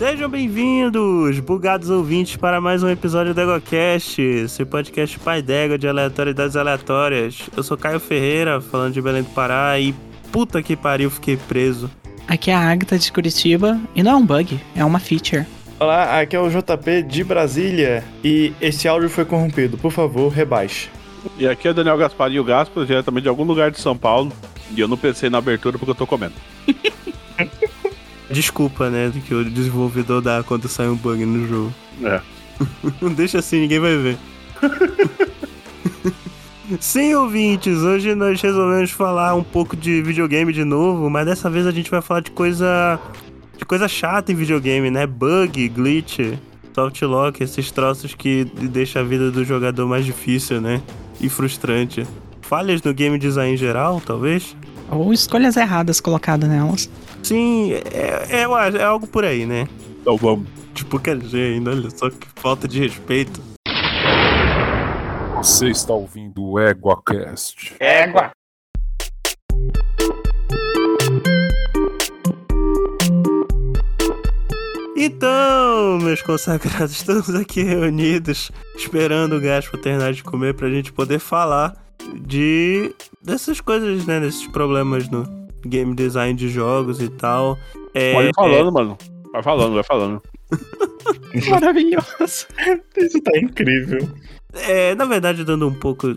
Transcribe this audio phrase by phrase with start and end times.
[0.00, 5.86] Sejam bem-vindos, bugados ouvintes, para mais um episódio do EgoCast, esse podcast pai d'égua de
[5.86, 7.42] aleatoriedades aleatórias.
[7.54, 9.94] Eu sou Caio Ferreira, falando de Belém do Pará, e
[10.32, 11.90] puta que pariu, fiquei preso.
[12.26, 15.44] Aqui é a Agatha de Curitiba, e não é um bug, é uma feature.
[15.78, 20.88] Olá, aqui é o JP de Brasília, e esse áudio foi corrompido, por favor, rebaixe.
[21.38, 24.32] E aqui é Daniel Gaspar e o Gaspar, diretamente de algum lugar de São Paulo,
[24.74, 26.32] e eu não pensei na abertura porque eu tô comendo.
[28.30, 31.74] Desculpa, né, que o desenvolvedor dá quando sai um bug no jogo.
[32.02, 32.20] É.
[33.00, 34.18] Não deixa assim, ninguém vai ver.
[36.78, 41.66] Sim, ouvintes, hoje nós resolvemos falar um pouco de videogame de novo, mas dessa vez
[41.66, 43.00] a gente vai falar de coisa
[43.58, 45.06] de coisa chata em videogame, né?
[45.06, 46.20] Bug, glitch,
[46.72, 50.80] softlock, esses troços que deixam a vida do jogador mais difícil, né?
[51.20, 52.06] E frustrante.
[52.40, 54.56] Falhas no game design em geral, talvez?
[54.90, 56.88] Ou escolhas erradas colocadas nelas.
[57.22, 59.68] Sim, é, é, é algo por aí, né?
[60.00, 60.48] Então vamos.
[60.74, 63.40] Tipo, quer dizer, ainda, olha só que falta de respeito.
[65.36, 67.74] Você está ouvindo o EguaCast.
[67.80, 68.30] Égua!
[74.96, 81.18] Então, meus consagrados, estamos aqui reunidos, esperando o Gaspo terminar de comer pra gente poder
[81.18, 81.74] falar
[82.22, 84.20] de dessas coisas, né?
[84.20, 87.58] Desses problemas no game design de jogos e tal.
[87.94, 88.98] É, Pode ir falando, mano.
[89.32, 90.22] Vai falando, vai falando.
[91.48, 92.46] Maravilhoso.
[92.96, 94.08] Isso tá incrível.
[94.52, 96.14] É, na verdade, dando um pouco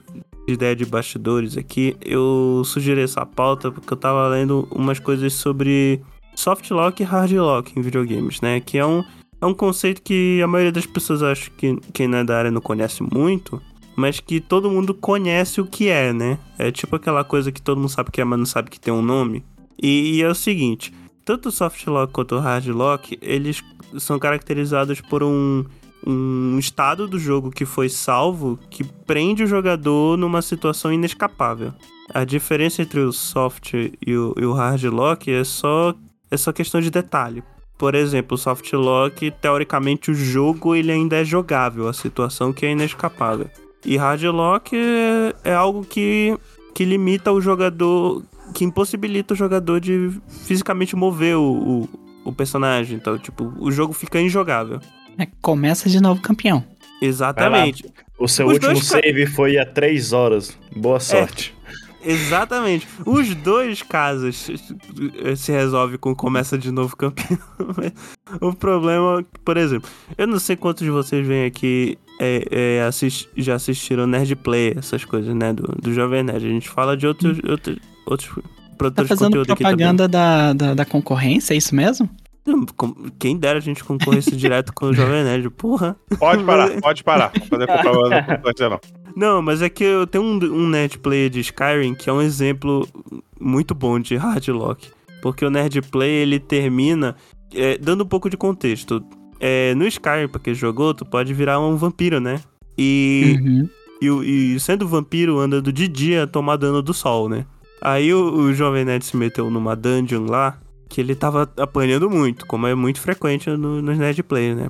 [0.48, 5.34] de ideia de bastidores aqui, eu sugeri essa pauta porque eu tava lendo umas coisas
[5.34, 6.02] sobre
[6.36, 8.60] soft lock e hard lock em videogames, né?
[8.60, 9.04] Que é um,
[9.40, 12.52] é um conceito que a maioria das pessoas acha que quem não é da área
[12.52, 13.62] não conhece muito,
[13.96, 16.40] mas que todo mundo conhece o que é, né?
[16.58, 18.94] É tipo aquela coisa que todo mundo sabe que é, mas não sabe que tem
[18.94, 19.44] um nome.
[19.82, 20.94] E, e é o seguinte,
[21.26, 23.64] tanto o soft lock quanto o hard lock, eles
[23.98, 25.64] são caracterizados por um,
[26.06, 31.74] um estado do jogo que foi salvo que prende o jogador numa situação inescapável.
[32.14, 35.94] A diferença entre o soft e o, e o hard lock é só,
[36.30, 37.44] é só questão de detalhe.
[37.78, 42.66] Por exemplo, o soft lock, teoricamente o jogo ele ainda é jogável, a situação que
[42.66, 43.50] é inescapável.
[43.86, 46.38] E hard lock é, é algo que,
[46.74, 48.24] que limita o jogador,
[48.54, 50.12] que impossibilita o jogador de
[50.46, 51.90] fisicamente mover o, o,
[52.26, 52.96] o personagem.
[52.96, 54.80] Então, tipo, o jogo fica injogável.
[55.18, 56.64] É, começa de novo campeão.
[57.02, 57.86] Exatamente.
[58.18, 60.58] O seu Os último dois ca- save foi há 3 horas.
[60.76, 61.54] Boa sorte.
[62.06, 62.88] Exatamente.
[63.06, 64.50] Os dois casos
[65.38, 67.38] se resolve com começa de novo campeão.
[68.42, 73.30] o problema, por exemplo, eu não sei quantos de vocês vêm aqui é, é, assist-
[73.36, 75.52] já assistiram Nerd Play, essas coisas, né?
[75.54, 76.46] Do, do Jovem Nerd.
[76.46, 78.42] A gente fala de outros, outros, outros Tá
[78.78, 79.78] produtores de fazendo conteúdo aqui também.
[79.78, 82.10] propaganda da, da, da concorrência, é isso mesmo?
[82.46, 82.66] Hum,
[83.20, 85.96] Quem dera a gente concorresse direto com o Jovem Nerd, porra.
[86.20, 87.32] Pode parar, pode parar.
[87.40, 88.80] Não fazer propaganda não não.
[89.16, 92.22] Não, mas é que eu tenho um, um Nerd Player de Skyrim que é um
[92.22, 92.88] exemplo
[93.40, 94.90] muito bom de hard lock.
[95.22, 97.16] Porque o Nerd Play ele termina.
[97.54, 99.02] é, dando um pouco de contexto.
[99.46, 102.40] É, no Skyrim, pra quem jogou, tu pode virar um vampiro, né?
[102.78, 103.70] E, Uhum.
[104.22, 107.46] e, e sendo vampiro, andando de dia, tomar dano do sol, né?
[107.82, 112.46] Aí o, o Jovem Nerd se meteu numa dungeon lá, que ele tava apanhando muito,
[112.46, 114.68] como é muito frequente no, nos Nerd Player, né?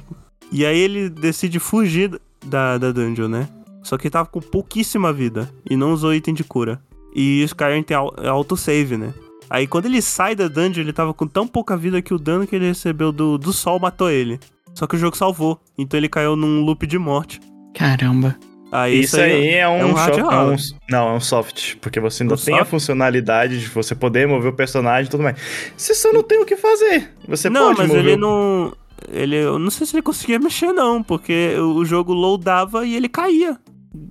[0.51, 3.47] E aí ele decide fugir da, da dungeon, né?
[3.83, 6.81] Só que ele tava com pouquíssima vida e não usou item de cura.
[7.15, 9.13] E o Skyrim tem au- autosave, né?
[9.49, 12.47] Aí quando ele sai da dungeon, ele tava com tão pouca vida que o dano
[12.47, 14.39] que ele recebeu do, do sol matou ele.
[14.73, 17.39] Só que o jogo salvou, então ele caiu num loop de morte.
[17.75, 18.35] Caramba.
[18.71, 20.55] Aí Isso aí é um, é um shop- é um-.
[20.89, 21.75] Não, é um soft.
[21.75, 22.71] Porque você ainda Um tem a soft?
[22.71, 25.37] funcionalidade de você poder mover o personagem e tudo mais.
[25.77, 27.11] Você só não tem o que fazer.
[27.27, 28.03] Você não, pode mas mover.
[28.05, 28.73] ele o- não.
[29.11, 32.95] Ele, eu não sei se ele conseguia mexer, não, porque o o jogo loadava e
[32.95, 33.57] ele caía.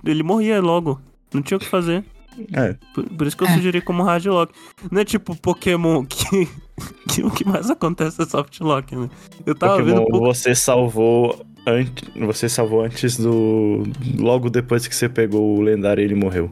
[0.05, 1.01] Ele morria logo.
[1.33, 2.05] Não tinha o que fazer.
[2.53, 2.75] É.
[2.95, 3.53] Por, por isso que eu É.
[3.55, 4.53] sugeri como hard lock.
[4.89, 6.47] Não é tipo Pokémon que,
[7.09, 9.09] que o que mais acontece é soft lock, né?
[9.45, 10.25] Eu tava Pokémon, vendo pouco.
[10.25, 13.83] você salvou antes, você salvou antes do
[14.19, 16.51] logo depois que você pegou o lendário e ele morreu.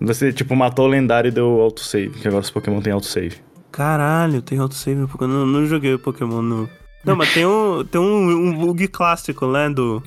[0.00, 3.36] Você tipo matou o lendário e deu autosave, que agora os Pokémon tem autosave.
[3.70, 5.32] Caralho, tem autosave no Pokémon.
[5.32, 6.68] Não, não joguei o Pokémon no.
[7.04, 9.68] Não, mas tem um, tem um, um bug clássico, né?
[9.70, 10.02] Do.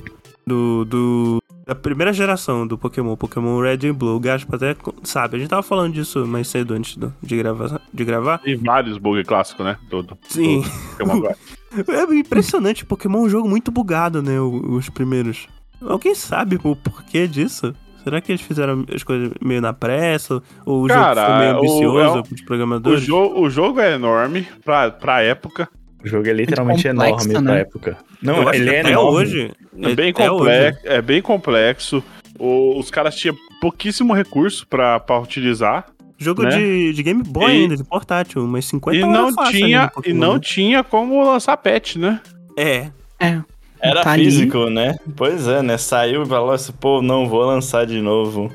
[0.46, 0.84] Do.
[0.84, 4.14] do da primeira geração do Pokémon, Pokémon Red e Blue.
[4.16, 5.36] O Gaspa até sabe.
[5.36, 8.38] A gente tava falando disso mais cedo antes do- de, gravar, de gravar.
[8.38, 9.76] Tem vários bugs clássicos, né?
[9.90, 10.16] Tudo.
[10.28, 10.62] Sim.
[10.98, 11.28] Go.
[11.76, 14.40] É impressionante, Pokémon é um jogo muito bugado, né?
[14.40, 15.46] o- Os primeiros.
[15.82, 17.74] Alguém sabe o porquê disso?
[18.02, 20.40] Será que eles fizeram as coisas meio na pressa?
[20.64, 23.02] Ou o Cara, jogo foi meio o- ambicioso é um- pros O, programadores?
[23.02, 25.68] jo o jogo é enorme pra, pra época.
[26.04, 27.52] O jogo é literalmente complexo, enorme né?
[27.52, 27.96] pra época.
[28.22, 29.16] Não, Eu ele é enorme.
[29.18, 29.52] hoje.
[29.82, 32.04] É bem, complexo, é bem complexo.
[32.38, 35.86] O- os caras tinham pouquíssimo recurso pra, pra utilizar.
[36.18, 36.50] Jogo né?
[36.56, 39.92] de, de Game Boy E- ainda, de portátil, umas 50 E horas não, tinha, ainda
[39.96, 40.40] no e não né?
[40.40, 42.20] tinha como lançar patch, né?
[42.58, 42.88] É,
[43.20, 43.40] É.
[43.80, 44.24] Era Tá ali.
[44.24, 44.96] físico, né?
[45.14, 45.76] Pois é, né?
[45.76, 48.50] Saiu e falou assim, pô, não vou lançar de novo.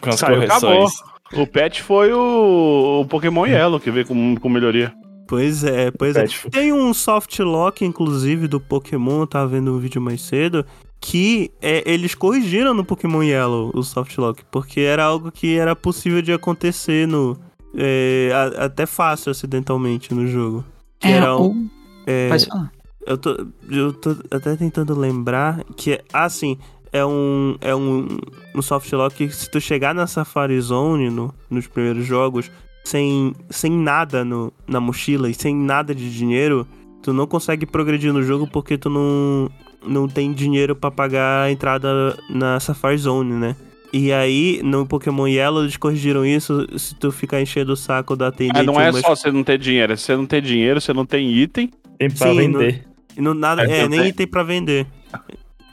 [0.00, 0.90] Com as Saiu, correções.
[1.34, 4.92] O patch foi o, o Pokémon Yellow, que veio com, com melhoria.
[5.32, 6.26] Pois é, pois é.
[6.50, 10.62] Tem um soft lock, inclusive, do Pokémon, eu tava vendo um vídeo mais cedo,
[11.00, 15.74] que é, eles corrigiram no Pokémon Yellow o soft lock, porque era algo que era
[15.74, 17.34] possível de acontecer no.
[17.74, 20.62] é, a- até fácil acidentalmente no jogo.
[21.00, 21.70] Que É, era um, o...
[22.06, 22.72] é, Pode falar.
[23.06, 26.58] Eu tô, eu tô até tentando lembrar que, é- ah, sim,
[26.92, 28.06] é um, é um,
[28.54, 32.50] um soft lock que se tu chegar na Safari Zone no, nos primeiros jogos
[32.84, 36.66] sem, sem nada no, na mochila e sem nada de dinheiro,
[37.02, 39.50] tu não consegue progredir no jogo porque tu não,
[39.86, 43.56] não tem dinheiro pra pagar a entrada na Safari Zone, né?
[43.92, 46.66] E aí, no Pokémon Yellow, eles corrigiram isso.
[46.78, 48.58] Se tu ficar enchendo o saco da atendente...
[48.58, 50.94] Ah, não é umas- só você não ter dinheiro, é você não ter dinheiro, você
[50.94, 51.70] não tem item.
[51.98, 52.84] Tem pra Sim, vender.
[53.14, 54.08] E não, nada, É, é, nem tem.
[54.08, 54.86] item pra vender.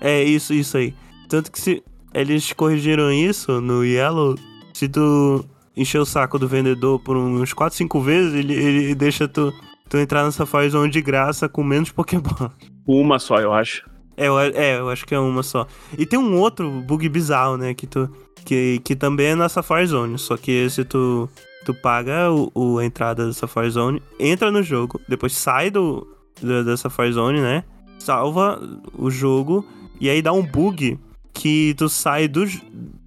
[0.02, 0.94] É isso, isso aí.
[1.30, 1.82] Tanto que se
[2.14, 4.36] eles corrigiram isso no Yellow,
[4.74, 5.46] se tu
[5.80, 9.54] encher o saco do vendedor por uns 4, 5 vezes, ele, ele deixa tu,
[9.90, 12.50] tu entrar nessa Zone de graça com menos Pokémon.
[12.86, 13.88] Uma só, eu acho.
[14.18, 15.66] É, eu, é, eu acho que é uma só.
[15.98, 18.10] E tem um outro bug bizarro, né, que tu
[18.46, 21.30] que, que também é na Safari Zone, só que esse tu
[21.66, 26.08] tu paga o, o- a entrada da Safari Zone, entra no jogo, depois sai do
[26.42, 27.64] da, da Safari Zone, né?
[28.00, 28.60] Salva
[28.98, 29.66] o jogo
[30.00, 30.98] e aí dá um bug
[31.34, 32.46] que tu sai do,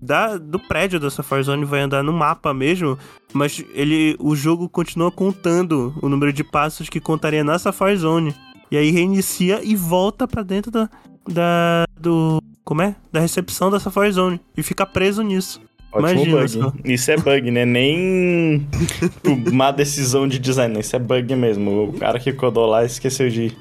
[0.01, 2.99] da, do prédio da Safari Zone e vai andar no mapa mesmo,
[3.33, 8.35] mas ele o jogo continua contando o número de passos que contaria na Safari Zone.
[8.71, 10.89] E aí reinicia e volta pra dentro da,
[11.29, 12.95] da do como é?
[13.13, 15.61] Da recepção da Safari Zone e fica preso nisso.
[15.93, 16.49] Ótimo Imagina bug.
[16.49, 16.73] só.
[16.87, 17.67] Isso é bug, né?
[17.67, 18.67] Nem
[19.53, 20.81] má decisão de design.
[20.81, 21.89] Isso é bug mesmo.
[21.91, 23.55] O cara que codou lá esqueceu de.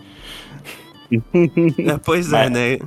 [1.11, 2.79] É, pois é, Mas- né?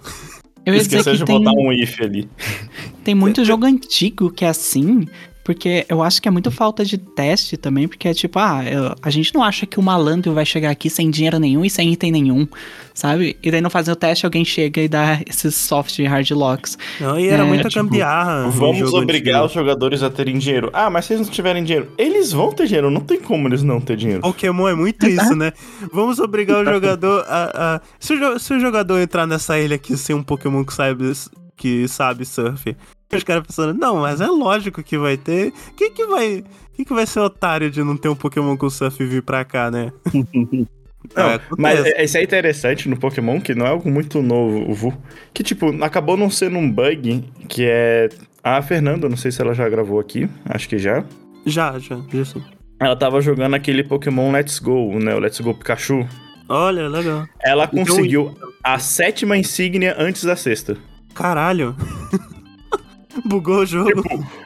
[0.67, 2.29] Eu ia dizer esqueceu que de tem, botar um if ali.
[3.05, 5.07] tem muito jogo antigo que é assim,
[5.45, 8.95] porque eu acho que é muito falta de teste também, porque é tipo, ah, eu-
[9.03, 11.93] a gente não acha que o malandro vai chegar aqui sem dinheiro nenhum e sem
[11.93, 12.49] item nenhum,
[12.95, 13.37] sabe?
[13.43, 16.79] E daí não fazer o teste, alguém chega e dá esses soft e hard locks.
[16.99, 18.49] Não, e era É, muita tipo, gambiarra.
[18.49, 19.47] Vamos obrigar antigo.
[19.47, 20.71] os jogadores a terem dinheiro.
[20.73, 22.91] Ah, mas se eles não tiverem dinheiro, eles vão ter dinheiro.
[22.91, 24.23] Não tem como eles não ter dinheiro.
[24.23, 25.53] Pokémon é muito isso, né?
[25.93, 27.75] Vamos obrigar o jogador a.
[27.77, 31.13] a- Se, o, se o jogador entrar nessa ilha aqui sem um Pokémon que sabe,
[31.57, 32.75] que sabe surf,
[33.17, 35.53] os caras pensando, não, mas é lógico que vai ter.
[35.77, 36.45] Quem que vai.
[36.75, 39.71] Quem que vai ser otário de não ter um Pokémon com surf vir pra cá,
[39.71, 39.93] né?
[41.15, 44.73] Não, É, mas isso é interessante no Pokémon, que não é algo muito novo, o
[44.73, 44.95] Vu.
[45.35, 48.09] Que, tipo, acabou não sendo um bug, que é...
[48.43, 51.05] A Fernanda, não sei se ela já gravou aqui, acho que já.
[51.45, 52.43] Já, já, já sim.
[52.81, 55.15] Ela tava jogando aquele Pokémon Let's Go, né?
[55.15, 56.09] O Let's Go Pikachu.
[56.49, 57.27] Olha, legal.
[57.45, 60.75] Ela Então- conseguiu a sétima insígnia antes da sexta.
[61.15, 61.77] Caralho.
[63.25, 64.03] Bugou o jogo.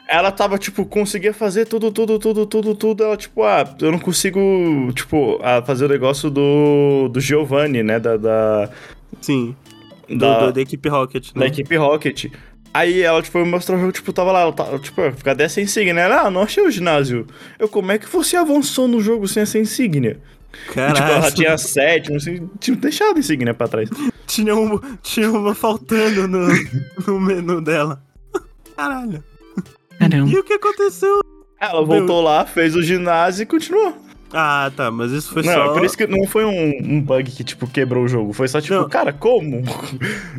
[0.07, 3.03] Ela tava, tipo, conseguia fazer tudo, tudo, tudo, tudo, tudo.
[3.03, 4.39] Ela, tipo, ah, eu não consigo,
[4.93, 7.99] tipo, ah, fazer o negócio do, do Giovanni, né?
[7.99, 8.69] Da, da,
[9.21, 9.55] Sim.
[10.07, 11.41] Do, da, do- da equipe Rocket, né?
[11.41, 12.25] da equipe Rocket.
[12.73, 16.01] Aí ela, tipo, mostrou o jogo, tipo, tava lá, ela tava, tipo, cadê essa insígnia?
[16.03, 17.25] Ela, ah, não achei o ginásio.
[17.57, 20.19] Eu, como é que você avançou no jogo sem essa insígnia?
[20.53, 21.35] E, tipo, ela Caralho.
[21.35, 23.89] tinha sete, não sei, tinha deixado a insígnia pra trás.
[24.29, 26.47] Tinha uma, tinha uma faltando no,
[27.07, 27.99] no menu dela.
[28.79, 29.23] Caralho.
[29.99, 30.31] Caramba.
[30.31, 31.19] E o que aconteceu?
[31.59, 33.93] Ela voltou lá, fez o ginásio e continuou.
[34.31, 35.65] Ah, tá, mas isso foi não, só.
[35.65, 38.31] é por isso que não foi um, um bug que, tipo, quebrou o jogo.
[38.31, 38.87] Foi só, tipo, Não.
[38.87, 39.63] cara, como?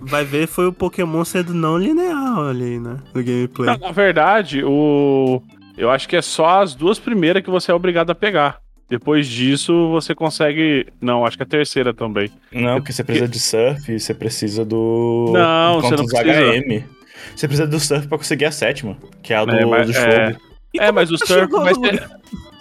[0.03, 2.99] Vai ver, foi o Pokémon sendo não linear ali, né?
[3.13, 3.67] No gameplay.
[3.67, 5.43] Na, na verdade, o.
[5.77, 8.61] Eu acho que é só as duas primeiras que você é obrigado a pegar.
[8.89, 10.87] Depois disso, você consegue.
[11.01, 12.31] Não, acho que a terceira também.
[12.53, 15.31] Não, porque você precisa de surf, você precisa do.
[15.33, 16.33] Não, você não precisa.
[16.33, 17.00] HM.
[17.35, 19.97] Você precisa do surf pra conseguir a sétima, que é a do, É, mas- do
[19.97, 20.33] é.
[20.33, 20.41] show.
[20.79, 21.53] É, mas o surf.
[21.53, 22.09] Mas, é-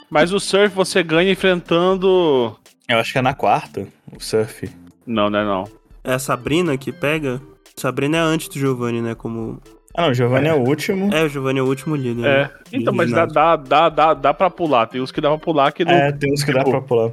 [0.10, 2.56] mas o surf você ganha enfrentando.
[2.88, 4.70] Eu acho que é na quarta, o surf.
[5.06, 5.64] Não, não é não.
[6.04, 7.42] É a Sabrina que pega.
[7.76, 9.16] Sabrina é antes do Giovanni, né?
[9.16, 9.62] Como.
[9.96, 11.14] Ah, não, o Giovanni é, o último.
[11.14, 12.26] É, o Giovanni é o último líder.
[12.26, 12.44] É.
[12.44, 12.50] né?
[12.74, 14.86] Então, mas dá, dá, dá, dá, dá pra pular.
[14.88, 15.92] Tem uns que dá pra pular que não.
[15.94, 17.12] É, tem uns que dá Tipo, pra pular.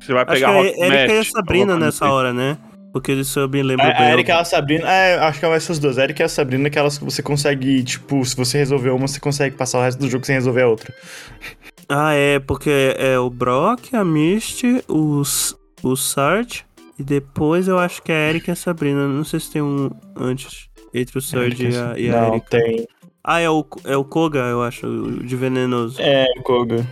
[0.00, 2.14] Você vai Acho que pegar é Erika e a Sabrina nessa assim.
[2.14, 2.58] hora, né?
[2.92, 3.96] Porque eles eu me lembro A, bem.
[4.06, 4.90] a Erika e a Sabrina.
[4.92, 5.98] É, acho que é essas duas.
[5.98, 9.56] A Erika e a Sabrina, que você consegue, tipo, se você resolver uma, você consegue
[9.56, 10.92] passar o resto do jogo sem resolver a outra.
[11.94, 16.64] Ah, é, porque é o Brock, a Misty, os, o Sarge,
[16.98, 19.06] e depois eu acho que é a Erika e a Sabrina.
[19.06, 22.46] Não sei se tem um antes, entre o Sarge e a, e a Não, Erika.
[22.58, 22.86] tem.
[23.22, 26.00] Ah, é o, é o Koga, eu acho, o de venenoso.
[26.00, 26.86] É, Koga.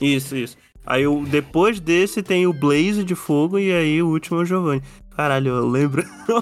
[0.00, 0.56] Isso, isso.
[0.86, 4.46] Aí o, depois desse tem o Blaze de fogo e aí o último é o
[4.46, 4.82] Giovanni.
[5.20, 6.02] Caralho, eu lembro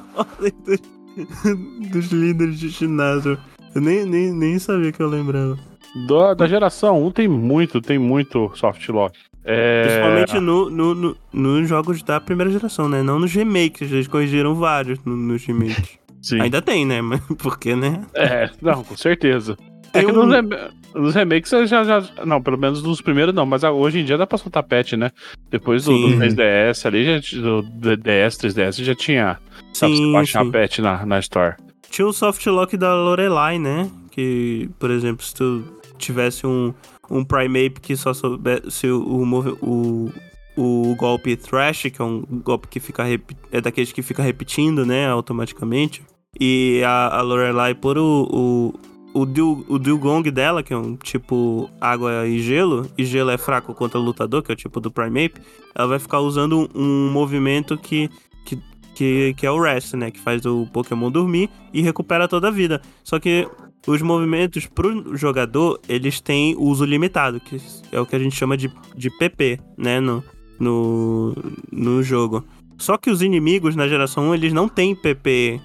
[0.64, 3.36] dos, dos líderes de ginásio.
[3.74, 5.58] Eu nem, nem, nem sabia que eu lembrava.
[6.06, 9.18] Da, da geração 1 tem muito, tem muito soft lock.
[9.44, 13.02] É, Principalmente no, no, no- nos jogos da primeira geração, né?
[13.02, 15.98] Não nos remakes, eles corrigiram vários no- nos remakes.
[16.22, 16.40] sim.
[16.40, 17.02] Ainda tem, né?
[17.02, 18.06] Mas porque, né?
[18.14, 19.56] É, não, com certeza.
[19.92, 20.48] É Tem que um- nos,
[20.94, 22.02] nos remakes já, já.
[22.24, 25.10] Não, pelo menos nos primeiros não, mas hoje em dia dá pra soltar patch, né?
[25.50, 26.18] Depois do, do Sim.
[26.18, 29.38] 3DS ali, já, do DS, 3DS já tinha.
[29.80, 30.50] Dá pra Sim, baixar sim.
[30.50, 31.56] patch na, na Store.
[31.90, 33.90] Tinha o soft lock da Lorelai, né?
[34.10, 35.64] Que, por exemplo, se tu
[35.98, 36.72] tivesse um,
[37.10, 40.12] um Primeape que só soubesse o, o, o,
[40.56, 43.04] o golpe Thrash, que é um golpe que fica
[43.52, 46.02] é daqueles que fica repetindo, né, automaticamente.
[46.38, 48.74] E a, a Lorelai por o,
[49.14, 53.38] o, Dil, o Dugong dela, que é um tipo água e gelo, e gelo é
[53.38, 55.40] fraco contra o lutador, que é o tipo do Primeape,
[55.74, 58.10] ela vai ficar usando um, um movimento que,
[58.44, 58.58] que,
[58.94, 60.10] que, que é o Rest, né?
[60.10, 62.80] Que faz o Pokémon dormir e recupera toda a vida.
[63.02, 63.48] Só que
[63.86, 67.60] os movimentos pro jogador, eles têm uso limitado, que
[67.90, 70.00] é o que a gente chama de, de PP, né?
[70.00, 70.22] No,
[70.58, 71.34] no,
[71.72, 72.44] no jogo.
[72.76, 75.60] Só que os inimigos na geração 1, eles não têm PP,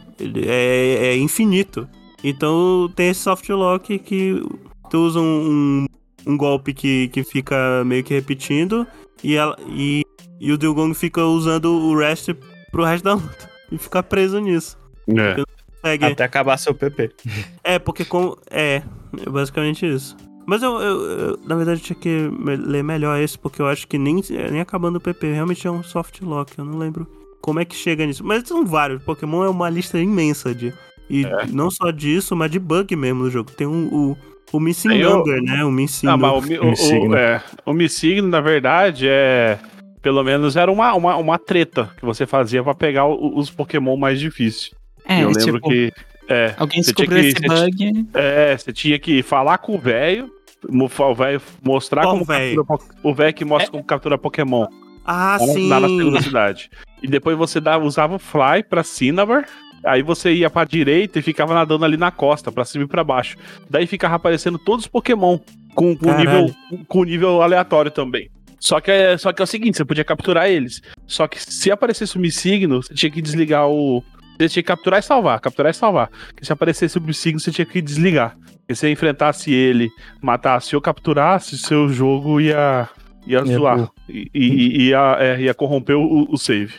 [0.47, 1.88] é, é infinito.
[2.23, 4.41] Então tem esse soft lock que
[4.89, 5.85] tu usa um,
[6.25, 8.87] um, um golpe que, que fica meio que repetindo
[9.23, 10.03] e, ela, e,
[10.39, 12.29] e o Dugong fica usando o rest
[12.71, 13.51] pro resto da luta.
[13.71, 14.77] E fica preso nisso.
[15.07, 15.43] É.
[15.81, 17.09] Consegue- Até acabar seu PP.
[17.63, 18.37] é, porque como.
[18.51, 18.83] É,
[19.25, 20.15] é basicamente isso.
[20.45, 23.97] Mas eu, eu- eu, na verdade, tinha que ler melhor esse, porque eu acho que
[23.97, 26.53] nem, nem acabando o PP, realmente é um soft lock.
[26.55, 27.07] Eu não lembro
[27.41, 28.23] como é que chega nisso.
[28.23, 29.01] Mas são vários.
[29.01, 30.71] Pokémon é uma lista imensa de.
[31.10, 33.51] E não só disso, mas de bug mesmo no jogo.
[33.51, 34.17] Tem um, o,
[34.51, 35.63] o Missing eu- Number, né?
[35.65, 37.10] O Missing Ah, mas o, o, Missigno.
[37.12, 39.60] o, é, o Missigno, na verdade, é.
[40.01, 43.95] Pelo menos era uma, uma, uma treta que você fazia pra pegar o- os Pokémon
[43.95, 44.72] mais difíceis.
[45.07, 45.91] É, eu lembro tipo, que.
[46.27, 48.07] É, alguém descobriu que- esse você bug.
[48.13, 50.29] é, você tinha que falar com o velho,
[50.69, 52.65] o velho mostrar Qual como véio?
[52.65, 54.65] captura o velho que mostra como captura Pokémon
[55.05, 55.67] Ah, lá, sim.
[55.69, 56.69] lá na segunda cidade.
[57.01, 59.45] E depois você dava, usava o Fly pra Cinnabar,
[59.85, 63.03] aí você ia pra direita e ficava nadando ali na costa, pra cima e pra
[63.03, 63.35] baixo.
[63.69, 65.37] Daí ficava aparecendo todos os Pokémon
[65.75, 66.55] com, com nível,
[66.87, 68.29] com nível aleatório também.
[68.59, 70.81] Só que, é, só que é o seguinte, você podia capturar eles.
[71.05, 74.01] Só que se aparecesse o Missigno, você tinha que desligar o.
[74.39, 76.09] Você tinha que capturar e salvar, capturar e salvar.
[76.27, 78.37] Porque se aparecesse o Missigno, você tinha que desligar.
[78.59, 79.89] Porque se você enfrentasse ele,
[80.21, 82.87] matasse ou capturasse, seu jogo ia,
[83.27, 83.89] ia, Ia zoar.
[84.07, 86.73] E, e- e- ia, é, ia corromper o, o save.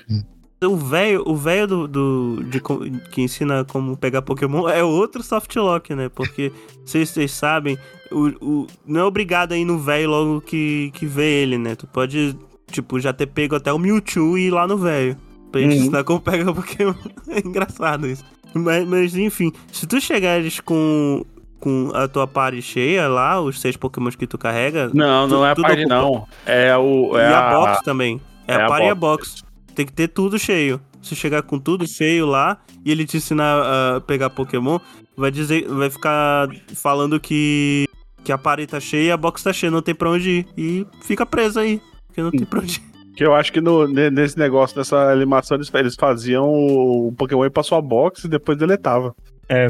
[0.67, 2.61] O velho, o velho do, do de
[3.11, 6.09] que ensina como pegar Pokémon é outro soft lock, né?
[6.09, 6.53] Porque
[6.85, 7.79] vocês, vocês sabem,
[8.11, 11.75] o, o- não é obrigado a ir no velho logo que, que vê ele, né?
[11.75, 12.37] Tu pode,
[12.71, 15.17] tipo, já ter pego até o Mewtwo e ir lá no velho.
[15.53, 15.81] Pra gente Uhum.
[15.83, 16.95] ensinar como pegar Pokémon.
[17.29, 18.25] é engraçado isso.
[18.53, 21.25] Mas, mas, enfim, se tu chegares com,
[21.61, 24.91] com a tua party cheia lá, os seis Pokémons que tu carrega.
[24.95, 25.77] Não, tu- não é a ocupa.
[25.89, 26.27] não.
[26.47, 27.17] É o.
[27.17, 28.21] E É a, box também.
[28.47, 29.43] É, é a a party e a box.
[29.75, 30.81] Tem que ter tudo cheio.
[31.03, 34.79] Se chegar com tudo cheio lá e ele te ensinar a pegar Pokémon,
[35.17, 37.87] vai dizer, vai ficar falando que
[38.23, 40.47] que a party tá cheia e a box tá cheia, não tem pra onde ir.
[40.57, 43.15] E fica preso aí, porque não tem pra onde ir.
[43.15, 47.45] Que eu acho que no- ne- nesse negócio, nessa animação, eles, eles faziam o Pokémon
[47.45, 49.15] ir pra sua box e depois deletava.
[49.49, 49.69] É,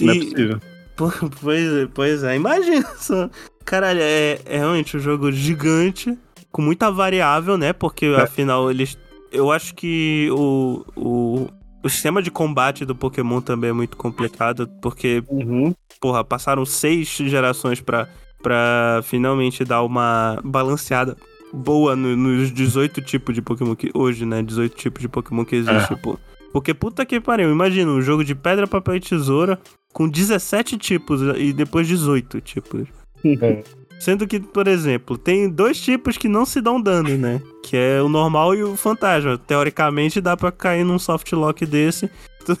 [0.00, 0.60] Não é E- possível.
[0.96, 1.10] Pô,
[1.42, 3.28] Pois é, pois é, imagina só.
[3.64, 6.16] Caralho, é, é realmente um jogo gigante,
[6.50, 7.72] com muita variável, né?
[7.74, 8.22] Porque É.
[8.22, 8.96] afinal eles.
[9.32, 11.48] Eu acho que o, o,
[11.82, 15.74] o sistema de combate do Pokémon também é muito complicado, porque, Uhum.
[16.00, 18.08] porra, passaram seis gerações pra,
[18.42, 21.16] pra finalmente dar uma balanceada
[21.52, 23.90] boa no- nos 18 tipos de Pokémon que.
[23.94, 24.42] Hoje, né?
[24.42, 26.18] 18 tipos de Pokémon que existe, pô.
[26.52, 29.58] Porque puta que pariu, imagina um jogo de pedra, papel e tesoura
[29.94, 32.86] com 17 tipos e depois 18 tipos.
[33.24, 33.62] É.
[34.02, 37.40] Sendo que, por exemplo, tem dois tipos que não se dão dano, né?
[37.62, 39.38] Que é o normal e o fantasma.
[39.38, 42.10] Teoricamente dá pra cair num soft lock desse.
[42.40, 42.58] Se tu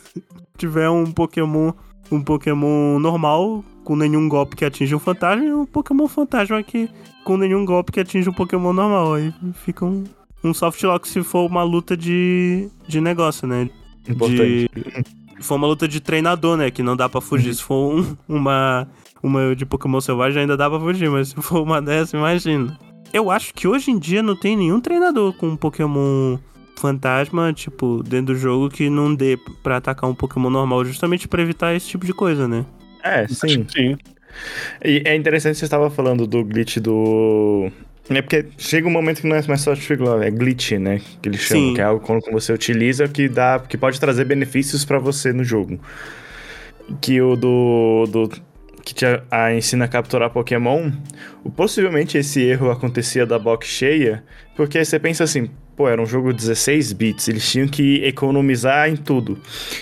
[0.56, 1.72] tiver um Pokémon,
[2.12, 6.88] um Pokémon normal com nenhum golpe que atinja um fantasma e um Pokémon fantasma que
[7.24, 9.14] com nenhum golpe que atinja um Pokémon normal.
[9.14, 9.34] Aí
[9.64, 10.04] fica um,
[10.44, 13.68] um soft lock se for uma luta de, de negócio, né?
[14.08, 14.70] importante.
[14.72, 15.22] de.
[15.42, 16.70] Se for uma luta de treinador, né?
[16.70, 17.52] Que não dá pra fugir.
[17.52, 18.86] Se for um- uma,
[19.22, 22.76] uma de Pokémon Selvagem ainda dá pra fugir, mas se for uma dessa, imagina.
[23.12, 26.38] Eu acho que hoje em dia não tem nenhum treinador com um Pokémon
[26.76, 31.42] fantasma, tipo, dentro do jogo que não dê pra atacar um Pokémon normal, justamente pra
[31.42, 32.64] evitar esse tipo de coisa, né?
[33.04, 33.66] É, sim.
[33.68, 33.96] sim.
[34.84, 37.70] E é interessante que você estava falando do glitch do.
[38.08, 41.00] É porque chega um momento que não é mais só Triglav, é glitch, né?
[41.20, 41.74] Que eles chamam, Sim.
[41.74, 45.44] que é algo quando você utiliza que dá, que pode trazer benefícios pra você no
[45.44, 45.78] jogo.
[47.00, 48.06] Que o do.
[48.10, 48.30] do
[48.84, 50.90] que te a, ensina a capturar Pokémon,
[51.44, 54.24] o- possivelmente esse erro acontecia da box cheia,
[54.56, 58.88] porque você pensa assim, pô, era um jogo de 16 bits, eles tinham que economizar
[58.88, 59.38] em tudo.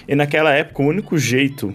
[0.07, 1.75] E naquela época, o único jeito.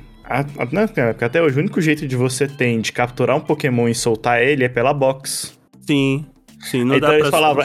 [1.21, 4.63] até hoje, o único jeito de você tem de capturar um Pokémon e soltar ele
[4.63, 5.57] é pela box.
[5.81, 6.25] Sim,
[6.61, 7.39] sim, não então dá eles pra...
[7.39, 7.63] falavam.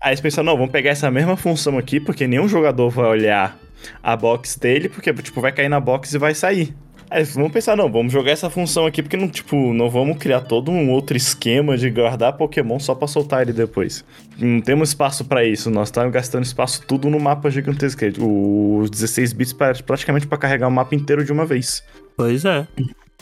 [0.00, 3.58] Aí eles pensaram, não, vamos pegar essa mesma função aqui, porque nenhum jogador vai olhar
[4.02, 6.74] a box dele, porque, tipo, vai cair na box e vai sair.
[7.10, 10.40] Aí eles pensar, não, vamos jogar essa função aqui, porque não, tipo, não vamos criar
[10.40, 14.04] todo um outro esquema de guardar Pokémon só pra soltar ele depois.
[14.38, 18.00] Não temos espaço pra isso, nós estamos gastando espaço tudo no mapa gigantesco.
[18.18, 21.82] Os 16 bits pra- praticamente pra carregar o mapa inteiro de uma vez.
[22.16, 22.66] Pois é.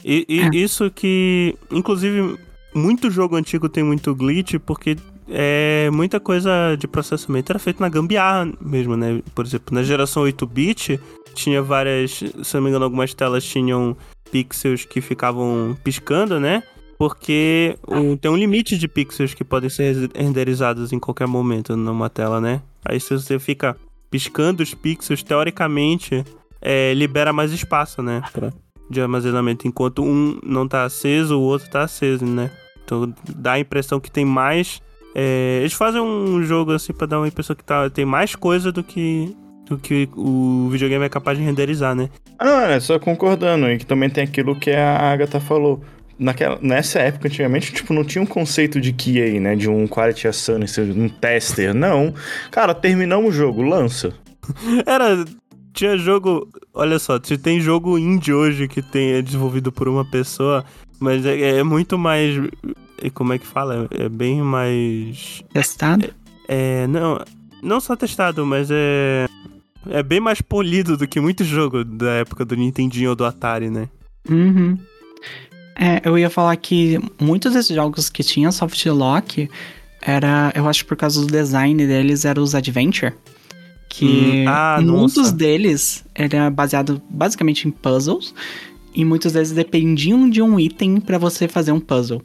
[0.05, 0.49] E, e É.
[0.57, 2.39] isso que, inclusive,
[2.75, 4.97] muito jogo antigo tem muito glitch, porque
[5.29, 9.23] é muita coisa de processamento era feito na gambiarra mesmo, né?
[9.35, 10.99] Por exemplo, na geração 8-bit,
[11.35, 12.13] tinha várias,
[12.43, 13.97] se não me engano, algumas telas tinham
[14.31, 16.63] pixels que ficavam piscando, né?
[16.99, 22.09] Porque o- tem um limite de pixels que podem ser renderizados em qualquer momento numa
[22.09, 22.63] tela, né?
[22.85, 23.77] Aí se você fica
[24.11, 26.25] piscando os pixels, teoricamente,
[26.61, 28.23] é, libera mais espaço, né?
[28.33, 28.53] Pra,
[28.89, 29.67] de armazenamento.
[29.67, 32.51] Enquanto um não tá aceso, o outro tá aceso, né?
[32.85, 34.81] Então dá a impressão que tem mais.
[35.15, 38.71] é, eles fazem um jogo assim pra dar uma impressão que tá, tem mais coisa
[38.73, 39.35] do que,
[39.67, 42.09] do que o videogame é capaz de renderizar, né?
[42.39, 45.83] Ah, não, é só concordando, e que também tem aquilo que a Agatha falou.
[46.17, 49.57] Naquela, nessa época, antigamente, tipo, não tinha um conceito de QA, né?
[49.57, 51.75] De um Quality Assurance, um tester.
[51.75, 52.15] Não.
[52.53, 54.13] Cara, terminamos o jogo, lança.
[54.87, 55.25] Era.
[55.73, 56.49] Tinha jogo.
[56.73, 60.65] Olha só, se tem jogo indie hoje que tem, é desenvolvido por uma pessoa,
[61.01, 62.37] mas é, é muito mais.
[63.03, 63.89] é, Como é que fala?
[63.91, 65.43] É bem mais.
[65.53, 66.15] Testado?
[66.47, 66.87] É.
[66.87, 67.19] Não,
[67.61, 69.27] não só testado, mas é.
[69.91, 73.71] É bem mais polido do que muito jogo da época do Nintendinho ou do Atari,
[73.71, 73.89] né?
[74.29, 74.79] Uhum.
[75.77, 79.49] É, eu ia falar que muitos desses jogos que tinham soft lock
[80.01, 83.13] era, eu acho por causa do design deles, eram os adventure.
[83.89, 85.33] Que Hum, ah, muitos nossa.
[85.33, 88.35] deles era baseado basicamente em puzzles
[88.95, 92.23] e muitos deles dependiam de um item pra você fazer um puzzle.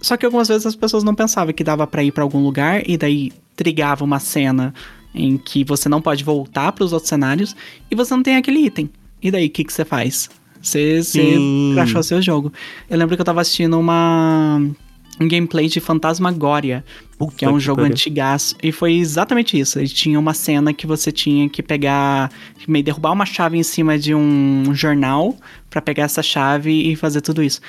[0.00, 2.88] Só que algumas vezes as pessoas não pensavam que dava pra ir pra algum lugar
[2.88, 4.72] e daí trigava uma cena
[5.14, 7.56] em que você não pode voltar pros outros cenários
[7.90, 8.90] e você não tem aquele item.
[9.22, 10.30] E daí o que que você faz?
[10.60, 11.36] Você, você
[11.74, 12.52] crashou seu jogo.
[12.88, 14.60] Eu lembro que eu tava assistindo uma
[15.20, 16.84] um gameplay de Fantasmagoria,
[17.36, 17.92] que é um Puta jogo pariu.
[17.92, 18.54] antigaço.
[18.62, 19.78] E foi exatamente isso.
[19.78, 22.30] Ele tinha uma cena que você tinha que pegar,
[22.66, 25.36] meio derrubar uma chave em cima de um jornal
[25.68, 27.60] pra pegar essa chave e fazer tudo isso.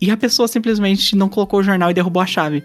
[0.00, 2.62] E a pessoa simplesmente não colocou o jornal e derrubou a chave.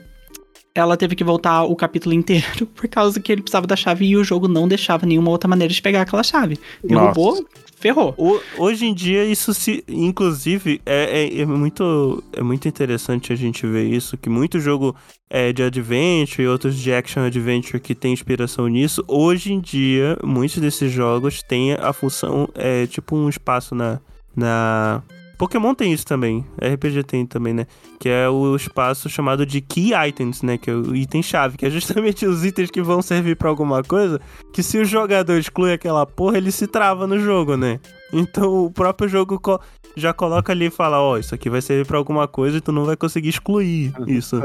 [0.76, 4.18] Ela teve que voltar o capítulo inteiro por causa que ele precisava da chave e
[4.18, 6.58] o jogo não deixava nenhuma outra maneira de pegar aquela chave.
[6.84, 7.46] Derrubou, Nossa.
[7.78, 8.16] ferrou.
[8.18, 9.84] O- hoje em dia, isso se.
[9.88, 14.96] Inclusive, é, é- é muito, é muito interessante a gente ver isso, que muito jogo
[15.30, 19.04] é, de adventure e outros de action adventure que tem inspiração nisso.
[19.08, 24.00] Hoje em dia, muitos desses jogos têm a função, é tipo um espaço na.
[24.36, 25.04] na...
[25.44, 27.66] Pokémon tem isso também, RPG tem também, né?
[28.00, 30.58] Que é o espaço chamado de Key Items, né?
[30.58, 34.20] Que é o item-chave, que é justamente os itens que vão servir pra alguma coisa.
[34.54, 37.80] Que se o jogador exclui aquela porra, ele se trava no jogo, né?
[38.12, 39.60] Então o próprio jogo co-
[39.98, 42.72] já coloca ali e fala: Ó, isso aqui vai servir pra alguma coisa e tu
[42.72, 44.42] não vai conseguir excluir isso.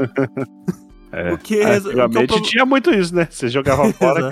[1.11, 1.33] É.
[1.33, 3.27] O que é- o que é Antigamente pro- tinha muito isso, né?
[3.29, 4.29] Você jogava fora.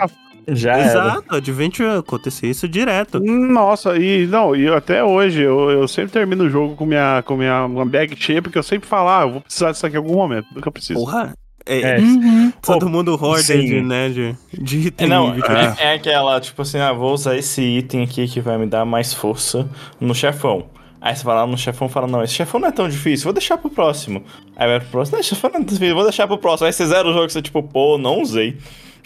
[0.47, 0.59] Exato.
[0.61, 0.85] Já era.
[0.91, 3.19] Exato, Adventure acontecia isso direto.
[3.19, 7.35] Nossa, e não, e até hoje eu, eu sempre termino o jogo com minha, com
[7.35, 9.99] minha uma bag cheia, porque eu sempre falo, ah, eu vou precisar disso aqui em
[9.99, 10.99] algum momento, nunca preciso.
[10.99, 11.33] Porra.
[11.65, 11.99] É, É.
[11.99, 12.53] Uhum.
[12.61, 13.81] todo Pô, mundo hoarded, sim.
[13.81, 14.07] né?
[14.07, 15.07] De, de É, item.
[15.09, 18.57] não, de- é, é aquela, tipo assim, ah, vou usar esse item aqui que vai
[18.57, 19.67] me dar mais força
[19.99, 20.67] no chefão.
[21.01, 23.25] Aí você vai lá no chefão e fala, não, esse chefão não é tão difícil,
[23.25, 24.23] vou deixar pro próximo.
[24.55, 26.67] Aí vai pro próximo, não, esse chefão não é tão difícil, vou deixar pro próximo.
[26.67, 28.57] Aí você zera o jogo e você, tipo, pô, não usei.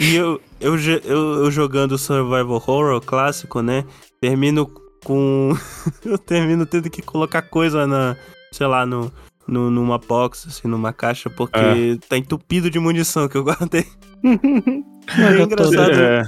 [0.02, 3.86] E eu, eu, eu, eu jogando Survival Horror clássico, né?
[4.20, 4.66] Termino
[5.04, 5.56] com.
[6.04, 8.16] eu termino tendo que colocar coisa na.
[8.52, 9.12] Sei lá, no,
[9.48, 11.98] no, numa box, assim, numa caixa, porque É.
[12.10, 13.86] tá entupido de munição que eu guardei.
[15.18, 15.92] É engraçado.
[16.00, 16.24] É,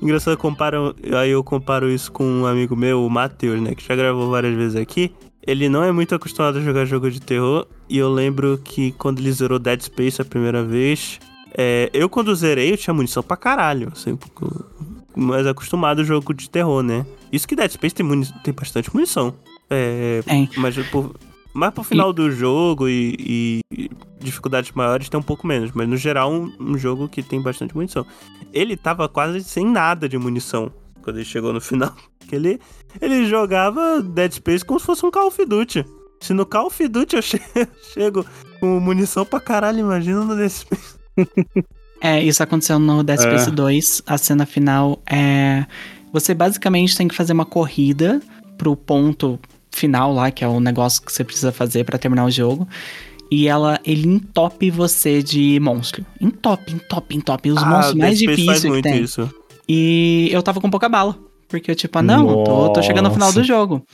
[0.00, 3.74] Engraçado, comparo, aí eu comparo isso com um amigo meu, o Matheus, né?
[3.74, 5.10] Que já gravou várias vezes aqui.
[5.44, 7.66] ele não é muito acostumado a jogar jogo de terror.
[7.88, 11.18] E eu lembro que quando ele zerou Dead Space a primeira vez,
[11.56, 13.88] é, eu quando zerei eu tinha munição pra caralho.
[13.92, 14.18] Assim,
[15.16, 17.04] mais acostumado ao jogo de terror, né?
[17.32, 18.06] Isso que Dead Space tem,
[18.44, 19.34] tem bastante munição.
[19.68, 20.48] É, É.
[20.58, 21.14] mas por,
[21.52, 25.70] mas pro final do jogo e, e dificuldades maiores tem um pouco menos.
[25.72, 28.06] Mas no geral, um, um jogo que tem bastante munição.
[28.52, 31.94] Ele tava quase sem nada de munição quando ele chegou no final.
[32.30, 32.60] Que ele,
[33.00, 35.84] ele jogava Dead Space como se fosse um Call of Duty.
[36.20, 37.40] Se no Call of Duty eu che-
[37.92, 38.24] chego
[38.60, 40.94] com munição pra caralho, imagina no Dead Space.
[42.02, 43.52] É, isso aconteceu no Dead Space É.
[43.52, 44.02] 2.
[44.06, 45.66] A cena final é.
[46.12, 48.20] Você basicamente tem que fazer uma corrida
[48.56, 49.38] pro ponto
[49.70, 52.66] final lá, que é o negócio que você precisa fazer pra terminar o jogo.
[53.30, 56.04] E ela, ele entope você de monstro.
[56.20, 57.50] Entope, entope, entope.
[57.50, 59.02] Os monstros o mais difíceis que tem.
[59.02, 59.30] isso.
[59.68, 61.16] E eu tava com pouca bala.
[61.48, 63.84] Porque eu, tipo, ah, não, tô, tô chegando no final do jogo.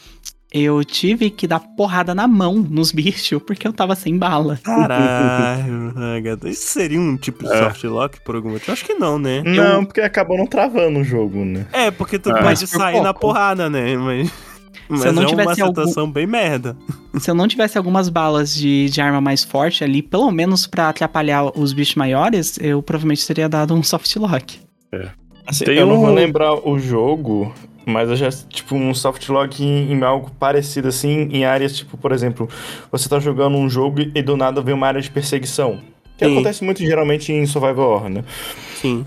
[0.58, 4.58] Eu tive que dar porrada na mão nos bichos, porque eu tava sem bala.
[4.62, 6.48] Caralho, Agatha.
[6.48, 7.58] Isso seria um tipo de É.
[7.64, 8.72] soft lock por algum motivo?
[8.72, 9.42] Acho que não, né?
[9.44, 11.66] Não, porque acabou não travando o jogo, né?
[11.72, 12.42] É, porque tu É.
[12.42, 13.96] pode sair na porrada, né?
[13.96, 14.32] Mas,
[14.88, 16.76] mas eu não é uma tivesse algum- situação bem merda.
[17.20, 20.88] Se eu não tivesse algumas balas de, de arma mais forte ali, pelo menos pra
[20.90, 24.58] atrapalhar os bichos maiores, eu provavelmente teria dado um soft lock.
[25.46, 27.52] Assim, Tem eu não vou um- lembrar o jogo,
[27.86, 31.96] mas eu já, tipo, um soft lock em, em algo parecido assim, em áreas, tipo,
[31.96, 32.48] por exemplo,
[32.90, 35.78] você tá jogando um jogo e do nada vem uma área de perseguição.
[36.18, 36.32] Que Sim.
[36.32, 38.24] acontece muito geralmente em Survival Horror, né?
[38.74, 39.06] Sim.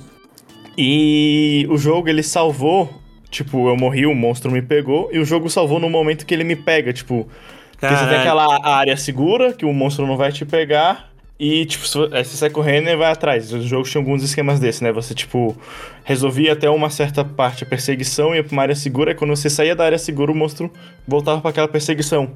[0.78, 2.89] E o jogo, ele salvou,
[3.30, 6.46] tipo, eu morri, o monstro me pegou, e o jogo salvou no momento que ele
[6.46, 7.28] me pega, tipo,
[7.80, 8.42] porque você tem Caralho.
[8.42, 11.09] aquela área segura, que o monstro não vai te pegar,
[11.39, 13.52] e, tipo, aí você sai correndo e vai atrás.
[13.54, 14.91] Os jogos tinham alguns esquemas desses, né?
[14.91, 15.56] Você, tipo,
[16.04, 19.49] resolvia até uma certa parte a perseguição, ia pra uma área segura, e quando você
[19.49, 20.69] saía da área segura, o monstro
[21.08, 22.32] voltava pra aquela perseguição.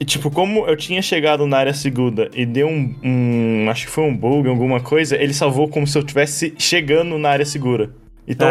[0.00, 3.92] E, tipo, como eu tinha chegado na área segura e deu um, um- Acho que
[3.92, 7.90] foi um bug, alguma coisa, ele salvou como se eu estivesse chegando na área segura.
[8.26, 8.48] Então,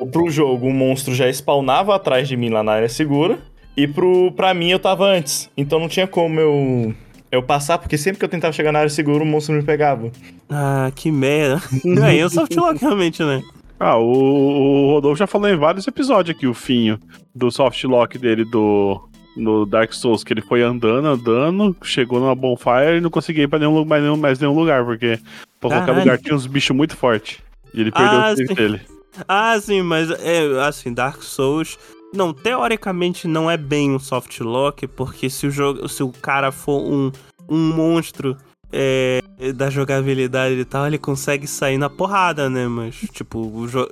[0.00, 3.38] o- pro jogo, o monstro já spawnava atrás de mim lá na área segura.
[3.76, 5.50] E pro, pra mim, eu tava antes.
[5.56, 6.94] Então não tinha como eu,
[7.34, 10.10] eu passar, porque sempre que eu tentava chegar na área segura, o monstro me pegava.
[10.50, 11.62] Ah, que merda.
[12.04, 13.42] Aí é o soft lock realmente, né?
[13.78, 16.98] Ah, o, o Rodolfo já falou em vários episódios aqui, o Finho,
[17.34, 19.00] do soft lock dele do
[19.36, 23.48] no Dark Souls, que ele foi andando, andando, chegou numa bonfire e não conseguia ir
[23.48, 25.18] pra nenhum, mais, nenhum, mais nenhum lugar, porque
[25.58, 25.98] pra qualquer Caralho.
[26.04, 27.38] lugar tinha uns bichos muito fortes.
[27.74, 28.54] E ele perdeu Ah, o save sim.
[28.54, 28.80] dele.
[29.28, 31.76] Ah, sim, mas é assim, Dark Souls.
[32.14, 36.52] Não, teoricamente não é bem um soft lock, porque se o jogo, se o cara
[36.52, 37.10] for um,
[37.48, 38.36] um monstro
[38.72, 39.20] é,
[39.54, 42.66] da jogabilidade e tal, ele consegue sair na porrada, né?
[42.68, 43.90] Mas, tipo, o jogo.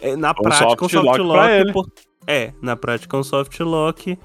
[0.00, 1.72] É, na prática, um soft lock lock.
[1.72, 1.86] por-
[2.26, 4.18] É, na prática é um soft lock.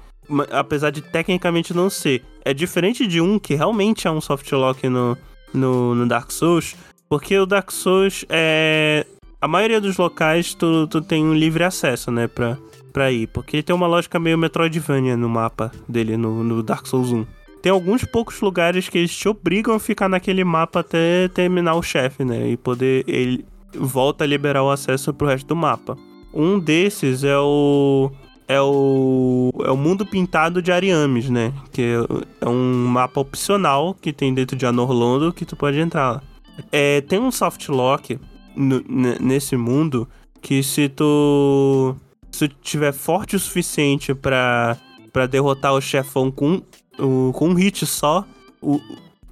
[0.50, 2.22] Apesar de tecnicamente não ser.
[2.44, 5.16] É diferente de um que realmente é um soft lock no,
[5.52, 6.74] no, no Dark Souls.
[7.08, 9.06] Porque o Dark Souls é.
[9.40, 12.56] A maioria dos locais tu, tu tem um livre acesso, né, pra,
[12.94, 13.26] pra ir.
[13.26, 17.26] Porque ele tem uma lógica meio Metroidvania no mapa dele, no, no Dark Souls 1.
[17.60, 21.82] Tem alguns poucos lugares que eles te obrigam a ficar naquele mapa até terminar o
[21.82, 22.48] chefe, né?
[22.50, 23.04] E poder.
[23.06, 25.96] Ele volta a liberar o acesso pro resto do mapa.
[26.32, 28.10] Um desses é o.
[28.46, 29.50] É o.
[29.64, 31.54] É o Mundo Pintado de Ariames, né?
[31.72, 36.12] Que é, é um mapa opcional que tem dentro de Anorlondo que tu pode entrar
[36.12, 36.22] lá.
[36.70, 38.18] É, tem um soft lock
[38.54, 40.06] no- ne- nesse mundo
[40.42, 41.96] que se tu.
[42.34, 44.76] Se tu tiver forte o suficiente pra
[45.30, 46.60] derrotar o chefão com,
[46.98, 48.26] o, com um hit só,
[48.60, 48.80] o,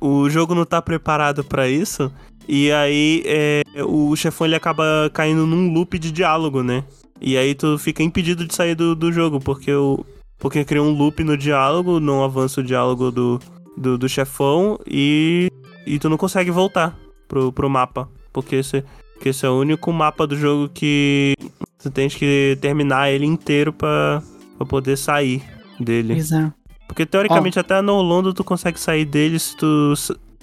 [0.00, 2.12] o jogo não tá preparado pra isso.
[2.48, 6.84] E aí é, o chefão ele acaba caindo num loop de diálogo, né?
[7.20, 10.04] E aí tu fica impedido de sair do, do jogo, porque o.
[10.38, 13.40] Porque cria um loop no diálogo, não avança o diálogo do,
[13.76, 15.48] do, do chefão e.
[15.84, 18.08] E tu não consegue voltar pro, pro mapa.
[18.32, 18.84] Porque esse,
[19.14, 21.34] porque esse é o único mapa do jogo que
[21.82, 24.22] tu tens que terminar ele inteiro pra,
[24.56, 25.42] pra poder sair
[25.78, 26.20] dele.
[26.20, 26.52] É.
[26.86, 29.94] Porque teoricamente até Anorlondo tu consegue sair dele se tu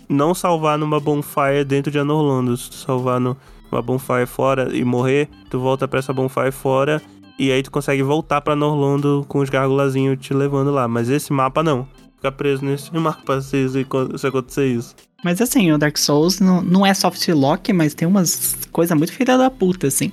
[0.07, 2.57] não salvar numa bonfire dentro de Anorlondo.
[2.57, 7.01] Se tu salvar numa bonfire fora e morrer, tu volta pra essa bonfire fora
[7.37, 10.87] e aí tu consegue voltar pra Anorlondo com os gárgulazinhos te levando lá.
[10.87, 11.87] Mas esse mapa não.
[12.15, 13.85] Fica preso nesse mapa se, se,
[14.17, 14.95] se acontecer isso.
[15.23, 19.13] Mas assim, o Dark Souls não, não é soft lock, mas tem umas coisas muito
[19.13, 20.11] filha da puta, assim.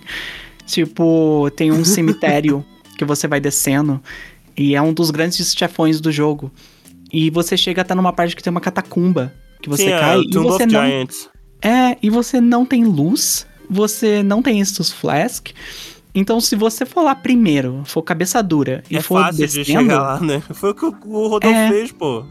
[0.67, 2.65] Tipo, tem um cemitério
[2.99, 4.01] que você vai descendo
[4.57, 6.51] e é um dos grandes chefões do jogo.
[7.13, 9.33] E você chega até numa parte que tem uma catacumba.
[9.63, 10.85] Que você Sim, cai é e Tomb você não.
[10.87, 11.29] Giants.
[11.63, 15.49] É, e você não tem luz, você não tem esses flask.
[16.15, 19.73] Então, se você for lá primeiro, for cabeça dura e é for fácil descendo, de
[19.73, 20.43] chegar lá, né?
[20.55, 21.69] Foi o que o o Rodolfo É.
[21.69, 22.25] fez, pô.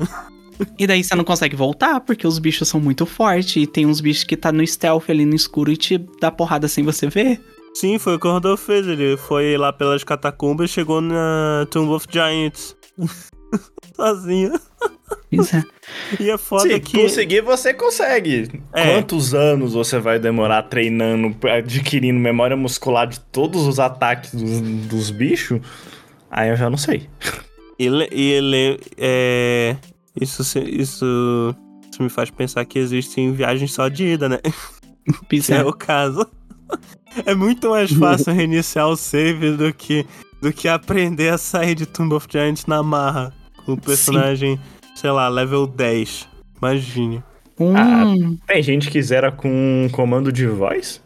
[0.79, 4.01] e daí você não consegue voltar, porque os bichos são muito fortes, e tem uns
[4.01, 7.39] bichos que tá no stealth ali no escuro e te dá porrada sem você ver.
[7.75, 8.87] Sim, foi o que o Rodolfo fez.
[8.87, 12.75] Ele foi lá pelas catacumbas e chegou na Tomb of Giants.
[13.95, 14.53] Sozinho.
[15.29, 15.63] Pois é.
[16.19, 17.01] E é foda Se que.
[17.01, 18.49] conseguir, você consegue.
[18.73, 18.93] É.
[18.93, 25.11] Quantos anos você vai demorar treinando, adquirindo memória muscular de todos os ataques dos, dos
[25.11, 25.59] bichos?
[26.31, 27.09] Aí eu já não sei.
[27.77, 28.07] E ele.
[28.11, 29.75] E ele é.
[30.19, 31.55] Isso, isso.
[31.91, 34.39] Isso me faz pensar que existem viagens só de ida, né?
[35.29, 35.63] Pois Que é é.
[35.63, 36.25] o caso.
[37.25, 40.05] É muito mais fácil reiniciar o save do que,
[40.41, 43.33] do que aprender a sair de Tomb of Giants na marra.
[43.65, 44.59] Com o personagem,
[44.95, 46.27] sei lá, level 10.
[46.61, 47.23] Imagine.
[47.59, 48.35] Um...
[48.47, 51.01] Tem gente que zera com comando de voz?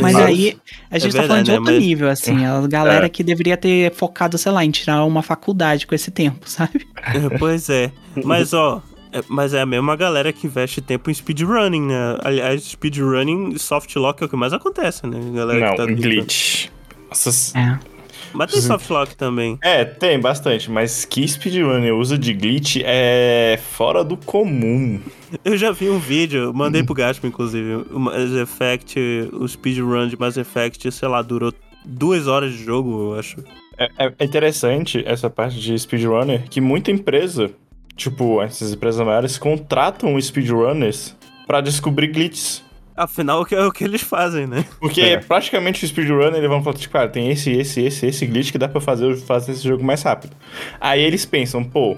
[0.00, 0.56] Mas aí,
[0.90, 1.58] a gente tá verdade, falando de né?
[1.58, 2.44] outro Mas- nível, assim.
[2.44, 3.08] A galera É.
[3.08, 6.86] que deveria ter focado, sei lá, em tirar uma faculdade com esse tempo, sabe?
[7.02, 7.90] É, pois é.
[8.24, 8.82] Mas ó.
[9.14, 12.18] É- mas é a mesma galera que investe tempo em speedrunning, né?
[12.22, 15.18] Aliás, speedrunning, softlock é o que mais acontece, né?
[15.34, 16.66] Galera que Não, tá glitch.
[17.08, 17.94] Nossa, É.
[18.32, 19.56] Mas tem softlock também.
[19.62, 25.00] É, tem bastante, mas que speedrunner usa de glitch é fora do comum.
[25.44, 27.84] Eu já vi um vídeo, mandei pro Gaspo, inclusive.
[27.92, 28.98] O Mass Effect,
[29.32, 31.52] o speedrun de Mass Effect, sei lá, durou
[31.84, 33.36] duas horas de jogo, eu acho.
[33.78, 37.50] É, é interessante essa parte de speedrunner, que muita empresa,
[37.96, 42.62] tipo, essas empresas maiores, contratam speedrunners pra descobrir glitches.
[42.96, 44.64] Afinal, que é o que eles fazem, né?
[44.78, 45.16] Porque É.
[45.18, 48.58] praticamente o speedrunner, eles vão falar, tipo, cara, tem esse, esse, esse, esse glitch que
[48.58, 50.36] dá pra fazer, fazer esse jogo mais rápido.
[50.80, 51.96] Aí eles pensam, pô,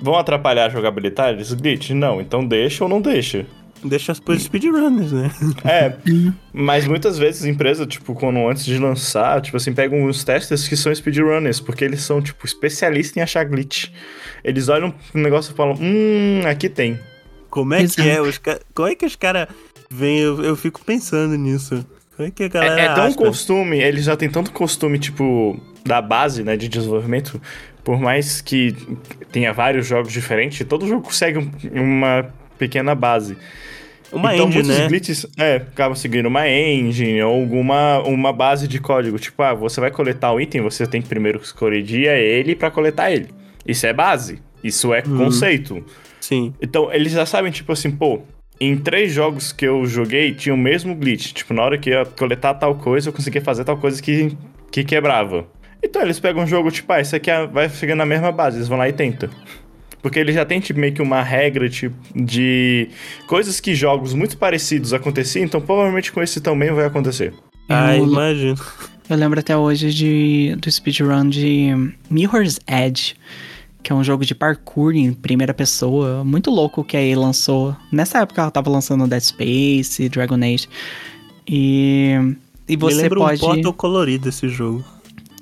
[0.00, 1.90] vão atrapalhar a jogabilidade desse glitch?
[1.90, 3.44] Não, então deixa ou não deixa.
[3.84, 5.30] Deixa as pros speedrunners, né?
[5.64, 5.94] É,
[6.52, 10.66] mas muitas vezes a empresa, tipo, quando antes de lançar, tipo assim, pegam uns testers
[10.66, 13.86] que são speedrunners, porque eles são, tipo, especialistas em achar glitch.
[14.42, 16.98] Eles olham pro negócio e falam, hum, aqui tem.
[17.50, 18.20] Como é que é?
[18.20, 18.58] Os ca...
[18.74, 19.48] Como é que os caras
[19.90, 20.18] vêm?
[20.18, 21.84] Eu, eu fico pensando nisso.
[22.16, 23.16] Como é que a galera É, é tão acha?
[23.16, 27.40] costume, eles já têm tanto costume, tipo, da base, né, de desenvolvimento,
[27.84, 28.74] por mais que
[29.30, 33.38] tenha vários jogos diferentes, todo jogo segue um- uma pequena base.
[34.12, 34.88] Uma então, engine, muitos né?
[34.88, 39.18] glitches, é, acabam seguindo uma engine ou alguma uma base de código.
[39.18, 43.10] Tipo, ah, você vai coletar o item, você tem que primeiro escolher ele pra coletar
[43.10, 43.28] ele.
[43.66, 44.40] Isso é base.
[44.64, 45.16] Isso é Uhum.
[45.18, 45.84] conceito.
[46.20, 46.54] Sim.
[46.60, 48.22] Então, eles já sabem, tipo assim, pô,
[48.60, 51.32] em três jogos que eu joguei, tinha o mesmo glitch.
[51.32, 54.36] Tipo, na hora que eu ia coletar tal coisa, eu conseguia fazer tal coisa que,
[54.70, 55.46] que quebrava.
[55.82, 58.56] Então, eles pegam um jogo, tipo, ah, isso aqui é- vai chegando na mesma base,
[58.56, 59.28] eles vão lá e tentam.
[60.02, 62.88] Porque ele já tem, tipo, meio que uma regra, tipo, de
[63.26, 67.34] coisas que jogos muito parecidos aconteciam, então provavelmente com esse também vai acontecer.
[67.68, 68.56] Ah, Eu- imagino.
[69.10, 71.70] Eu lembro até hoje de, do speedrun de
[72.10, 73.14] Mirror's Edge,
[73.82, 77.74] que é um jogo de parkour em primeira pessoa, muito louco que a EA lançou.
[77.90, 80.68] Nessa época ela tava lançando Dead Space, Dragon Age.
[81.48, 82.12] E,
[82.68, 83.42] e Me você lembra pode.
[83.42, 84.84] um Portal colorido esse jogo.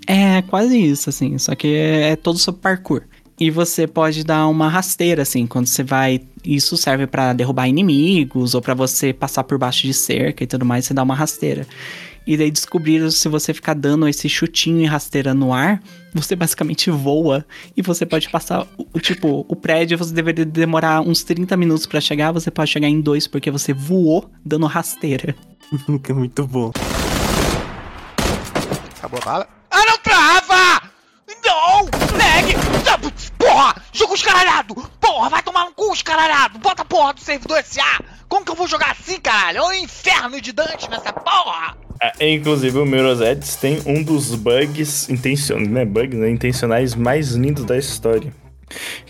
[0.07, 1.37] É, quase isso, assim.
[1.38, 3.03] Só que é, é todo sobre parkour.
[3.38, 6.22] E você pode dar uma rasteira, assim, quando você vai.
[6.42, 10.64] Isso serve pra derrubar inimigos ou pra você passar por baixo de cerca e tudo
[10.64, 11.66] mais, você dá uma rasteira.
[12.27, 15.81] E daí descobriram se você ficar dando esse chutinho e rasteira no ar,
[16.12, 17.46] você basicamente voa
[17.77, 22.01] e você pode passar o, tipo, o prédio você deveria demorar uns 30 minutos pra
[22.01, 25.37] chegar, você pode chegar em dois porque você voou dando rasteira.
[26.03, 26.72] que é muito bom.
[28.99, 29.49] Acabou a bala.
[29.70, 30.83] Ah, não trava!
[31.44, 31.85] Não!
[32.18, 32.66] Lag!
[33.97, 34.75] Jogo escaralhado!
[35.01, 36.59] Porra, vai tomar no cu, escaralhado!
[36.59, 38.03] Bota a porra do servidor SA!
[38.29, 39.59] Como que eu vou jogar assim, caralho?
[39.59, 41.77] É um inferno de Dante nessa porra!
[42.21, 47.31] É, inclusive, o Mirror's Edge tem um dos bugs intencionais, né, bugs né, intencionais mais
[47.31, 48.35] lindos da história.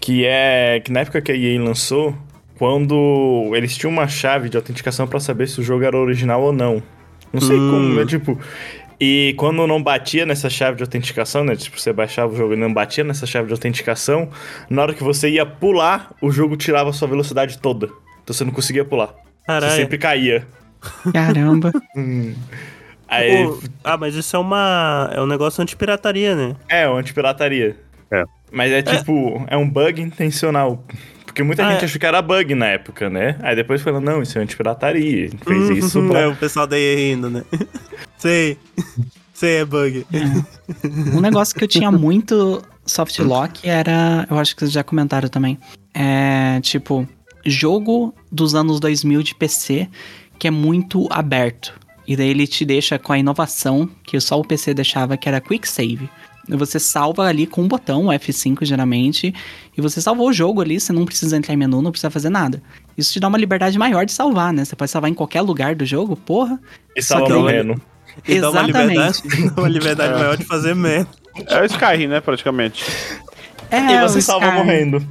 [0.00, 2.16] Que é que na época que a EA lançou,
[2.56, 6.52] quando eles tinham uma chave de autenticação pra saber se o jogo era original ou
[6.52, 6.80] não.
[7.32, 7.70] Não sei Hum.
[7.70, 8.38] como, é tipo.
[8.98, 11.54] E quando não batia nessa chave de autenticação, né?
[11.54, 14.30] Tipo, você baixava o jogo e não batia nessa chave de autenticação,
[14.70, 17.86] na hora que você ia pular, o jogo tirava a sua velocidade toda.
[18.22, 19.14] Então você não conseguia pular.
[19.46, 19.72] Caralho.
[19.72, 20.46] Você sempre caía.
[21.12, 21.72] Caramba.
[23.08, 25.10] Aí, Pô, ah, mas isso é uma.
[25.12, 26.56] É um negócio anti-pirataria, né?
[26.68, 27.76] É, uma antipirataria.
[28.10, 28.24] É.
[28.50, 30.84] Mas é tipo, é, um bug intencional.
[31.36, 31.84] Porque muita Ah, gente é.
[31.84, 33.36] achou que era bug na época, né?
[33.42, 35.26] Aí depois falou, não, isso é antipirataria.
[35.26, 36.28] A gente fez isso É, pra...
[36.30, 37.44] o pessoal daí rindo, né?
[38.16, 38.56] Sei.
[39.34, 40.06] Sei, é bug.
[41.14, 45.28] Um negócio que eu tinha muito soft lock era, eu acho que vocês já comentaram
[45.28, 45.58] também,
[45.92, 47.06] é tipo
[47.44, 49.90] jogo dos anos 2000 de PC
[50.38, 51.74] que é muito aberto.
[52.08, 55.38] E daí ele te deixa com a inovação que só o PC deixava, que era
[55.40, 56.08] Quick Save.
[56.48, 59.34] Você salva ali com um botão, o F5 geralmente,
[59.76, 62.30] e você salvou o jogo ali, você não precisa entrar em menu, não precisa fazer
[62.30, 62.62] nada.
[62.96, 64.64] Isso te dá uma liberdade maior de salvar, né?
[64.64, 66.58] Você pode salvar em qualquer lugar do jogo, porra.
[66.94, 67.80] E salva que- morrendo.
[68.26, 69.22] E dá uma Exatamente.
[69.22, 71.08] liberdade, dá uma liberdade maior de fazer merda.
[71.48, 72.84] É o Skyrim, né, praticamente.
[73.70, 74.64] É, e você salva Skyrim.
[74.64, 75.06] morrendo.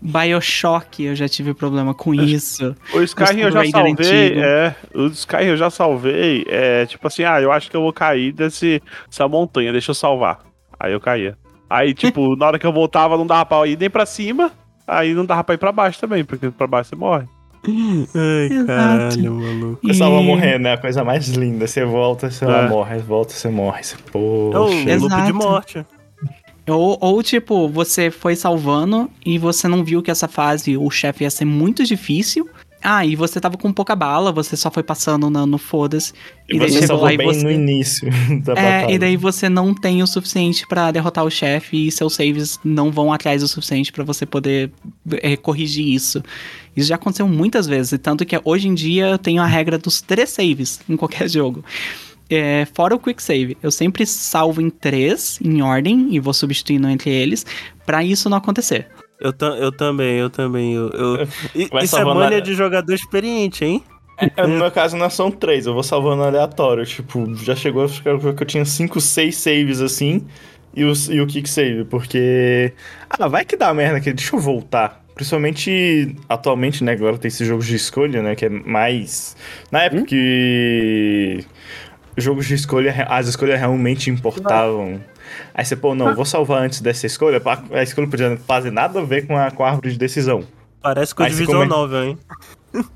[0.00, 2.74] Bioshock, eu já tive problema com isso.
[2.94, 4.40] O Skyrim eu já salvei, antigo.
[4.40, 4.76] é.
[4.94, 8.32] O Skyrim eu já salvei, é tipo assim, ah, eu acho que eu vou cair
[8.32, 10.40] desse, dessa montanha, deixa eu salvar.
[10.78, 11.36] Aí eu caía.
[11.68, 14.52] Aí, tipo, na hora que eu voltava, não dava pra ir nem pra cima,
[14.86, 17.24] aí não dava pra ir pra baixo também, porque pra baixo você morre.
[17.68, 18.66] Ai, Exato.
[18.66, 19.80] caralho, maluco.
[19.82, 21.66] Você salva E- morrendo, é a coisa mais linda.
[21.66, 22.68] Você volta, você É.
[22.68, 23.82] morre, volta, você morre.
[23.82, 24.96] Você, É o poxa.
[24.98, 25.86] loop de morte.
[26.68, 31.24] Ou, ou, tipo, você foi salvando e você não viu que essa fase o chefe
[31.24, 32.48] ia ser muito difícil.
[32.88, 36.12] Ah, e você tava com pouca bala, você só foi passando no, no foda-se.
[36.48, 38.08] E daí você chegou lá e bem você- no início
[38.44, 38.92] da É, batalha.
[38.92, 42.92] e daí você não tem o suficiente pra derrotar o chefe e seus saves não
[42.92, 44.70] vão atrás o suficiente pra você poder
[45.22, 46.22] é, corrigir isso.
[46.76, 49.78] Isso já aconteceu muitas vezes, e tanto que hoje em dia eu tenho a regra
[49.78, 51.64] dos três saves em qualquer jogo.
[52.28, 56.88] É, fora o quick save, eu sempre salvo em três, em ordem, e vou substituindo
[56.88, 57.46] entre eles,
[57.84, 58.88] pra isso não acontecer.
[59.20, 60.74] Eu, eu também, eu também.
[60.74, 61.28] Eu, eu-
[61.82, 63.82] Isso é mania a- de jogador experiente, hein?
[64.36, 66.84] É, no meu caso não são três, eu vou salvando aleatório.
[66.84, 70.26] Tipo, já chegou a ficar que eu tinha cinco, seis saves assim.
[70.74, 72.72] E o, e o kick save, porque.
[73.08, 75.02] Ah, vai que dá merda aqui, deixa eu voltar.
[75.14, 76.92] Principalmente atualmente, né?
[76.92, 78.34] Agora tem esses jogos de escolha, né?
[78.34, 79.34] Que é mais.
[79.70, 81.44] Na época que.
[82.16, 85.00] Jogos de escolha, as escolhas realmente importavam.
[85.54, 87.42] Aí você, pô, não, vou salvar antes dessa escolha.
[87.72, 90.42] A escolha podia fazer nada a ver com a, com a árvore de decisão.
[90.80, 92.18] Parece com a divisão come- nova, hein?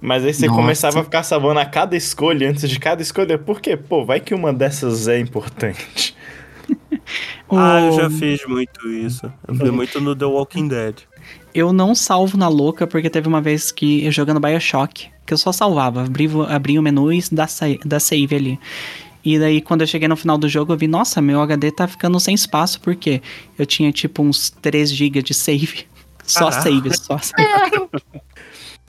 [0.00, 0.60] Mas aí você Nossa.
[0.60, 3.38] começava a ficar salvando a cada escolha antes de cada escolha.
[3.38, 3.76] Por quê?
[3.76, 6.16] Pô, vai que uma dessas é importante.
[7.50, 9.30] Ah, eu já fiz muito isso.
[9.46, 11.00] Eu fiz muito no The Walking Dead.
[11.54, 15.38] Eu não salvo na louca, porque teve uma vez que eu jogando Bioshock, que eu
[15.38, 17.46] só salvava, abri, abri o menu e da,
[17.84, 18.60] da save ali.
[19.24, 21.86] E daí, quando eu cheguei no final do jogo, eu vi, nossa, meu HD tá
[21.86, 23.20] ficando sem espaço, porque
[23.58, 25.86] eu tinha tipo uns 3 GB de save.
[26.24, 26.52] Só ah.
[26.52, 27.42] save, só save.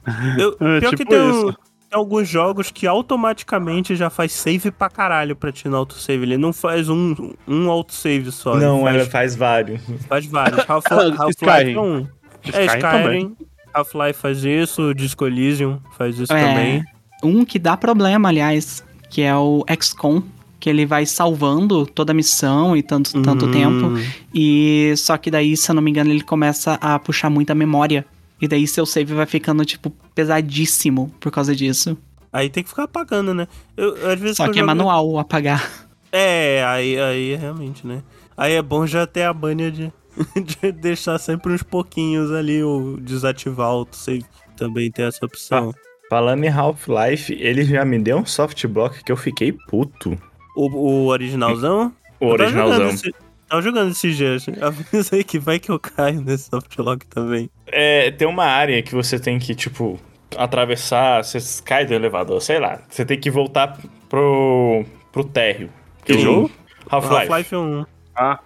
[0.38, 1.56] eu, é, pior tipo que tem,
[1.92, 6.22] alguns jogos que automaticamente já faz save pra caralho pra ti no autosave.
[6.22, 8.58] Ele não faz um, um autosave só.
[8.58, 9.82] Não, ele faz, ele faz vários.
[10.08, 10.60] Faz vários.
[10.70, 12.21] Half-Life Half 1.
[12.44, 13.20] Skyrim também.
[13.22, 13.36] Skyrim.
[13.74, 16.84] Half-Life faz isso, Disco Elysium faz isso É, também.
[17.24, 20.22] Um que dá problema, aliás, que é o XCOM,
[20.60, 23.52] que ele vai salvando toda a missão e tanto, tanto Hum.
[23.52, 23.94] tempo.
[24.34, 28.06] E só que daí, se eu não me engano, ele começa a puxar muita memória.
[28.42, 31.98] E daí seu save vai ficando, tipo, pesadíssimo por causa disso.
[32.34, 33.48] Aí tem que ficar apagando, né?
[33.78, 35.88] Eu, às vezes Só eu que é jogo- manual apagar.
[36.12, 38.02] É, aí, aí realmente, né?
[38.36, 39.92] Aí é bom já ter a banha de,
[40.62, 44.26] de deixar sempre uns pouquinhos ali, ou desativar o autosave.
[44.58, 45.74] Também tem essa opção.
[46.10, 50.18] Falando em Half-Life, ele já me deu um soft block que eu fiquei puto.
[50.56, 51.94] O, o originalzão?
[52.20, 52.78] O Eu originalzão.
[52.78, 53.16] jogando esse-
[53.48, 54.46] Tava jogando esses dias.
[54.62, 57.50] Avisa aí que vai que eu caio nesse softlock também.
[57.68, 60.00] É, tem uma área que você tem que, tipo,
[60.38, 62.82] atravessar, você cai do elevador, sei lá.
[62.90, 63.78] Você tem que voltar
[64.10, 65.70] pro, pro térreo.
[66.06, 66.52] Que jogo?
[66.90, 67.16] Half-Life.
[67.32, 67.86] Half-Life 1.
[68.16, 68.40] Ah,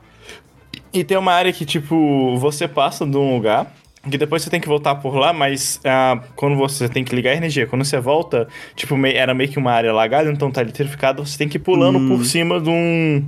[0.96, 3.68] E tem uma área que, tipo, você passa de um lugar,
[4.10, 7.32] que depois você tem que voltar por lá, mas ah, quando você tem que ligar
[7.32, 10.62] a energia, quando você volta, tipo, mei- era meio que uma área lagada, então tá
[10.62, 12.08] eletrificado, você tem que ir pulando Hum.
[12.08, 13.28] por cima de um.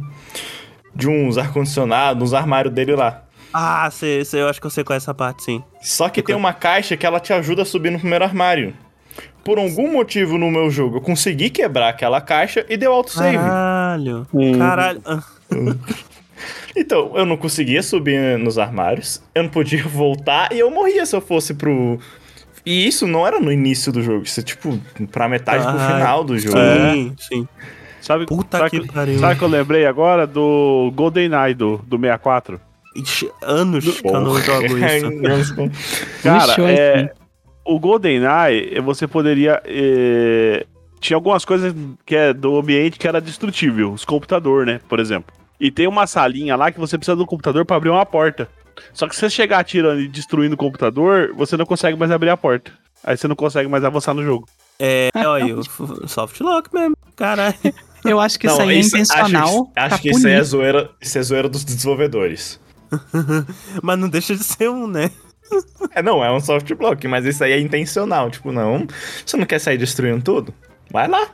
[0.95, 3.23] de uns ar-condicionado, uns armários dele lá.
[3.53, 5.61] Ah, cê, cê- eu acho que eu sei qual é essa parte, sim.
[5.81, 8.73] Só que tem uma caixa que ela te ajuda a subir no primeiro armário.
[9.43, 13.37] Por algum motivo no meu jogo, eu consegui quebrar aquela caixa e deu autosave.
[13.37, 14.27] Caralho.
[14.33, 14.57] Hum.
[14.57, 15.01] Caralho.
[16.77, 21.05] Ah, Então, eu não conseguia subir nos armários, eu não podia voltar e eu morria
[21.05, 21.99] se eu fosse pro.
[22.65, 24.77] E isso não era no início do jogo, isso é tipo
[25.11, 26.57] pra metade pro Ai, final do jogo.
[26.57, 27.47] Sim, sim.
[28.01, 29.17] sabe, Puta sabe, que pariu.
[29.19, 32.59] sabe que eu lembrei agora do GoldenEye do, do 64?
[32.95, 35.55] Ixi, anos que eu não jogo isso.
[36.21, 37.13] Cara, Ixi, é,
[37.63, 39.61] o GoldenEye, você poderia...
[39.65, 40.65] é,
[40.99, 41.73] tinha algumas coisas
[42.05, 45.33] que é do ambiente que era destrutível, os computador, né, por exemplo.
[45.59, 48.47] E tem uma salinha lá que você precisa do computador pra abrir uma porta.
[48.93, 52.29] Só que se você chegar atirando e destruindo o computador, você não consegue mais abrir
[52.29, 52.71] a porta.
[53.03, 54.47] Aí você não consegue mais avançar no jogo.
[54.79, 56.95] É, olha aí, o f- softlock mesmo.
[57.15, 57.55] Caralho.
[58.05, 59.47] Eu acho que isso Não, aí é isso- intencional.
[59.47, 62.59] Acho, pra acho que isso aí é zoeira, isso é zoeira dos desenvolvedores.
[63.81, 65.09] Mas não deixa de ser um, né?
[65.95, 68.29] É, não, é um soft block, mas isso aí é intencional.
[68.29, 68.85] Tipo, não,
[69.25, 70.53] você não quer sair destruindo tudo?
[70.91, 71.25] Vai lá.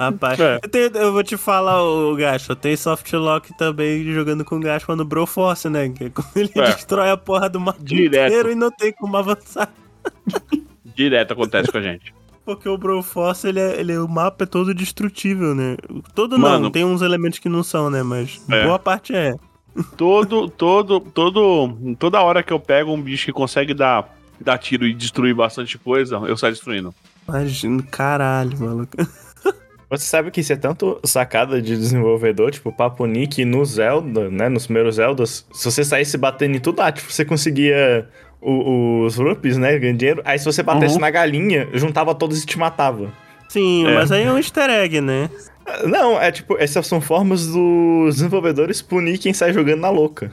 [0.00, 0.60] Rapaz, É.
[0.62, 4.94] eu, tenho- eu vou te falar, o Gaspa, tem softlock também jogando com o Gaspa
[4.96, 5.88] no Broforce, né?
[5.90, 6.62] Que é quando ele É.
[6.72, 9.72] destrói a porra do mapa inteiro e não tem como avançar.
[10.94, 12.14] Direto acontece com a gente.
[12.44, 15.76] Porque o Broforce, ele é, ele é- o mapa é todo destrutível, né?
[16.14, 16.64] Todo Mano.
[16.64, 18.02] não, tem uns elementos que não são, né?
[18.02, 18.64] Mas É.
[18.64, 19.34] boa parte é.
[19.96, 24.84] Todo, todo, todo, toda hora que eu pego um bicho que consegue dar, dar tiro
[24.86, 26.92] e destruir bastante coisa, eu saio destruindo.
[27.26, 28.96] Imagina, caralho, maluco.
[29.92, 34.48] Você sabe que isso é tanto sacada de desenvolvedor, tipo, Papo Nick no Zelda, né?
[34.48, 38.08] Nos primeiros Zeldas, se você saísse batendo em tudo, ah, tipo, você conseguia
[38.40, 39.78] o- os rupees, né?
[39.78, 40.22] Ganhar dinheiro.
[40.24, 41.00] Aí se você batesse Uhum.
[41.00, 43.12] na galinha, juntava todos e te matava.
[43.50, 43.94] Sim, É.
[43.94, 45.28] mas aí é um easter egg, né?
[45.86, 50.32] Não, é tipo, essas são formas dos desenvolvedores punir quem sai jogando na louca.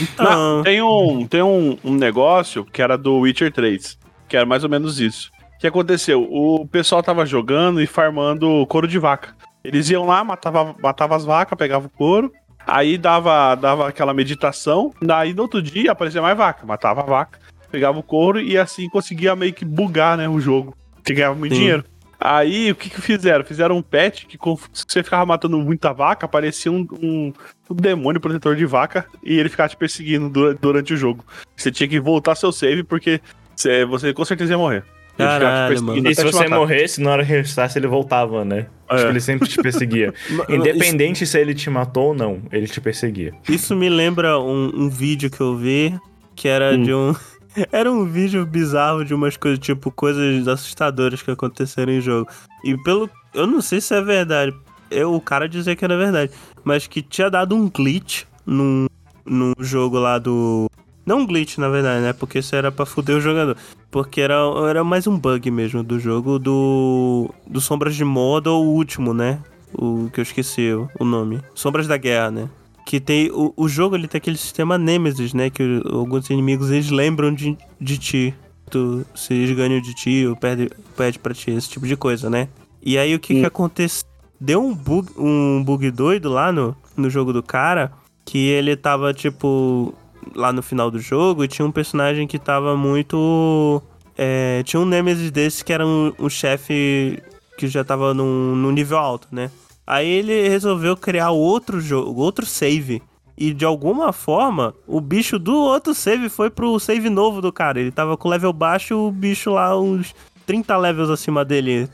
[0.00, 0.24] Então,
[0.56, 3.98] Não, tem um, tem um, um negócio que era do Witcher 3,
[4.28, 5.30] que era mais ou menos isso.
[5.60, 6.22] O que aconteceu?
[6.22, 9.36] O pessoal tava jogando e farmando couro de vaca.
[9.62, 12.32] Eles iam lá, matava, matava as vacas, pegava o couro,
[12.66, 17.38] aí dava, dava aquela meditação, daí no outro dia aparecia mais vaca, matava a vaca,
[17.70, 20.74] pegava o couro e assim conseguia meio que bugar, né, o jogo.
[21.04, 21.60] Que ganhava muito Sim.
[21.60, 21.84] dinheiro.
[22.18, 23.44] Aí, o que que fizeram?
[23.44, 24.38] Fizeram um patch que
[24.72, 27.32] se você ficava matando muita vaca, aparecia um, um,
[27.68, 31.22] um demônio protetor de vaca e ele ficava te perseguindo dura- durante o jogo.
[31.54, 33.20] Você tinha que voltar seu save porque
[33.54, 34.84] você, você com certeza ia morrer.
[35.24, 36.56] Caralho, perseguindo E se você matar.
[36.58, 38.66] morresse, na hora que ressuscitasse, ele voltava, né?
[38.88, 38.96] É.
[38.96, 40.12] Tipo, ele sempre te perseguia.
[40.48, 43.32] Independente se ele te matou ou não, ele te perseguia.
[43.48, 45.94] Isso me lembra um, um vídeo que eu vi
[46.34, 46.82] que era Hum.
[46.82, 47.14] de um.
[47.72, 52.30] Era um vídeo bizarro de umas coisas, tipo, coisas assustadoras que aconteceram em jogo.
[52.64, 53.10] E pelo.
[53.34, 54.54] Eu não sei se é verdade.
[54.88, 56.30] Eu, o cara dizia que era verdade.
[56.62, 58.86] Mas que tinha dado um glitch num,
[59.26, 60.70] num jogo lá do.
[61.04, 62.12] Não um glitch, na verdade, né?
[62.12, 63.56] Porque isso era pra fuder o jogador.
[63.90, 64.36] Porque era,
[64.68, 67.30] era mais um bug mesmo do jogo do.
[67.46, 69.40] Do Sombras de Mordor, o último, né?
[69.72, 71.40] O que eu esqueci o, nome.
[71.54, 72.48] Sombras da Guerra, né?
[72.84, 73.30] Que tem.
[73.30, 75.50] O, o jogo ele tem aquele sistema Nemesis, né?
[75.50, 78.34] Que alguns inimigos eles lembram de, de ti.
[78.70, 82.30] Tu, se eles ganham de ti ou perde, perde pra ti, esse tipo de coisa,
[82.30, 82.48] né?
[82.82, 84.08] E aí o que que aconteceu?
[84.40, 87.92] Deu um bug, um bug doido lá no, no jogo do cara.
[88.24, 89.92] Que ele tava, tipo,
[90.34, 93.82] lá no final do jogo e tinha um personagem que tava muito.
[94.16, 97.22] é, tinha um Nemesis desse que era um, um chefe
[97.56, 99.50] que já tava num, num nível alto, né?
[99.86, 103.02] Aí ele resolveu criar outro jogo, outro save.
[103.36, 107.80] E de alguma forma, o bicho do outro save foi pro save novo do cara.
[107.80, 110.14] Ele tava com level baixo, o bicho lá uns
[110.46, 111.88] 30 levels acima dele,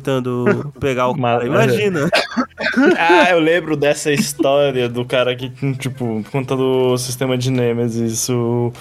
[0.00, 1.46] tentando pegar o cara.
[1.46, 2.08] Imagina.
[2.98, 8.28] Ah, eu lembro dessa história do cara que, tipo, contando o sistema de Nemesis.
[8.30, 8.72] O,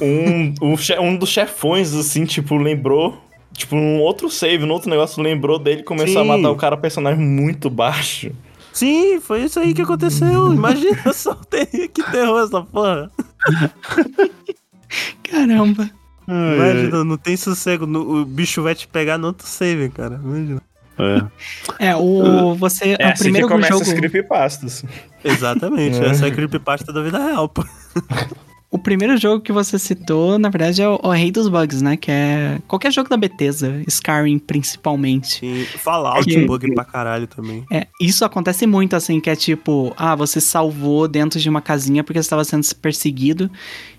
[0.00, 3.20] um, o che- um dos chefões, assim, tipo, lembrou.
[3.52, 6.30] Tipo, um outro save, um outro negócio lembrou dele e começou Sim.
[6.30, 8.30] a matar o cara, personagem muito baixo.
[8.72, 10.52] Sim, foi isso aí que aconteceu.
[10.52, 13.10] Imagina só ter- que terror essa porra.
[15.24, 15.90] Caramba.
[16.28, 17.86] Imagina, não tem sossego.
[17.86, 20.20] no- o bicho vai te pegar no outro save, cara.
[20.22, 20.62] Imagina.
[21.78, 21.88] É.
[21.90, 22.54] É, o.
[22.58, 22.96] Você.
[22.98, 23.82] É o assim primeiro que começa jogo.
[23.84, 24.84] as creepypastas.
[25.24, 26.06] Exatamente, É.
[26.08, 27.64] essa é a creepypasta da vida real, pô.
[28.68, 31.96] O primeiro jogo que você citou, na verdade, é o, o Rei dos Bugs, né?
[31.96, 35.46] Que é qualquer jogo da Bethesda, Skyrim principalmente.
[35.46, 37.64] E Fallout, Que- bug pra caralho também.
[37.72, 42.02] É, isso acontece muito, assim, que é tipo, ah, você salvou dentro de uma casinha
[42.02, 43.48] porque você estava sendo perseguido.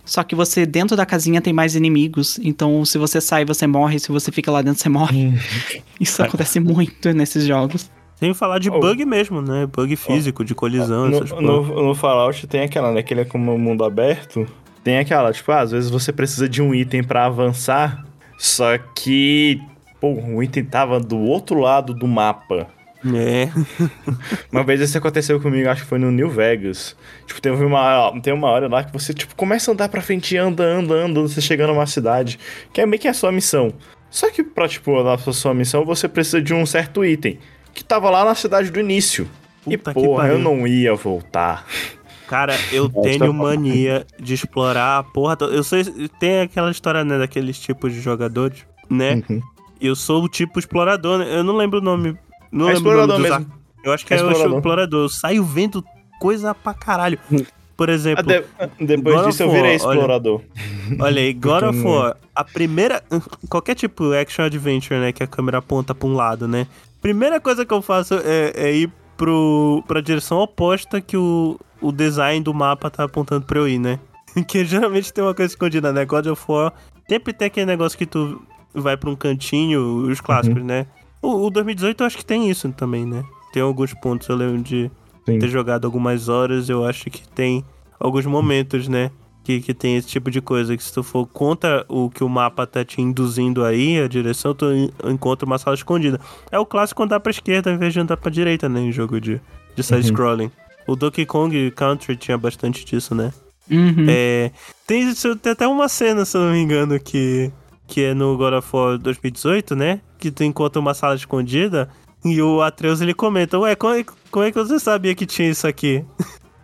[0.07, 2.39] Só que você, dentro da casinha, tem mais inimigos.
[2.41, 3.99] Então, se você sai, você morre.
[3.99, 5.33] Se você fica lá dentro, você morre.
[5.99, 7.91] Isso acontece muito nesses jogos.
[8.15, 8.79] Sem falar de Oh.
[8.79, 9.67] bug mesmo, né?
[9.67, 11.41] Bug físico, de colisão, No, essas porra.
[11.43, 13.03] no, no Fallout tem aquela, né?
[13.03, 14.47] Que ele é como um mundo aberto.
[14.83, 18.03] Tem aquela, tipo, ah, às vezes você precisa de um item pra avançar,
[18.39, 19.61] só que,
[19.99, 22.67] pô, o item tava do outro lado do mapa.
[23.05, 23.49] É.
[24.51, 26.95] Uma vez isso aconteceu comigo, acho que foi no New Vegas.
[27.25, 30.35] Tipo, teve uma, tem uma hora lá que você, tipo, começa a andar pra frente,
[30.37, 32.39] anda, anda, anda, você chega numa cidade,
[32.73, 33.73] que é meio que a sua missão.
[34.09, 37.37] Só que pra, tipo, dar pra sua missão, você precisa de um certo item,
[37.73, 39.27] que tava lá na cidade do início.
[39.67, 41.65] e, Puta que porra, eu não ia voltar.
[42.27, 45.37] Cara, eu tenho mania de explorar a porra.
[45.41, 45.83] Eu sei,
[46.19, 49.23] tem aquela história, né, daqueles tipos de jogadores, né?
[49.29, 49.41] Uhum.
[49.79, 51.25] Eu sou o tipo explorador, né?
[51.29, 52.17] Eu não lembro o nome.
[52.51, 53.35] Não É explorador mesmo.
[53.35, 53.45] ar-
[53.83, 54.57] Eu acho que É é, o explorador.
[54.57, 54.99] explorador.
[55.05, 55.83] Eu saio vendo
[56.19, 57.19] coisa pra caralho.
[57.77, 59.75] Por Ah, exemplo, de- depois God disso eu virei olha.
[59.75, 60.41] explorador.
[60.99, 63.03] olha aí, God of War, a primeira.
[63.49, 65.11] Qualquer tipo action adventure, né?
[65.11, 66.65] Que a câmera aponta pra um lado, né?
[67.01, 71.91] Primeira coisa que eu faço é, é ir pro, pra direção oposta que o, o
[71.91, 73.99] design do mapa tá apontando pra eu ir, né?
[74.47, 76.03] Que geralmente tem uma coisa escondida, né?
[76.03, 76.73] God of War
[77.07, 78.41] sempre tem aquele negócio que tu
[78.73, 79.79] vai pra um cantinho,
[80.09, 80.85] os clássicos, né?
[81.21, 83.23] O, o 2018 eu acho que tem isso também, né?
[83.53, 84.91] Tem alguns pontos, eu lembro de
[85.25, 85.39] Sim.
[85.39, 87.63] ter jogado algumas horas, eu acho que tem
[87.99, 89.11] alguns momentos, né?
[89.43, 92.27] Que, que tem esse tipo de coisa, que se tu for contra o que o
[92.27, 96.19] mapa tá te induzindo aí, a direção, tu en- encontra uma sala escondida.
[96.51, 98.81] É o clássico andar pra esquerda ao invés de andar pra direita, né?
[98.81, 99.39] Em jogo de,
[99.73, 100.51] de side-scrolling.
[100.85, 103.31] O Donkey Kong Country tinha bastante disso, né?
[103.71, 104.05] Uhum.
[104.09, 104.51] É,
[104.85, 107.49] tem, tem até uma cena, se eu não me engano, que,
[107.87, 110.01] que é no God of War 2018, né?
[110.19, 111.89] Que tu encontra uma sala escondida
[112.23, 115.49] e o Atreus ele comenta: Ué, como é, como é que você sabia que tinha
[115.49, 116.03] isso aqui?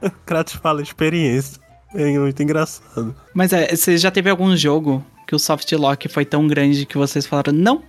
[0.01, 1.61] o Kratos fala experiência.
[1.93, 3.15] É muito engraçado.
[3.34, 6.97] Mas é, você já teve algum jogo que o soft lock foi tão grande que
[6.97, 7.84] vocês falaram, não,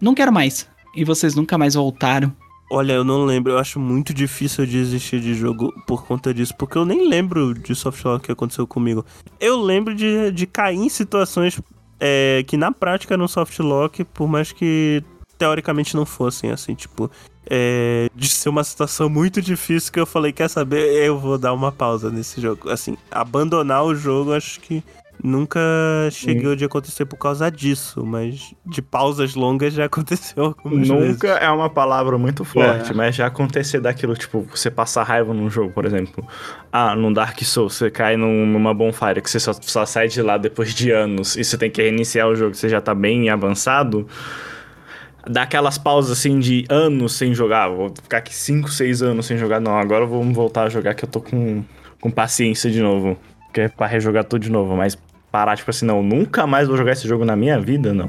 [0.00, 0.66] não quero mais.
[0.96, 2.34] E vocês nunca mais voltaram.
[2.70, 6.54] Olha, eu não lembro, eu acho muito difícil de existir de jogo por conta disso,
[6.58, 9.04] porque eu nem lembro de softlock que aconteceu comigo.
[9.38, 11.60] Eu lembro de, de cair em situações
[12.00, 15.02] é, que na prática eram softlock, por mais que
[15.38, 17.10] teoricamente não fossem, assim, tipo,
[17.48, 21.52] é, de ser uma situação muito difícil que eu falei, quer saber, eu vou dar
[21.52, 22.70] uma pausa nesse jogo.
[22.70, 24.82] Assim, abandonar o jogo, acho que
[25.24, 25.58] nunca
[26.12, 31.12] chegou de acontecer por causa disso, mas de pausas longas já aconteceu algumas vezes.
[31.14, 32.94] Nunca é uma palavra muito forte, É.
[32.94, 36.24] mas já acontecer daquilo, tipo, você passar raiva num jogo, por exemplo.
[36.70, 40.20] Ah, num Dark Souls, você cai num- numa bonfire que você só, só sai de
[40.20, 43.30] lá depois de anos e você tem que reiniciar o jogo, você já tá bem
[43.30, 44.06] avançado.
[45.26, 47.68] Dá aquelas pausas assim de anos sem jogar.
[47.70, 49.58] Vou ficar aqui 5, 6 anos sem jogar.
[49.58, 51.64] Não, agora vamos voltar a jogar que eu tô com,
[51.98, 53.16] com paciência de novo.
[53.52, 54.76] Que é pra rejogar tudo de novo.
[54.76, 54.98] Mas
[55.34, 58.08] parar, tipo assim, não, nunca mais vou jogar esse jogo na minha vida, não.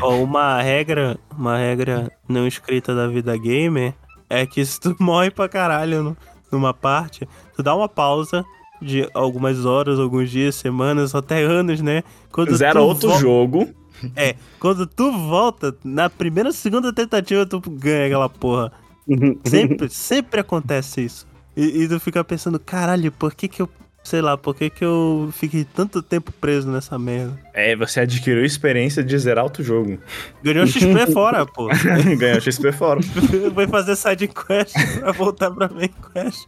[0.00, 3.94] Ó, uma regra, uma regra não escrita da vida gamer
[4.28, 6.16] é que se tu morre pra caralho no-
[6.50, 8.44] numa parte, tu dá uma pausa
[8.82, 12.02] de algumas horas, alguns dias, semanas, até anos, né?
[12.32, 13.68] Quando Zero tu outro jogo.
[14.16, 18.72] É, quando tu volta, na primeira, segunda tentativa, tu ganha aquela porra.
[19.46, 21.24] Sempre, sempre acontece isso.
[21.56, 23.68] E, e tu fica pensando, caralho, por que que eu,
[24.04, 27.36] sei lá, por que que eu fiquei tanto tempo preso nessa merda?
[27.54, 29.98] É, você adquiriu experiência de zerar outro jogo.
[30.42, 31.68] Ganhou XP fora, pô.
[32.18, 33.00] Ganhou XP fora.
[33.54, 36.46] Vai fazer side quest pra voltar pra main quest.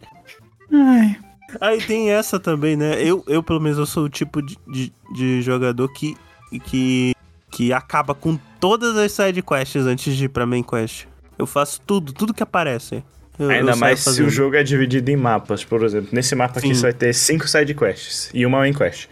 [0.70, 1.16] Ai,
[1.60, 3.00] Aí tem essa também, né?
[3.02, 6.16] Eu, eu pelo menos, eu sou o tipo de, de, de jogador que,
[6.64, 7.14] que,
[7.50, 11.06] que acaba com todas as side quests antes de ir pra main quest.
[11.38, 13.02] Eu faço tudo, tudo que aparece.
[13.38, 16.08] Eu- eu Ainda saio mais se o jogo é dividido em mapas, por exemplo.
[16.12, 16.74] Nesse mapa aqui Sim.
[16.74, 19.08] você vai ter cinco side quests e uma main quest.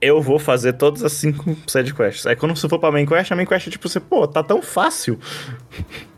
[0.00, 2.26] Eu vou fazer todas as cinco side quests.
[2.26, 4.42] Aí quando você for pra main quest, a main quest é tipo você, pô, tá
[4.42, 5.18] tão fácil.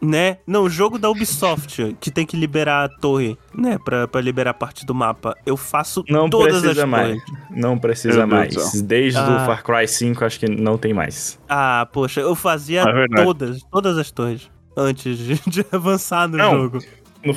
[0.02, 0.38] Né?
[0.46, 3.76] Não, o jogo da Ubisoft, que tem que liberar a torre, né?
[3.84, 5.34] Pra, pra liberar parte do mapa.
[5.44, 7.08] Eu faço Não todas as precisa mais.
[7.22, 7.22] torres.
[7.50, 8.82] Não precisa Meu Deus do mais.
[8.82, 9.42] Desde Ah.
[9.42, 11.38] o Far Cry 5, acho que não tem mais.
[11.48, 14.48] Ah, poxa, eu fazia É todas, todas as torres.
[14.76, 16.52] Antes de, de avançar no Não.
[16.52, 16.78] jogo.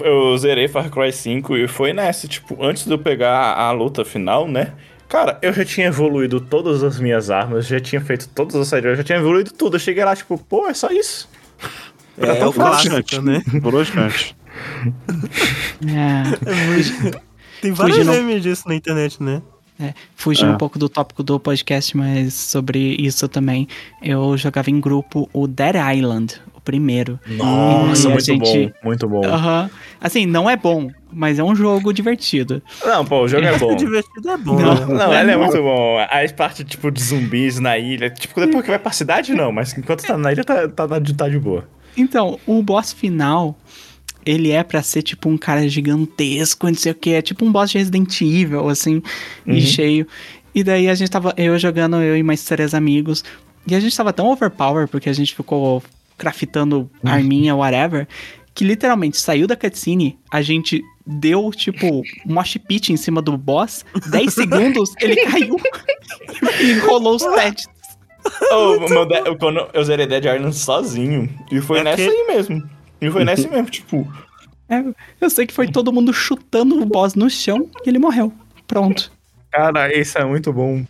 [0.04, 4.04] Eu zerei Far Cry 5 e foi nessa, tipo, antes de eu pegar a luta
[4.06, 4.74] final, né?
[5.08, 8.86] Cara, eu já tinha evoluído todas as minhas armas, já tinha feito todas as side,
[8.88, 9.76] eu já tinha evoluído tudo.
[9.76, 11.28] Eu cheguei lá, tipo, pô, é só isso.
[12.18, 13.42] É, é o clássico, né?
[13.62, 14.36] Broxante.
[15.88, 17.20] é.
[17.62, 19.42] Tem vários Fugindo- memes disso na internet, né?
[19.82, 20.54] É, fugindo É.
[20.56, 23.66] um pouco do tópico do podcast, mas sobre isso também,
[24.02, 27.20] eu jogava em grupo o Dead Island, o primeiro.
[27.26, 29.22] Nossa, E muito gente- bom, muito bom.
[30.00, 32.62] Assim, não é bom, mas é um jogo divertido.
[32.86, 33.76] Não, pô, o jogo é bom.
[33.76, 34.76] Divertido é bom, Não.
[34.88, 34.94] né?
[34.94, 35.98] Não, É ele é muito bom.
[36.00, 38.10] A parte, tipo, de zumbis na ilha.
[38.10, 39.52] Tipo, depois que vai pra cidade, não.
[39.52, 41.68] Mas enquanto tá na ilha, tá, tá, tá de boa.
[41.98, 43.58] Então, o boss final,
[44.26, 47.52] ele é pra ser tipo um cara gigantesco, não sei o que, é tipo um
[47.52, 49.02] boss de Resident Evil, assim,
[49.46, 49.60] e Uhum.
[49.62, 50.08] cheio.
[50.54, 53.24] E daí a gente tava, eu jogando, eu e mais três amigos,
[53.68, 55.84] e a gente tava tão overpower, porque a gente ficou
[56.20, 58.08] craftando arminha, whatever,
[58.54, 62.04] que literalmente saiu da cutscene, a gente deu, tipo, um
[62.34, 65.56] mosh pit em cima do boss, 10 segundos, ele caiu
[66.62, 67.66] e rolou os créditos.
[68.52, 71.30] Oh, meu de- eu, quando eu zerei Dead Island sozinho.
[71.52, 72.70] E foi É nessa que- aí mesmo.
[73.02, 74.08] E foi nessa aí mesmo, tipo.
[74.68, 74.84] É,
[75.20, 78.32] eu sei que foi todo mundo chutando o boss no chão e ele morreu.
[78.68, 79.12] Pronto.
[79.52, 80.86] Cara, isso é muito bom.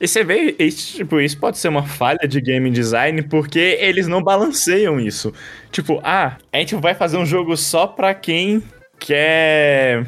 [0.00, 4.08] E você vê, isso, tipo, isso pode ser uma falha de game design, porque eles
[4.08, 5.30] não balanceiam isso.
[5.70, 8.62] Tipo, ah, a gente vai fazer um jogo só pra quem
[8.98, 10.06] quer.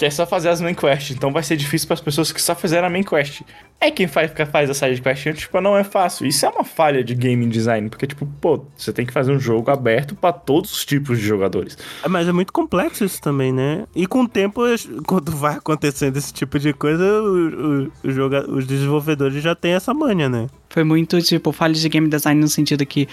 [0.00, 1.10] Quer só fazer as main quests.
[1.14, 3.42] Então vai ser difícil pras pessoas que só fizeram a main quest.
[3.78, 6.26] É quem faz, faz a side quest, tipo, não é fácil.
[6.26, 9.38] Isso é uma falha de game design, porque, tipo, pô, você tem que fazer um
[9.38, 11.76] jogo aberto pra todos os tipos de jogadores.
[12.02, 13.84] É, Mas é muito complexo isso também, né?
[13.94, 18.10] E com o tempo, as- quando vai acontecendo esse tipo de coisa, o- o- o
[18.10, 20.46] joga- os desenvolvedores já têm essa manha, né?
[20.70, 23.06] Foi muito, tipo, falha de game design no sentido que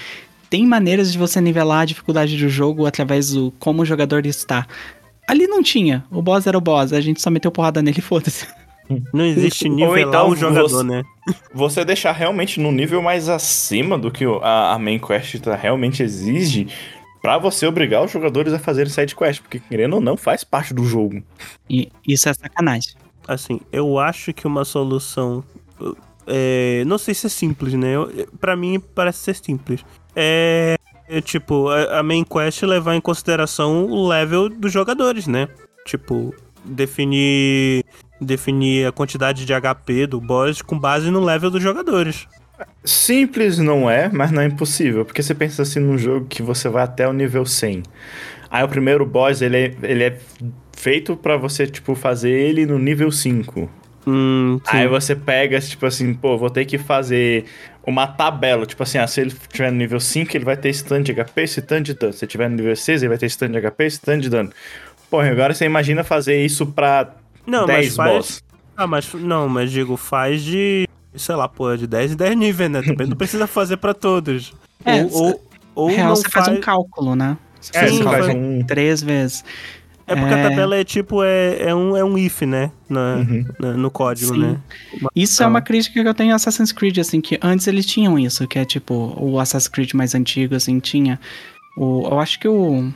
[0.49, 4.65] tem maneiras de você nivelar a dificuldade do jogo através do como o jogador está.
[5.27, 6.05] Ali não tinha.
[6.09, 8.47] O boss era o boss, a gente só meteu porrada nele e foda-se.
[9.13, 11.03] Não existe Ou nivelar então o jogador, você- né?
[11.53, 16.01] Você deixar realmente no nível mais acima do que a, a main quest tá- realmente
[16.01, 16.69] exige
[17.21, 20.73] pra você obrigar os jogadores a fazerem side quest, porque querendo ou não faz parte
[20.73, 21.21] do jogo.
[21.69, 22.93] E isso é sacanagem.
[23.27, 25.43] Assim, eu acho que uma solução.
[26.25, 27.93] é, não sei se é simples, né?
[27.95, 29.83] Eu- Pra mim parece ser simples.
[30.15, 30.77] É.
[31.07, 35.47] é, tipo, a, main quest levar em consideração o level dos jogadores, né?
[35.85, 36.33] Tipo,
[36.63, 37.83] definir.
[38.19, 42.27] Definir a quantidade de HP do boss com base no level dos jogadores.
[42.83, 46.67] Simples não é, mas não é impossível, porque você pensa assim num jogo que você
[46.67, 47.83] vai até o nível 100.
[48.49, 50.17] Aí o primeiro boss, ele é, ele é
[50.75, 53.69] feito pra você, tipo, fazer ele no nível 5.
[54.09, 54.59] Hum.
[54.65, 57.43] Aí você pega, tipo assim, pô, vou ter que fazer
[57.85, 58.65] uma tabela.
[58.65, 61.13] Tipo assim, ah, se ele tiver no nível 5, ele vai ter esse tanto de
[61.13, 62.13] HP, esse tanto de dano.
[62.13, 64.21] Se ele tiver no nível 6, ele vai ter esse tanto de HP, esse tanto
[64.21, 64.49] de dano.
[65.09, 67.09] Pô, agora você imagina fazer isso pra
[67.45, 68.11] Não, 10 mas faz.
[68.15, 68.43] boss.
[68.77, 70.87] Ah, mas não, mas digo, faz de.
[71.15, 72.81] Sei lá, pô, de 10 em 10 níveis, né?
[72.81, 74.53] Também não precisa fazer pra todos.
[74.85, 76.47] É, ou, ou, ou Real, não você faz...
[76.47, 77.37] um cálculo, né?
[77.59, 78.63] Você É, faz um faz um...
[78.63, 79.43] três vezes.
[80.07, 80.45] É porque É.
[80.45, 82.71] a tabela é tipo, é, é, um, é um if, né?
[82.89, 83.45] Na, Uhum.
[83.59, 84.39] na- no código, Sim.
[84.39, 84.57] né?
[85.13, 85.49] Isso é Ah.
[85.49, 88.57] uma crítica que eu tenho a Assassin's Creed, assim, que antes eles tinham isso, que
[88.57, 91.19] é tipo, o Assassin's Creed mais antigo, assim, tinha.
[91.77, 92.89] O, eu acho que o.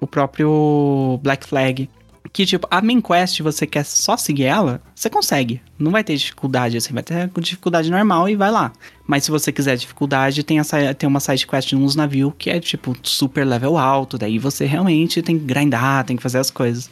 [0.00, 1.88] O próprio Black Flag.
[2.32, 5.60] Que, tipo, a main quest, você quer só seguir ela, você consegue.
[5.78, 8.72] Não vai ter dificuldade, assim, vai ter dificuldade normal e vai lá.
[9.04, 12.60] Mas se você quiser dificuldade, tem, essa, tem uma side quest nos navios que é,
[12.60, 14.16] tipo, super level alto.
[14.16, 16.88] Daí você realmente tem que grindar, tem que fazer as coisas.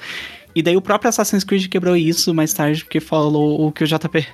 [0.55, 3.86] E daí o próprio Assassin's Creed quebrou isso mais tarde, porque falou o que o
[3.86, 4.26] JP.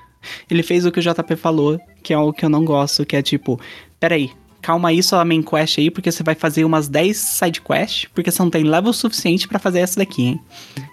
[0.50, 3.14] Ele fez o que o JP falou, que é o que eu não gosto, que
[3.14, 3.60] é tipo,
[4.00, 4.30] peraí,
[4.64, 8.30] calma aí sua main quest aí, porque você vai fazer umas 10 side quest, porque
[8.30, 10.40] você não tem level suficiente pra fazer essa daqui, hein?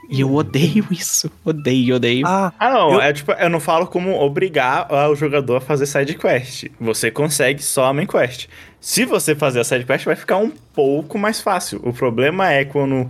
[0.09, 1.31] E eu odeio isso.
[1.45, 2.25] Odeio, odeio.
[2.27, 5.85] Ah, Ah, não, Eu- é tipo, eu não falo como obrigar o jogador a fazer
[5.85, 6.65] side quest.
[6.79, 8.47] Você consegue só a main quest.
[8.79, 11.79] Se você fazer a side quest, vai ficar um pouco mais fácil.
[11.83, 13.09] O problema é quando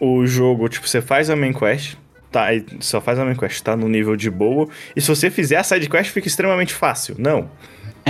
[0.00, 1.96] o jogo, tipo, você faz a main quest,
[2.30, 5.30] tá, e só faz a main quest, tá no nível de boa, e se você
[5.30, 7.16] fizer a side quest, fica extremamente fácil.
[7.18, 7.50] Não.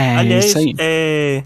[0.01, 0.75] É aliás, isso aí.
[0.79, 1.43] é.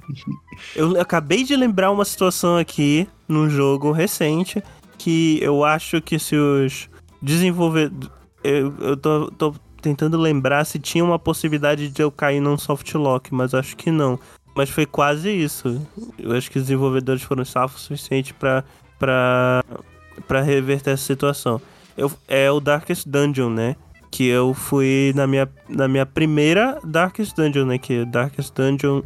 [0.75, 4.63] Eu acabei de lembrar uma situação aqui num jogo recente
[4.99, 6.89] que eu acho que se os
[7.21, 8.11] desenvolvedores.
[8.43, 12.95] Eu, eu tô, tô tentando lembrar se tinha uma possibilidade de eu cair num soft
[12.95, 14.19] lock, mas acho que não.
[14.55, 15.81] Mas foi quase isso.
[16.19, 18.63] Eu acho que os desenvolvedores foram safos o suficiente pra,
[18.99, 19.65] pra,
[20.29, 21.61] pra reverter essa situação.
[21.97, 23.77] Eu, é o Darkest Dungeon, né?
[24.15, 27.79] Que eu fui na minha, na minha primeira Darkest Dungeon, né?
[27.79, 29.03] Que Darkest Dungeon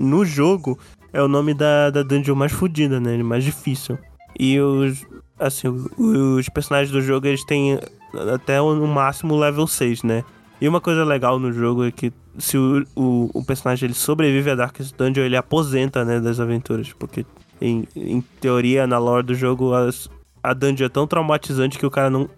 [0.00, 0.76] no jogo
[1.12, 3.22] é o nome da, da dungeon mais fodida, né?
[3.22, 3.96] Mais difícil.
[4.36, 5.06] E os.
[5.38, 7.78] Assim, os personagens do jogo eles têm
[8.34, 10.24] até no máximo level 6, né?
[10.60, 14.50] E uma coisa legal no jogo é que se o, o, o personagem ele sobrevive
[14.50, 16.92] a Darkest Dungeon, ele aposenta, né, das aventuras.
[16.92, 17.24] Porque,
[17.60, 20.10] em, em teoria, na lore do jogo, as,
[20.42, 22.28] a dungeon é tão traumatizante que o cara não,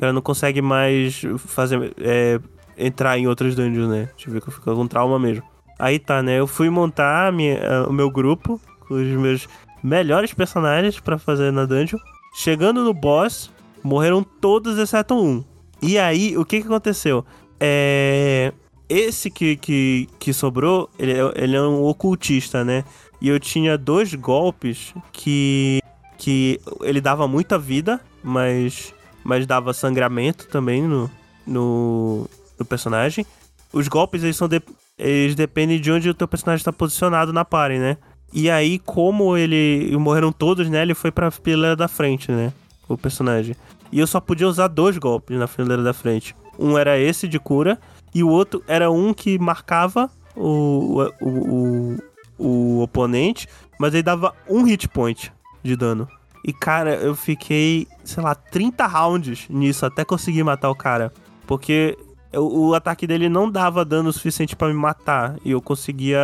[0.00, 2.40] cara não consegue mais fazer é,
[2.76, 4.08] entrar em outras dungeons, né?
[4.16, 5.42] Tipo, que fica com trauma mesmo.
[5.78, 6.38] Aí tá, né?
[6.38, 9.48] Eu fui montar minha, o meu grupo com os meus
[9.82, 11.98] melhores personagens pra fazer na dungeon.
[12.34, 13.50] Chegando no boss,
[13.82, 15.44] morreram todos exceto um.
[15.82, 17.24] E aí, o que que aconteceu?
[17.58, 18.52] É.
[18.88, 22.84] Esse que, que, que sobrou, ele, é- ele é um ocultista, né?
[23.20, 25.80] E eu tinha dois golpes que.
[26.18, 28.92] que ele dava muita vida, mas.
[29.24, 31.10] Mas dava sangramento também no.
[31.46, 32.26] no,
[32.58, 33.24] no personagem.
[33.72, 34.48] Os golpes, eles são.
[34.48, 34.62] de-
[34.98, 37.96] eles dependem de onde o teu personagem está posicionado na party, né?
[38.32, 39.96] E aí, como ele.
[39.98, 40.82] morreram todos, né?
[40.82, 42.52] Ele foi pra fileira da frente, né?
[42.88, 43.54] O personagem.
[43.92, 46.34] E eu só podia usar dois golpes na fileira da frente.
[46.58, 47.78] Um era esse de cura,
[48.14, 51.96] e o outro era um que marcava o, o, o,
[52.38, 53.48] o oponente,
[53.78, 56.06] mas ele dava um hit point de dano.
[56.44, 61.12] E cara, eu fiquei, sei lá, 30 rounds nisso até conseguir matar o cara.
[61.46, 61.96] Porque
[62.32, 65.36] o, o ataque dele não dava dano suficiente pra me matar.
[65.44, 66.18] E eu conseguia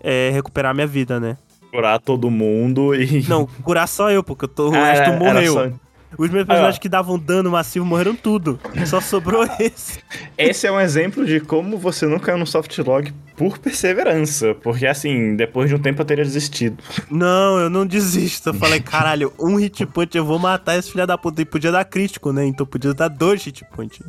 [0.00, 1.36] é, recuperar minha vida, né?
[1.70, 3.22] Curar todo mundo e.
[3.28, 5.52] Não, curar só eu, porque eu tô, o Ah, resto morreu.
[5.54, 5.70] só-
[6.18, 8.58] Os meus personagens que davam dano massivo morreram tudo.
[8.86, 10.00] Só sobrou esse.
[10.36, 14.54] Esse é um exemplo de como você não caiu no softlog por perseverança.
[14.54, 16.82] Porque assim, depois de um tempo eu teria desistido.
[17.10, 18.50] Não, eu não desisto.
[18.50, 21.42] Eu falei, caralho, um hit point eu vou matar esse filho da puta.
[21.42, 22.44] E podia dar crítico, né?
[22.44, 24.00] Então podia dar dois hit point.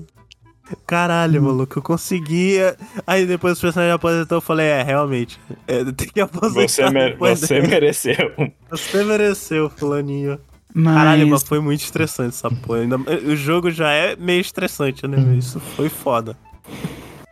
[0.87, 2.77] Caralho, maluco, eu conseguia.
[3.05, 5.39] Aí depois o personagem aposentou, eu falei, é, realmente.
[5.67, 6.67] É, tem que aposentar.
[6.67, 8.31] Você, depois você mereceu.
[8.69, 10.39] Você mereceu, fulaninho.
[10.73, 12.79] Mas, Caralho, mas foi muito estressante essa porra.
[12.79, 15.35] Ainda- O jogo já é meio estressante, né?
[15.37, 16.37] Isso foi foda.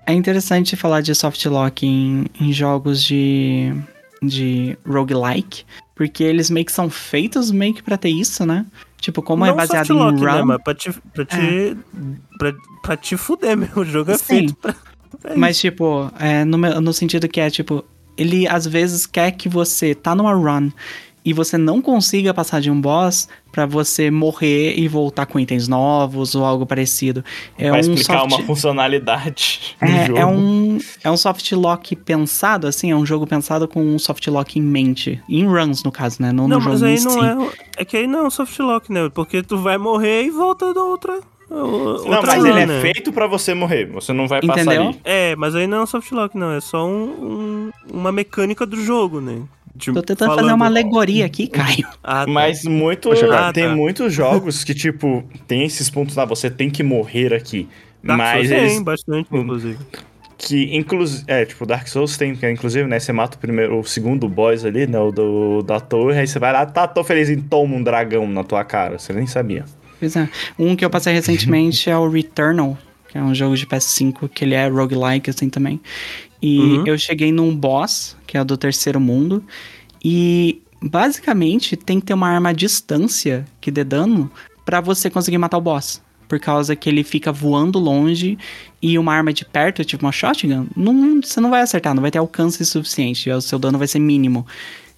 [0.06, 3.74] é interessante falar de soft lock em, em jogos de,
[4.22, 5.64] de roguelike,
[5.96, 8.66] porque eles meio que são feitos meio que pra ter isso, né?
[9.00, 10.32] Tipo, como é Não baseado soft lock, em né?
[10.40, 11.78] run, Mas pra te, pra te,
[12.38, 13.82] pra, pra te fuder mesmo.
[13.82, 14.26] O jogo é Sim.
[14.26, 14.76] feito pra.
[15.22, 17.86] pra Mas, tipo, é, no, no sentido que é, tipo,
[18.18, 20.70] ele às vezes quer que você tá numa run
[21.24, 25.68] e você não consiga passar de um boss pra você morrer e voltar com itens
[25.68, 27.24] novos ou algo parecido.
[27.58, 28.32] É Vai um explicar soft...
[28.34, 30.20] uma funcionalidade do É, jogo.
[30.20, 34.26] é um, é um soft lock pensado, assim, é um jogo pensado com um soft
[34.28, 35.22] lock em mente.
[35.28, 36.32] Em runs, no caso, né?
[36.32, 37.20] Não, Não, no jogo mas aí em não si.
[37.78, 37.82] é.
[37.82, 39.10] É que aí não é um soft lock, né?
[39.14, 41.20] Porque tu vai morrer e volta da outra.
[41.50, 42.80] Não, outra mas ele é né?
[42.80, 43.88] feito pra você morrer.
[43.88, 44.90] Você não vai passar Entendeu?
[44.90, 45.02] ali.
[45.04, 46.52] É, mas aí não é um soft lock, não.
[46.52, 49.42] É só um, um- uma mecânica do jogo, né?
[49.76, 51.88] De- Tô tentando fazer falando- uma alegoria aqui, Caio.
[52.04, 52.32] Ah, tá.
[52.32, 53.54] Mas muito, Poxa, cara.
[53.54, 53.76] tem Ah, tá.
[53.76, 57.68] muitos jogos que, tipo, tem esses pontos lá, você tem que morrer aqui.
[58.04, 58.74] Dark mas Souls eles.
[58.74, 59.78] tem bastante, inclusive.
[60.38, 61.24] Que, inclusive.
[61.28, 62.98] É, tipo, Dark Souls tem, que é, inclusive, né?
[63.00, 64.98] Você mata o primeiro, o segundo boss ali, né?
[64.98, 68.26] O do, da torre, aí você vai lá, tá, tô feliz e toma um dragão
[68.28, 68.98] na tua cara.
[68.98, 69.66] Você nem sabia.
[70.00, 70.30] Pois é.
[70.58, 72.78] Um que eu passei recentemente é o Returnal,
[73.10, 75.82] que é um jogo de PS5, que ele é roguelike, assim, também.
[76.42, 76.88] E Uhum.
[76.88, 79.44] eu cheguei num boss, que é o do terceiro mundo,
[80.06, 84.30] e basicamente tem que ter uma arma à distância que dê dano
[84.64, 86.00] pra você conseguir matar o boss.
[86.28, 88.38] Por causa que ele fica voando longe
[88.80, 92.12] e uma arma de perto, tipo uma shotgun, não, você não vai acertar, não vai
[92.12, 94.46] ter alcance suficiente, o seu dano vai ser mínimo.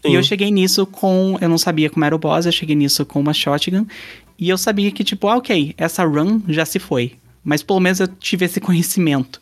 [0.03, 0.15] E Sim.
[0.15, 1.37] eu cheguei nisso com.
[1.39, 3.85] Eu não sabia como era o boss, eu cheguei nisso com uma shotgun.
[4.37, 7.13] E eu sabia que, tipo, ah, ok, essa run já se foi.
[7.45, 9.39] Mas pelo menos eu tive esse conhecimento.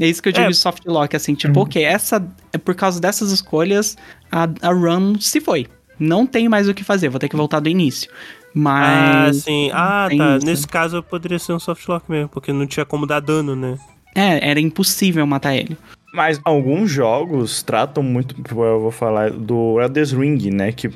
[0.00, 0.50] É isso que eu digo É.
[0.50, 2.24] de soft lock, assim, tipo, ok, essa.
[2.52, 3.96] É por causa dessas escolhas,
[4.30, 5.66] a, a run se foi.
[5.98, 8.10] Não tem mais o que fazer, vou ter que voltar do início.
[8.10, 9.36] Ah, Mas.
[9.42, 9.70] sim.
[9.72, 10.36] Ah, tá.
[10.36, 10.46] isso.
[10.46, 13.76] Nesse caso poderia ser um soft lock mesmo, porque não tinha como dar dano, né?
[14.14, 15.76] É, era impossível matar ele.
[16.14, 20.72] Mas alguns jogos tratam muito, eu vou falar do Elder's Ring, né?
[20.72, 20.90] Que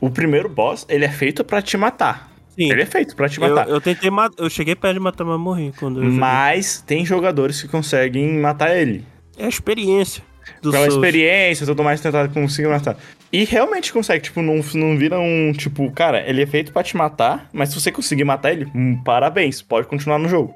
[0.00, 2.30] o primeiro boss, ele é feito pra te matar.
[2.58, 2.72] Sim.
[2.72, 3.68] Ele é feito pra te Eu, matar.
[3.68, 4.42] eu tentei matar.
[4.42, 6.10] Eu cheguei perto de matar, mas morri quando eu.
[6.10, 9.04] Mas tem jogadores que conseguem matar ele.
[9.38, 10.22] É a experiência
[10.60, 10.94] do Pela Souls.
[10.96, 12.96] experiência e tudo mais, tentar conseguir matar.
[13.32, 16.96] E realmente consegue, tipo, não, não vira um, tipo, cara, ele é feito pra te
[16.96, 20.54] matar, mas se você conseguir matar ele, hum, parabéns, pode continuar no jogo.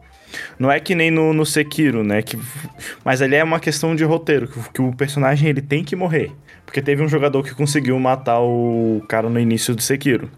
[0.59, 2.23] Não é que nem no, no Sekiro, né?
[2.23, 2.39] Que,
[3.05, 6.33] mas ali é uma questão de roteiro, que, que o personagem ele tem que morrer.
[6.65, 10.31] Porque teve um jogador que conseguiu matar o cara no início do Sekiro.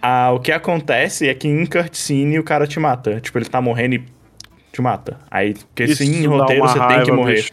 [0.00, 3.20] Ah, o que acontece é que em cutscene o cara te mata.
[3.20, 4.04] Tipo, ele tá morrendo e
[4.72, 5.18] te mata.
[5.30, 7.34] Aí, porque Isso sim, em roteiro você tem que raiva, morrer.
[7.34, 7.50] bicho.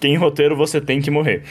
[0.00, 1.42] Que em roteiro você tem que morrer.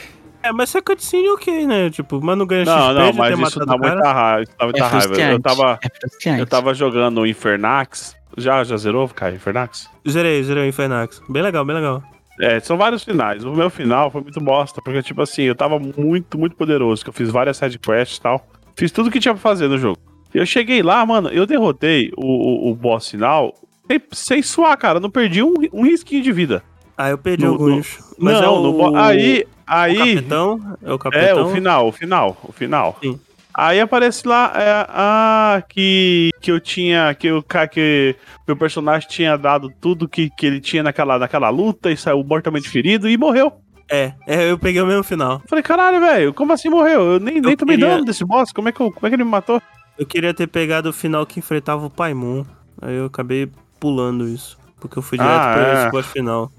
[0.44, 1.90] É, mas se é cutscene, ok, né?
[1.90, 3.94] Tipo, mas não ganha Não, XP não, de mas isso matado dá cara.
[3.96, 4.44] muita raiva.
[4.44, 5.22] Isso dá muita é raiva.
[5.32, 5.80] Eu tava,
[6.26, 8.16] É eu tava jogando o Infernax.
[8.38, 9.36] Já, já zerou, Kai?
[9.36, 9.90] Infernax?
[10.08, 11.22] Zerei, zerei o Infernax.
[11.30, 12.04] Bem legal, bem legal.
[12.42, 13.46] É, são vários finais.
[13.46, 17.10] O meu final foi muito bosta, porque, tipo assim, eu tava muito, muito poderoso, que
[17.10, 18.46] eu fiz várias sidequests e tal.
[18.76, 19.98] Fiz tudo que tinha pra fazer no jogo.
[20.34, 22.26] Eu cheguei lá, mano, eu derrotei o,
[22.68, 23.54] o, o boss final
[23.88, 24.98] sem, sem suar, cara.
[24.98, 26.64] Eu não perdi um, um risquinho de vida.
[26.98, 28.00] Ah, eu perdi No- alguns.
[28.18, 30.78] Mas não, é o, no bo- aí, o aí, capitão.
[30.82, 31.46] É o é, capitão.
[31.48, 32.98] o final, o final, o final.
[33.02, 33.20] Sim.
[33.56, 38.16] Aí aparece lá, é, ah, que, que eu tinha, que o que
[38.48, 42.68] meu personagem tinha dado tudo que, que ele tinha naquela, naquela luta e saiu mortalmente
[42.68, 43.54] ferido e morreu.
[43.92, 45.42] É, é, eu peguei o mesmo final.
[45.48, 47.14] Falei, caralho, velho, como assim morreu?
[47.14, 49.16] Eu nem, nem tomei queria- dano desse boss, como é, que eu- como é que
[49.16, 49.62] ele me matou?
[49.98, 52.44] Eu queria ter pegado o final que enfrentava o Paimon.
[52.82, 54.58] Aí eu acabei pulando isso.
[54.80, 55.82] Porque eu fui direto Ah, pra é.
[55.84, 56.52] esse boss final.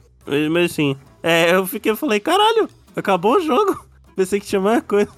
[0.51, 3.85] Mas, assim, é, eu fiquei, eu falei, caralho, acabou o jogo.
[4.15, 5.11] Pensei que tinha mais coisa.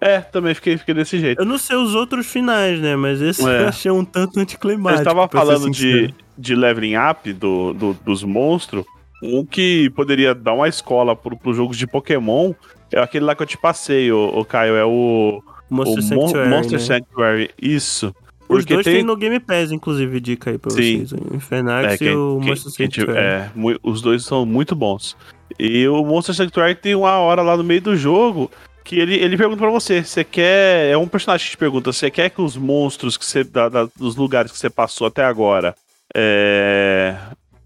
[0.00, 1.40] É, também fiquei, fiquei desse jeito.
[1.42, 2.94] Eu não sei os outros finais, né?
[2.94, 3.62] Mas esse É.
[3.64, 5.00] eu achei um tanto Eu anticlimático.
[5.02, 8.84] estava pra ser falando de, de leveling up do, do- dos monstros.
[9.22, 12.52] Um que poderia dar uma escola pro, pro jogos de Pokémon
[12.92, 14.76] é aquele lá que eu te passei, o, Caio.
[14.76, 16.48] É o, Monster o Mon- Sanctuary.
[16.50, 16.84] Monster né?
[16.84, 17.50] Sanctuary.
[17.60, 18.14] Isso.
[18.48, 21.04] Os Porque dois tem, tem no Game Pass, inclusive, dica aí pra Sim.
[21.04, 21.12] vocês.
[21.12, 23.18] O Infernax É, e o quem- Monster quem Sanctuary.
[23.20, 23.50] é,
[23.82, 25.16] os dois são muito bons.
[25.58, 28.50] E o Monster Sanctuary tem uma hora lá no meio do jogo
[28.84, 30.90] que ele, ele pergunta pra você, você quer...
[30.90, 33.88] É um personagem que te pergunta, você quer que os monstros que você, da- da-
[33.96, 35.74] dos lugares que você passou até agora
[36.14, 37.14] é...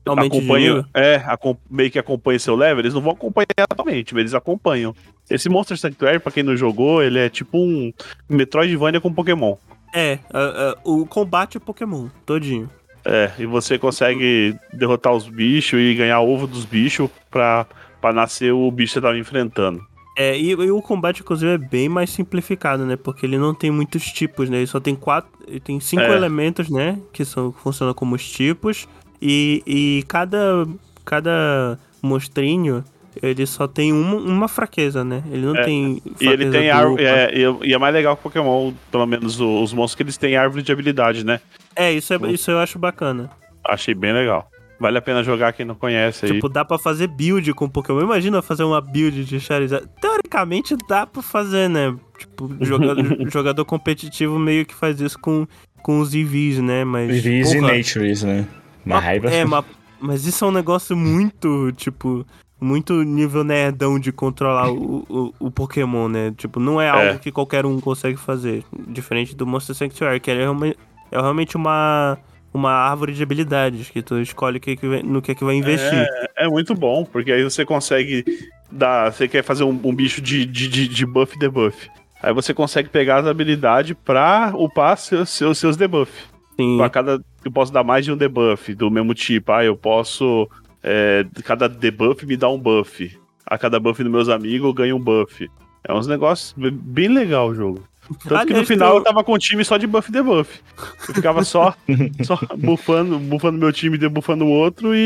[0.05, 1.23] Aumente acompanham, é,
[1.71, 4.95] meio que acompanha seu level, eles não vão acompanhar totalmente, mas eles acompanham.
[5.31, 7.93] Esse Monster Sanctuary, pra quem não jogou, ele é tipo um
[8.29, 9.57] Metroidvania com Pokémon.
[9.95, 10.39] É, a-
[10.75, 12.69] a- o combate é Pokémon, todinho.
[13.05, 17.67] É, e você consegue derrotar os bichos e ganhar ovo dos bichos pra,
[18.01, 19.81] pra nascer o bicho que você tava enfrentando.
[20.17, 22.97] É, e, e o combate, inclusive, é bem mais simplificado, né?
[22.97, 24.59] Porque ele não tem muitos tipos, né?
[24.59, 25.31] Ele só tem quatro.
[25.49, 26.15] Ele tem cinco É.
[26.15, 26.99] elementos, né?
[27.13, 28.87] Que são, funcionam como os tipos.
[29.25, 30.67] E, e cada,
[31.05, 32.85] cada monstrinho,
[33.23, 35.23] ele só tem uma, uma fraqueza, né?
[35.31, 36.03] Ele não É, tem.
[36.21, 37.05] E ele tem árvore.
[37.05, 40.03] É, e, e é mais legal que o Pokémon, pelo menos o- os monstros que
[40.03, 41.41] eles têm árvore de habilidade, né?
[41.77, 43.31] É, isso, é, isso eu acho bacana.
[43.65, 44.49] Achei bem legal.
[44.81, 46.33] Vale a pena jogar quem não conhece aí.
[46.33, 48.01] Tipo, dá pra fazer build com Pokémon.
[48.01, 49.87] Imagina fazer uma build de Charizard.
[50.01, 51.95] Teoricamente dá pra fazer, né?
[52.19, 55.47] Tipo, jogador, jogador competitivo meio que faz isso com,
[55.85, 56.83] com os EVs, né?
[56.83, 57.13] Mas.
[57.23, 58.45] Vivis e porra, Natures, né?
[58.85, 59.31] Uma ma- raiva.
[59.31, 59.65] É, ma-
[60.01, 62.27] mas isso é um negócio muito, tipo.
[62.61, 66.33] Muito nível nerdão de controlar o, o, o Pokémon, né?
[66.37, 68.63] Tipo, não é algo que qualquer um consegue fazer.
[68.87, 70.79] Diferente do Monster Sanctuary, que é realmente,
[71.11, 72.17] é realmente uma,
[72.55, 76.07] uma árvore de habilidades que tu escolhe que que no que, que vai investir.
[76.37, 78.25] É muito bom, porque aí você consegue
[78.71, 79.13] dar.
[79.13, 81.91] Você quer fazer um, um bicho de, de, de, de buff e debuff.
[82.23, 86.15] Aí você consegue pegar as habilidades pra upar seus, seus, seus debuffs.
[86.55, 86.81] Sim.
[86.81, 87.21] A cada.
[87.45, 89.53] Eu posso dar mais de um debuff do mesmo tipo.
[89.53, 90.49] Ah, eu posso.
[90.83, 93.17] é, cada debuff me dá um buff.
[93.47, 95.49] A cada buff dos meus amigos eu ganho um buff.
[95.85, 97.83] É uns negócios be- bem legal o jogo.
[98.09, 100.13] Tanto que no Aliás, final tu- eu tava com um time só de buff e
[100.13, 100.61] debuff.
[101.09, 101.75] Eu ficava só,
[102.25, 104.99] só buffando, buffando meu time, debuffando o outro e,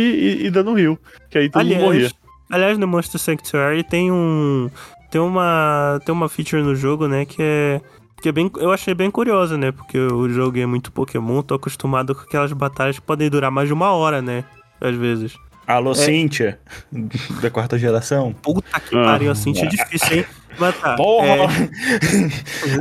[0.43, 0.99] e, e dando heal.
[1.30, 1.99] Que aí todo mundo morria.
[2.07, 2.14] Aliás,
[2.51, 4.70] aliás, no Monster Sanctuary tem um.
[5.11, 6.01] Tem uma.
[6.05, 7.24] Tem uma feature no jogo, né?
[7.24, 7.80] Que é.
[8.21, 9.73] Que é bem, eu achei bem curiosa, né?
[9.73, 13.69] Porque o jogo é muito Pokémon, tô acostumado com aquelas batalhas que podem durar mais
[13.69, 14.45] de uma hora, né?
[14.81, 15.37] Às vezes.
[15.67, 16.61] Alô, Cíntia,
[17.43, 18.33] da quarta geração.
[18.33, 20.27] Puta que pariu, assim, é difícil, hein?
[20.59, 20.96] Mas tá.
[20.96, 21.26] Porra!
[21.28, 21.46] é,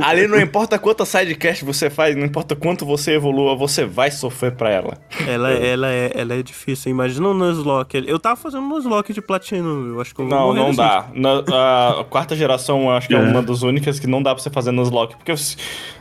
[0.02, 4.52] Ali não importa quanta sidecast você faz, não importa quanto você evolua, você vai sofrer
[4.52, 4.98] pra ela.
[5.26, 6.90] ela, ela, é, ela é difícil.
[6.90, 8.02] Imagina um Nuzlocke.
[8.06, 9.94] Eu tava fazendo um Nuzlocke de platino.
[9.94, 10.76] Eu acho que eu Não, não assim.
[10.76, 11.06] dá.
[11.14, 13.18] Na, a quarta geração, eu acho que é.
[13.18, 13.20] É.
[13.20, 15.16] uma das únicas que não dá pra você fazer nos lock.
[15.16, 15.56] Porque você-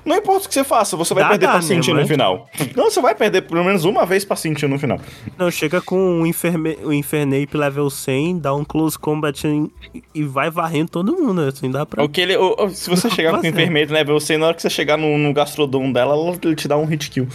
[0.05, 1.99] não importa o que você faça, você vai Dá, perder dá, pra sentir né, no
[2.01, 2.47] mas- final.
[2.76, 4.99] Não, você vai perder pelo menos uma vez pra sentir no final.
[5.38, 9.71] Não, chega com o, Inferme, o Infernape level 100, dá um close combat em-
[10.13, 12.03] e vai varrendo todo mundo, assim, dá pra...
[12.03, 14.55] O que ele, o- o- se você chegar com o enfermeiro level 100, na hora
[14.55, 17.28] que você chegar no, no gastrodon dela, ela- ele te dá um hit kill.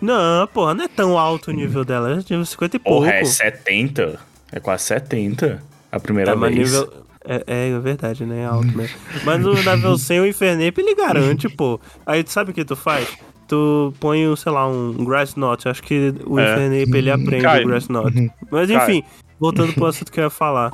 [0.00, 3.00] Não, porra, não é tão alto o nível dela, é nível 50 e pouco.
[3.00, 4.18] Porra, é 70.
[4.52, 5.62] É quase 70
[5.92, 6.72] a primeira É, mas vez.
[6.72, 6.92] nível...
[7.22, 8.42] É, é, é verdade, né?
[8.42, 8.96] É alto mesmo.
[9.24, 11.78] Mas no level 100, o Infernape, ele garante, pô.
[12.06, 13.06] Aí, tu sabe o que tu faz?
[13.46, 15.68] Tu põe, o, sei lá, um Grass Knot.
[15.68, 16.44] Acho que o É.
[16.54, 17.62] Infernape, ele aprende Cai.
[17.62, 18.32] o Grass Knot.
[18.50, 18.76] Mas, Cai.
[18.82, 19.04] enfim,
[19.38, 20.72] voltando pro assunto que eu ia falar.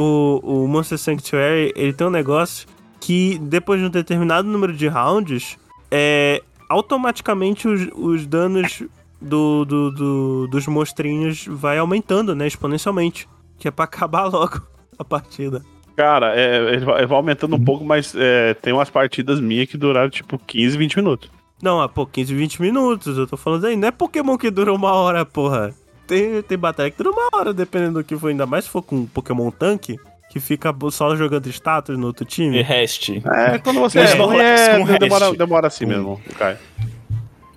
[0.00, 2.68] O, o Monster Sanctuary, ele tem um negócio
[3.00, 5.58] que, depois de um determinado número de rounds,
[5.90, 8.82] é, automaticamente os, os danos
[9.20, 12.46] do, do- do- dos monstrinhos vai aumentando, né?
[12.46, 13.28] Exponencialmente.
[13.58, 14.62] Que é pra acabar logo
[14.96, 15.62] a partida.
[15.96, 20.08] Cara, é, ele vai aumentando um pouco, mas é, tem umas partidas minhas que duraram
[20.08, 21.28] tipo 15, 20 minutos.
[21.60, 23.74] Não, há pô, 15, 20 minutos, eu tô falando aí.
[23.74, 25.74] Não é Pokémon que dura uma hora, porra.
[26.08, 28.28] Tem, tem batalha que dura uma hora, dependendo do que for.
[28.28, 29.96] Ainda mais se for com um Pokémon tanque,
[30.30, 32.62] que fica só jogando status no outro E time.
[32.62, 33.10] rest.
[33.10, 36.56] É, quando você é, não é com o demora, demora assim mesmo, Caio.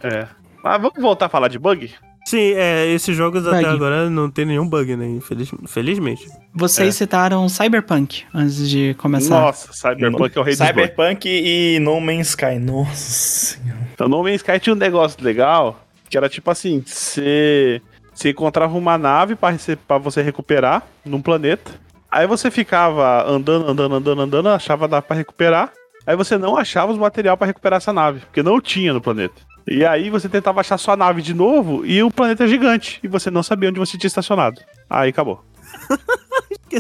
[0.04, 0.28] É.
[0.64, 1.92] Mas vamos voltar a falar de bug?
[2.24, 3.74] Sim, é, esses jogos até Bug.
[3.76, 5.08] agora não tem nenhum bug, né?
[5.08, 6.28] Infeliz, felizmente.
[6.54, 6.92] Vocês É.
[6.92, 9.42] citaram Cyberpunk antes de começar.
[9.42, 10.54] Nossa, Cyberpunk é o rei.
[10.56, 12.60] Cyberpunk e No Man's Sky.
[12.60, 13.80] Nossa senhora.
[13.92, 17.82] Então, No Man's Sky tinha um negócio legal, que era tipo assim, você,
[18.14, 21.72] você encontrava uma nave pra você recuperar num planeta.
[22.10, 25.72] Aí você ficava andando, andando, andando, andando, achava nave pra recuperar.
[26.06, 29.42] Aí você não achava os material pra recuperar essa nave, porque não tinha no planeta.
[29.68, 33.00] E aí você tentava achar sua nave de novo e o planeta é gigante.
[33.04, 34.60] E você não sabia onde você tinha estacionado.
[34.90, 35.44] Aí acabou.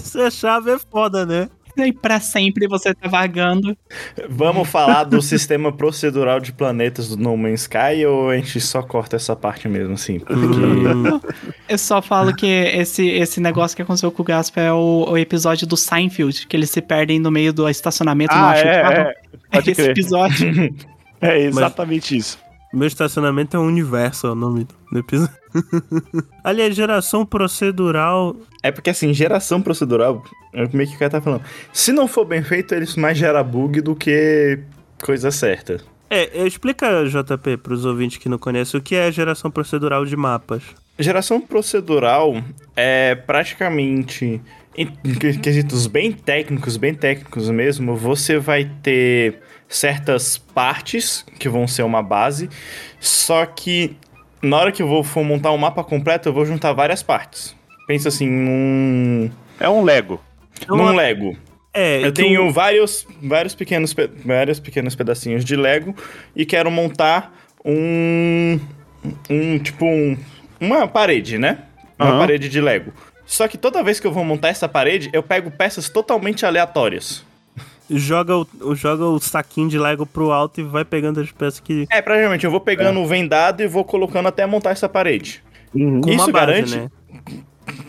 [0.02, 1.50] Se a chave é foda, né?
[1.78, 3.76] E pra sempre você tá vagando.
[4.30, 8.82] Vamos falar do sistema procedural de planetas do No Man's Sky ou a gente só
[8.82, 10.20] corta essa parte mesmo, assim?
[10.20, 10.36] Porque...
[10.46, 11.20] Hum,
[11.70, 15.18] Eu só falo que esse, esse negócio que aconteceu com o Gaspa é o, o
[15.18, 18.74] episódio do Seinfeld, que eles se perdem no meio do estacionamento não Ah, acham o
[18.82, 18.94] carro.
[18.94, 19.14] é, é.
[19.52, 19.92] Pode esse crer.
[19.92, 20.76] episódio.
[21.24, 22.40] É exatamente isso.
[22.74, 25.36] Meu estacionamento é um universo, é o nome do episódio.
[26.44, 28.36] Aliás, geração procedural.
[28.64, 31.44] É porque, assim, geração procedural, é meio que o cara tá falando.
[31.74, 34.60] Se não for bem feito, eles mais gera bug do que
[35.04, 35.82] coisa certa.
[36.10, 40.64] É, explica, JP, pros ouvintes que não conhecem, o que é geração procedural de mapas.
[41.00, 42.36] Geração procedural
[42.76, 44.42] é praticamente,
[44.78, 44.88] em
[45.42, 49.40] quesitos bem técnicos, bem técnicos mesmo, você vai ter
[49.72, 52.50] certas partes que vão ser uma base,
[53.00, 53.96] só que
[54.42, 57.56] na hora que eu vou for montar um mapa completo, eu vou juntar várias partes.
[57.88, 60.22] Pensa assim, num, É um Lego.
[60.68, 61.36] num Lego.
[61.74, 65.96] É, Eu tenho o- vários, vários, pequenos, pe- vários pequenos pedacinhos de Lego
[66.36, 68.60] e quero montar um.
[69.30, 70.18] Um tipo um.
[70.60, 71.60] Uma parede, né?
[71.98, 72.20] Uma Aham.
[72.20, 72.92] parede de Lego.
[73.26, 77.24] Só que toda vez que eu vou montar essa parede, eu pego peças totalmente aleatórias.
[77.98, 81.88] Joga, o, joga o saquinho de Lego pro alto e vai pegando as peças que.
[81.90, 85.44] É, praticamente, eu vou pegando o vendado e vou colocando até montar essa parede.
[85.72, 86.90] Com Isso uma base, garante- né?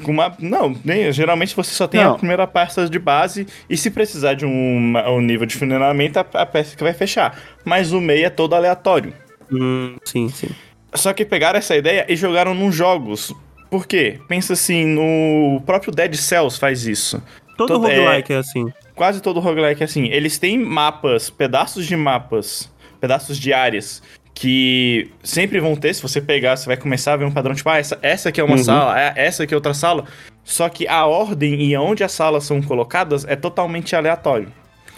[0.04, 2.16] Com uma, não, nem, geralmente você só tem a Não.
[2.18, 6.46] primeira peça de base e se precisar de um, um nível de funcionamento, a, a
[6.46, 7.36] peça que vai fechar.
[7.64, 9.12] Mas o meio é todo aleatório.
[9.50, 10.48] Hum, sim, sim.
[10.94, 13.34] Só que pegaram essa ideia e jogaram nos jogos.
[13.70, 14.20] Por quê?
[14.28, 17.22] Pensa assim, no próprio Dead Cells faz isso.
[17.56, 18.36] Todo, Todo- roguelike é...
[18.36, 18.66] assim.
[18.94, 20.06] Quase todo roguelike é assim.
[20.06, 22.70] Eles têm mapas, pedaços de mapas,
[23.00, 24.02] pedaços de áreas
[24.34, 25.94] que sempre vão ter.
[25.94, 28.40] Se você pegar, você vai começar a ver um padrão tipo, ah, essa, essa aqui
[28.40, 28.64] é uma Uhum.
[28.64, 30.04] sala, é- essa aqui é outra sala.
[30.44, 34.52] Só que a ordem e onde as salas são colocadas é totalmente aleatório.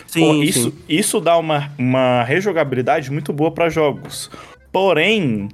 [0.07, 0.43] Sim, Pô, sim.
[0.43, 4.31] isso, isso dá uma, uma rejogabilidade muito boa pra jogos.
[4.73, 5.49] Porém,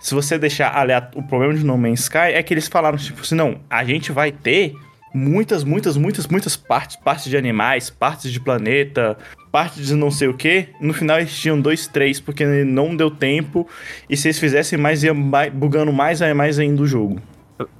[0.00, 1.18] se você deixar aleatório.
[1.18, 4.12] O problema de No Man's Sky é que eles falaram, tipo assim, não, a gente
[4.12, 4.74] vai ter
[5.14, 6.96] muitas, muitas, muitas, muitas partes.
[6.96, 9.16] Partes de animais, partes de planeta,
[9.50, 10.68] partes de não sei o que.
[10.80, 13.66] No final eles tinham dois, três, porque não deu tempo.
[14.08, 15.12] E se eles fizessem mais, ia
[15.52, 17.20] bugando mais e mais ainda o jogo.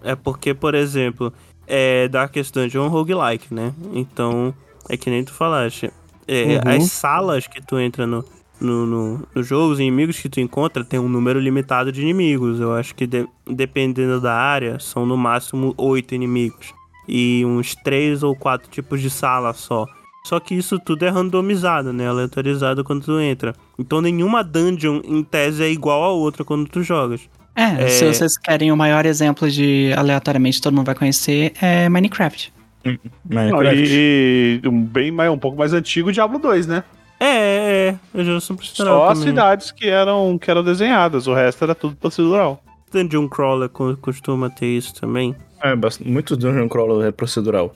[0.05, 1.33] É porque, por exemplo,
[1.66, 3.72] é Darkest Dungeon é um roguelike, né?
[3.93, 4.55] Então,
[4.89, 5.91] é que nem tu falaste.
[6.28, 6.76] É, Uhum.
[6.76, 8.24] As salas que tu entra no,
[8.61, 12.61] no, no, no jogo, os inimigos que tu encontra, tem um número limitado de inimigos.
[12.61, 16.72] Eu acho que de- dependendo da área, são no máximo oito inimigos.
[17.09, 19.86] E uns três ou quatro tipos de sala só.
[20.24, 22.09] Só que isso tudo é randomizado, né?
[22.09, 23.55] Aleatorizado quando tu entra.
[23.78, 27.22] Então nenhuma dungeon, em tese, é igual a outra quando tu jogas.
[27.57, 27.88] É, É.
[27.88, 32.53] se vocês querem o maior exemplo de aleatoriamente todo mundo vai conhecer, é Minecraft.
[32.84, 32.96] Não,
[33.28, 33.84] Minecraft.
[33.84, 36.82] e, e um bem mais, um pouco mais antigo, Diablo 2, né?
[37.20, 37.96] É, é, é.
[38.14, 41.94] Eu já sou Só as cidades que eram, que eram desenhadas, o resto era tudo
[41.96, 42.62] procedural.
[42.92, 45.34] Dungeon Crawler co- costuma ter isso também.
[45.63, 47.75] É, bast- muito Dungeon Crawler é procedural.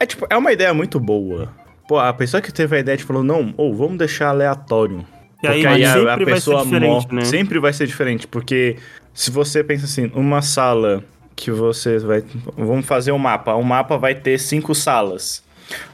[0.00, 1.50] É tipo, é uma ideia muito boa.
[1.88, 5.04] Pô, a pessoa que teve a ideia de falou, não, ou vamos deixar aleatório.
[5.42, 7.06] E aí, aí a, sempre a vai ser pessoa diferente, morre.
[7.16, 7.24] né?
[7.24, 8.76] Sempre vai ser diferente, porque
[9.14, 11.02] se você pensa assim, uma sala
[11.36, 12.24] que você vai.
[12.56, 13.54] Vamos fazer um mapa.
[13.54, 15.42] Um mapa vai ter cinco salas.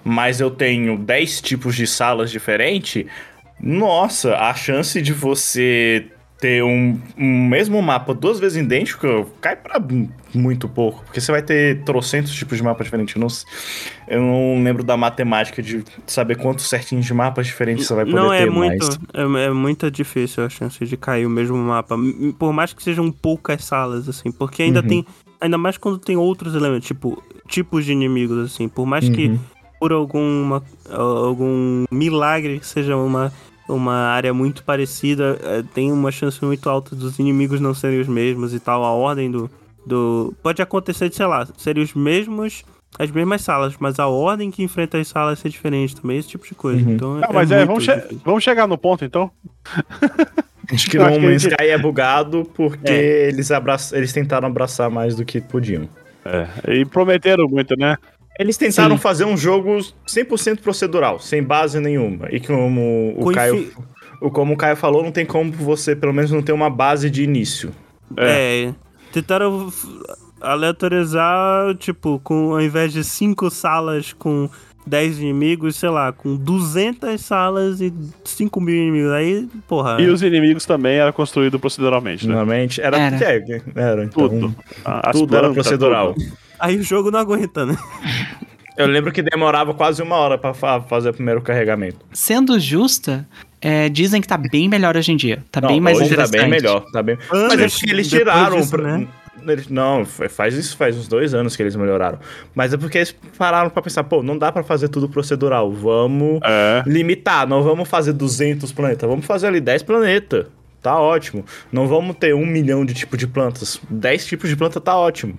[0.02, 3.04] Mas eu tenho 10 tipos de salas diferentes.
[3.60, 6.06] Nossa, a chance de você
[6.44, 9.80] ter um, um mesmo mapa duas vezes idêntico cai pra
[10.34, 11.02] muito pouco.
[11.04, 13.14] Porque você vai ter trocentos tipos de mapa diferentes.
[13.16, 13.28] Eu não,
[14.08, 18.16] eu não lembro da matemática de saber quantos certinhos de mapas diferentes você vai poder
[18.20, 19.40] Não, ter é muito, mais.
[19.42, 21.96] é, é muito difícil a chance de cair o mesmo mapa.
[22.38, 24.30] Por mais que sejam poucas salas, assim.
[24.30, 24.86] Porque ainda Uhum.
[24.86, 25.06] tem.
[25.40, 28.68] Ainda mais quando tem outros elementos, tipo, tipos de inimigos, assim.
[28.68, 29.38] Por mais que Uhum.
[29.80, 33.32] por alguma, algum milagre seja uma,
[33.68, 38.08] uma área muito parecida, é, tem uma chance muito alta dos inimigos não serem os
[38.08, 38.84] mesmos e tal.
[38.84, 39.50] A ordem do.
[39.86, 42.62] do pode acontecer de, sei lá, serem os mesmos.
[42.96, 46.46] As mesmas salas, mas a ordem que enfrenta as salas ser diferente também, esse tipo
[46.46, 46.80] de coisa.
[46.86, 46.92] Uhum.
[46.94, 48.20] Então, Não, mas é, vamos, che- difícil.
[48.24, 49.28] vamos chegar no ponto então.
[50.72, 53.28] Acho que Eu No Man's Sky é bugado porque É.
[53.28, 53.50] eles,
[53.92, 55.88] eles tentaram abraçar mais do que podiam.
[56.68, 57.96] E prometeram muito, né?
[58.38, 59.02] Eles tentaram Sim.
[59.02, 59.78] fazer um jogo
[60.08, 62.26] 100% procedural, sem base nenhuma.
[62.30, 63.72] E como o Com Caio,
[64.20, 67.08] o, como o Caio falou, não tem como você, pelo menos, não ter uma base
[67.08, 67.70] de início.
[68.16, 68.72] É.
[69.12, 69.86] tentaram f-
[70.40, 74.48] aleatorizar, tipo, com ao invés de cinco salas com
[74.86, 77.92] 10 inimigos, sei lá, com 200 salas e
[78.24, 79.12] 5 mil inimigos.
[79.12, 80.00] Aí, porra.
[80.00, 82.34] E os inimigos também eram construídos proceduralmente, né?
[82.34, 82.98] Normalmente era.
[82.98, 83.16] Era.
[83.24, 83.40] É,
[83.76, 84.54] era então, Tudo.
[84.84, 86.14] As tudo era plantas, procedural.
[86.14, 86.43] tudo.
[86.64, 87.76] Aí o jogo não aguenta, né?
[88.76, 91.98] Eu lembro que demorava quase uma hora pra fa- fazer o primeiro carregamento.
[92.12, 93.28] Sendo justa,
[93.60, 95.44] é, dizem que tá bem melhor hoje em dia.
[95.52, 96.40] Tá Não, bem mais hoje tá interessante.
[96.40, 96.84] bem melhor.
[96.90, 97.18] Tá bem...
[97.30, 98.56] Mas é Anos porque eles tiraram.
[98.56, 99.06] disso, pra- né?
[99.46, 102.18] eles- Não, fa- faz isso faz uns dois anos que eles melhoraram.
[102.54, 105.70] Mas é porque eles pararam pra pensar, pô, não dá pra fazer tudo procedural.
[105.70, 106.82] Vamos É.
[106.86, 110.46] limitar, não vamos fazer 200 planetas, vamos fazer ali 10 planetas.
[110.82, 111.44] Tá ótimo.
[111.70, 113.80] Não vamos ter um milhão de tipos de plantas.
[113.88, 115.34] 10 tipos de planta tá ótimo.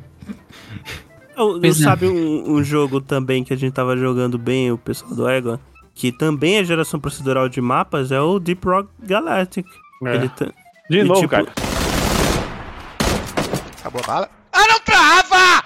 [1.37, 1.83] Eu, Pois é.
[1.83, 5.59] sabe um, um jogo também que a gente tava jogando bem, o pessoal do Ego,
[5.93, 9.65] que também é geração procedural de mapas, é o Deep Rock Galactic.
[10.05, 10.15] É.
[10.15, 10.47] Ele tá-
[10.89, 11.47] De e, novo, tipo, cara.
[13.79, 14.29] Acabou a bala.
[14.51, 15.63] Ah, não trava!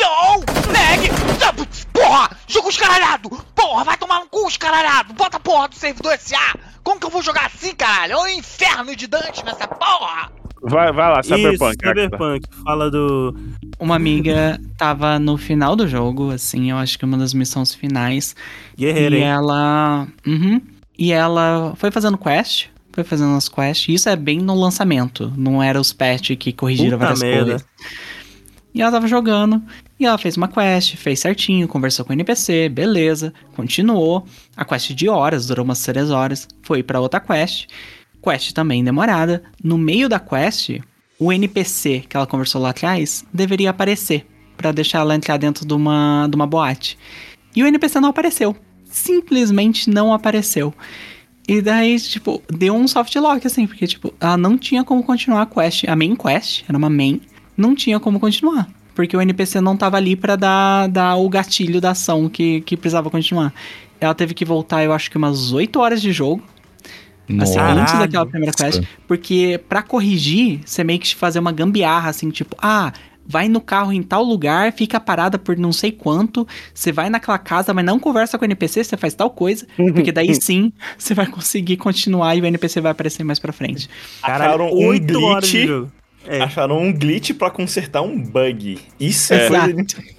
[0.00, 0.36] Não!
[0.72, 1.10] Lag!
[1.44, 2.30] Ah, Porra!
[2.46, 3.28] Jogo escaralhado!
[3.54, 5.12] Porra, vai tomar no cu, escaralhado!
[5.14, 6.54] Bota a porra do servidor SA!
[6.84, 8.12] Como que eu vou jogar assim, caralho?
[8.12, 10.30] É um inferno de Dante nessa porra!
[10.62, 11.76] Vai, vai lá, Isso, Cyberpunk.
[11.82, 12.02] Agatha.
[12.02, 12.48] Cyberpunk.
[12.64, 13.34] Fala do.
[13.78, 18.34] Uma amiga tava no final do jogo, assim, eu acho que uma das missões finais.
[18.76, 19.24] Guerreiro, e hein?
[19.24, 20.08] ela.
[20.26, 20.60] Uhum.
[20.98, 22.66] E ela foi fazendo quest.
[22.92, 23.94] Foi fazendo as quests.
[23.94, 25.32] Isso é bem no lançamento.
[25.36, 27.44] Não era os patch que corrigiram Puta várias merda.
[27.44, 27.66] coisas.
[28.74, 29.62] E ela tava jogando.
[30.00, 33.32] E ela fez uma quest, fez certinho, conversou com o NPC, beleza.
[33.54, 34.26] Continuou.
[34.56, 36.48] A quest de horas, durou umas 3 horas.
[36.62, 37.68] Foi pra outra quest.
[38.28, 39.42] Quest também demorada.
[39.62, 40.80] No meio da quest,
[41.18, 44.26] o NPC que ela conversou lá atrás deveria aparecer.
[44.56, 46.98] Pra deixar ela entrar dentro de uma, de uma boate.
[47.54, 48.54] E o NPC não apareceu.
[48.84, 50.74] Simplesmente não apareceu.
[51.46, 55.42] E daí, tipo, deu um soft lock, assim, porque, tipo, ela não tinha como continuar
[55.42, 55.84] a quest.
[55.88, 57.22] A main quest, era uma main,
[57.56, 58.68] não tinha como continuar.
[58.94, 62.76] Porque o NPC não tava ali pra dar, dar o gatilho da ação que, que
[62.76, 63.54] precisava continuar.
[64.00, 66.42] Ela teve que voltar, eu acho que umas 8 horas de jogo.
[67.40, 67.80] Assim, Caralho.
[67.80, 68.82] antes daquela primeira quest.
[69.06, 72.92] Porque pra corrigir, você meio que fazer uma gambiarra, assim, tipo, ah,
[73.26, 77.38] vai no carro em tal lugar, fica parada por não sei quanto, você vai naquela
[77.38, 81.12] casa, mas não conversa com o NPC, você faz tal coisa, porque daí sim você
[81.12, 83.88] vai conseguir continuar e o NPC vai aparecer mais pra frente.
[84.22, 85.54] Acharam um glitch.
[86.26, 88.78] É, Acharam um glitch pra consertar um bug.
[88.98, 89.46] Isso É.
[89.46, 90.18] Exato.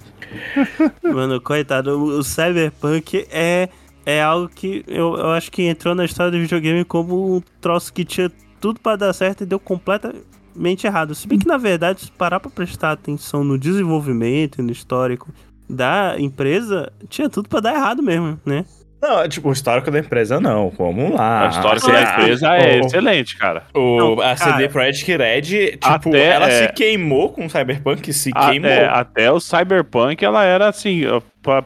[1.02, 3.68] mano, coitado, o Cyberpunk é,
[4.16, 7.92] é algo que eu, eu acho que entrou na história do videogame como um troço
[7.92, 8.30] que tinha
[8.60, 11.14] tudo pra dar certo e deu completamente errado.
[11.14, 15.28] Se bem que, na verdade, se parar pra prestar atenção no desenvolvimento e no histórico
[15.68, 18.64] da empresa, tinha tudo pra dar errado mesmo, né?
[19.02, 20.68] Não, tipo, o histórico da empresa não.
[20.76, 21.46] Vamos lá.
[21.46, 23.62] A história Ah, da empresa é o- excelente, cara.
[23.74, 24.68] O, Não, a CD cara.
[24.68, 26.66] Projekt Red, tipo, Até, ela é.
[26.66, 28.68] se queimou com o Cyberpunk, se A- queimou.
[28.70, 31.00] é, até o Cyberpunk, ela era, assim,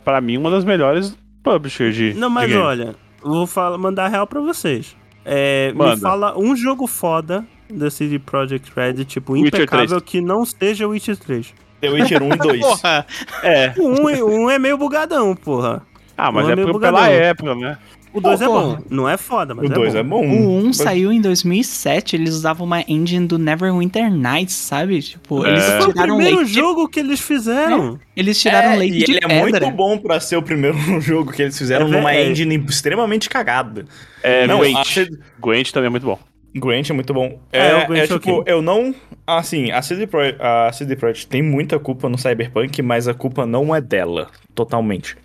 [0.04, 2.14] pra mim, uma das melhores publishers de.
[2.14, 4.96] Não, mas de olha, vou falar, mandar real pra vocês.
[5.24, 10.02] É, me fala um jogo foda da CD Projekt Red, tipo, Witcher impecável 3.
[10.02, 11.54] que não seja Witcher 3.
[11.80, 12.60] The Witcher 1 e 2.
[12.66, 13.06] Porra!
[13.42, 13.72] É.
[13.78, 15.82] O 1 é, o um é meio bugadão, porra.
[16.16, 17.78] Ah, mas Não é é pela época, né?
[18.14, 18.78] O 2 é bom.
[18.88, 19.98] Não é foda, mas o é 2 bom.
[19.98, 20.26] é bom.
[20.26, 25.02] O 1 saiu em 2007, eles usavam uma engine do Neverwinter Nights, sabe?
[25.02, 25.50] Tipo, É.
[25.50, 27.98] eles Foi o tiraram primeiro de- jogo que eles fizeram.
[28.16, 31.32] Eles tiraram É, leite e de ele é muito bom pra ser o primeiro jogo
[31.32, 32.30] que eles fizeram É, numa é.
[32.30, 33.84] engine extremamente cagada.
[34.22, 35.08] É, Não, Gwent.
[35.40, 36.18] Gwent também é muito bom.
[36.56, 37.40] Gwent é muito bom.
[37.52, 38.94] É, É, o Gwent é é tipo, eu não.
[39.26, 43.44] Assim, a CD, Pro, a CD Projekt tem muita culpa no Cyberpunk, mas a culpa
[43.44, 45.16] não é dela, totalmente.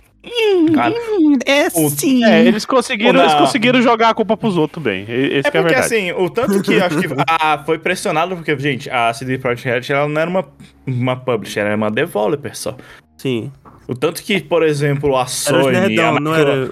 [0.76, 0.94] Cara,
[1.46, 2.24] É O- sim.
[2.26, 5.04] É, eles conseguiram, eles conseguiram jogar a culpa pros outros bem.
[5.08, 5.80] Esse é que é a porque verdade.
[5.96, 9.96] assim, o tanto que acho que ah, foi pressionado, porque, gente, a CD Projekt Red
[9.96, 10.46] ela não era uma,
[10.86, 12.76] uma publisher, ela era uma developer só.
[13.18, 13.52] Sim.
[13.88, 16.70] O tanto que, por exemplo, a Sony, a, nerdão, não Micro- era...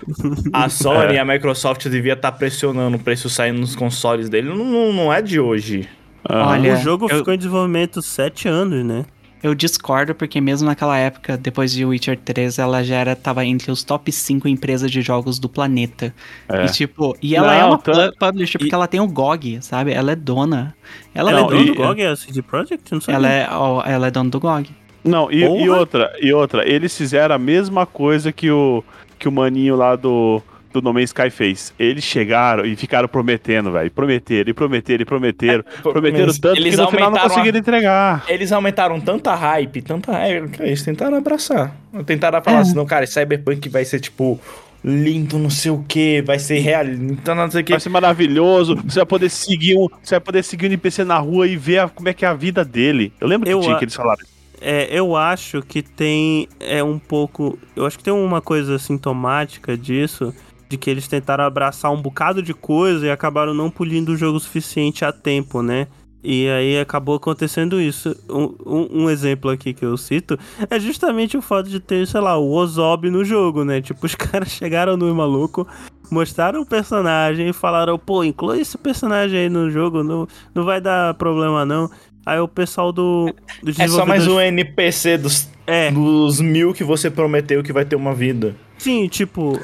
[0.53, 1.15] a Sony É.
[1.15, 5.13] e a Microsoft devia estar pressionando o preço saindo nos consoles dele, não, não, não
[5.13, 5.87] é de hoje.
[6.29, 9.05] Olha, o jogo eu- ficou em desenvolvimento 7 anos, né?
[9.43, 13.71] Eu discordo, porque mesmo naquela época, depois de Witcher 3, ela já era, tava entre
[13.71, 16.13] os top 5 empresas de jogos do planeta.
[16.49, 16.65] É.
[16.65, 19.07] E tipo, e ela Não, é uma tá- pu- publisher porque e- ela tem o
[19.07, 19.93] GOG, sabe?
[19.93, 20.75] Ela é dona.
[21.13, 21.71] Ela, é é Não, dono dona.
[21.71, 22.91] do GOG, é a CD Projekt?
[22.91, 23.15] Não sabia.
[23.15, 24.69] Ela é, ó, ela é dona do GOG.
[25.03, 28.83] Não, e, e outra, e outra, eles fizeram a mesma coisa que o,
[29.19, 30.41] que o maninho lá do,
[30.73, 31.73] do No Man's Sky fez.
[31.79, 33.89] Eles chegaram e ficaram prometendo, velho.
[33.91, 35.63] Prometeram, e prometeram, e prometeram.
[35.81, 38.25] prometeram mas tanto eles que no final não aumentaram a- conseguiram entregar.
[38.27, 41.75] Eles aumentaram tanta hype, tanta hype, que eles tentaram abraçar.
[42.05, 42.61] Tentaram falar É.
[42.61, 44.39] assim, não, cara, Cyberpunk vai ser, tipo,
[44.83, 47.71] lindo, não sei o que, vai ser real, então não sei o que.
[47.73, 48.75] Vai ser maravilhoso.
[48.85, 51.79] Você vai poder seguir um, você vai poder seguir um NPC na rua e ver
[51.79, 53.11] a- como é que é a vida dele.
[53.19, 54.23] Eu lembro que Eu tinha a- que eles falaram.
[54.59, 59.77] É, eu acho que tem é um pouco, eu acho que tem uma coisa sintomática
[59.77, 60.33] disso,
[60.69, 64.39] de que eles tentaram abraçar um bocado de coisa e acabaram não polindo o jogo
[64.39, 65.87] suficiente a tempo, né?
[66.23, 68.13] E aí acabou acontecendo isso.
[68.29, 70.37] Um, um- um exemplo aqui que eu cito
[70.69, 73.81] é justamente o fato de ter, sei lá, o Ozob no jogo, né?
[73.81, 75.65] Tipo, os caras chegaram no maluco,
[76.11, 80.81] mostraram o personagem e falaram, pô, inclui esse personagem aí no jogo, não, não vai
[80.81, 81.89] dar problema não.
[82.25, 83.33] Aí o pessoal do,
[83.63, 87.85] do É só mais um NPC dos, É, dos mil que você prometeu que vai
[87.85, 88.53] ter uma vida.
[88.77, 89.59] Sim, tipo.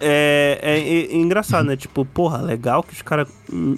[0.00, 1.76] É, é- é- engraçado, né?
[1.76, 3.28] Tipo, porra, legal que os caras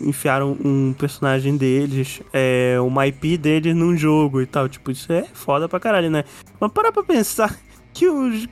[0.01, 4.69] enfiaram um personagem deles, é, uma IP deles num jogo e tal.
[4.69, 6.25] Tipo, isso é foda pra caralho, né?
[6.59, 7.57] Mas para pra pensar
[7.95, 8.47] que os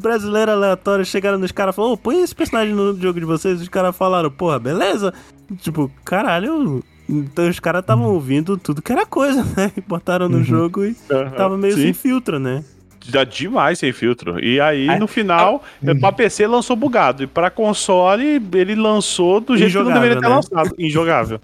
[0.00, 3.60] brasileiros aleatórios chegaram nos caras e falaram: Ô, põe esse personagem no jogo de vocês.
[3.60, 5.12] Os caras falaram: Porra, beleza?
[5.58, 6.82] Tipo, caralho.
[7.08, 9.70] Então os caras estavam ouvindo tudo que era coisa, né?
[9.76, 10.94] E botaram no jogo e
[11.36, 11.82] tava meio Sim.
[11.82, 12.64] sem filtro, né?
[13.08, 14.42] Já demais sem filtro.
[14.42, 15.62] E aí, Ah, no final,
[16.00, 17.22] pra PC lançou bugado.
[17.22, 20.28] E pra console, ele lançou do jeito que não deveria ter né?
[20.28, 20.74] lançado.
[20.78, 21.40] Injogável.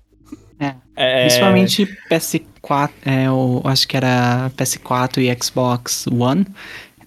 [1.00, 6.44] É, Principalmente PS4, é, eu acho que era PS4 e Xbox One.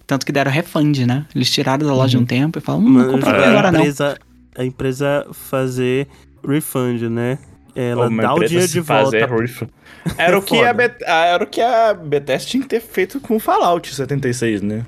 [0.07, 1.25] Tanto que deram refund, né?
[1.35, 3.79] Eles tiraram da loja um tempo e falaram, hum, não compra a agora não.
[3.81, 4.17] empresa,
[4.57, 6.07] a empresa fazer
[6.47, 7.37] refund, né?
[7.75, 9.03] Ela dá o dinheiro de volta.
[9.03, 9.69] fazer refund.
[10.17, 10.69] Era, o que foda.
[10.69, 14.61] a Bet- ah, era o que a Bethesda tinha que ter feito com Fallout 76,
[14.61, 14.83] né?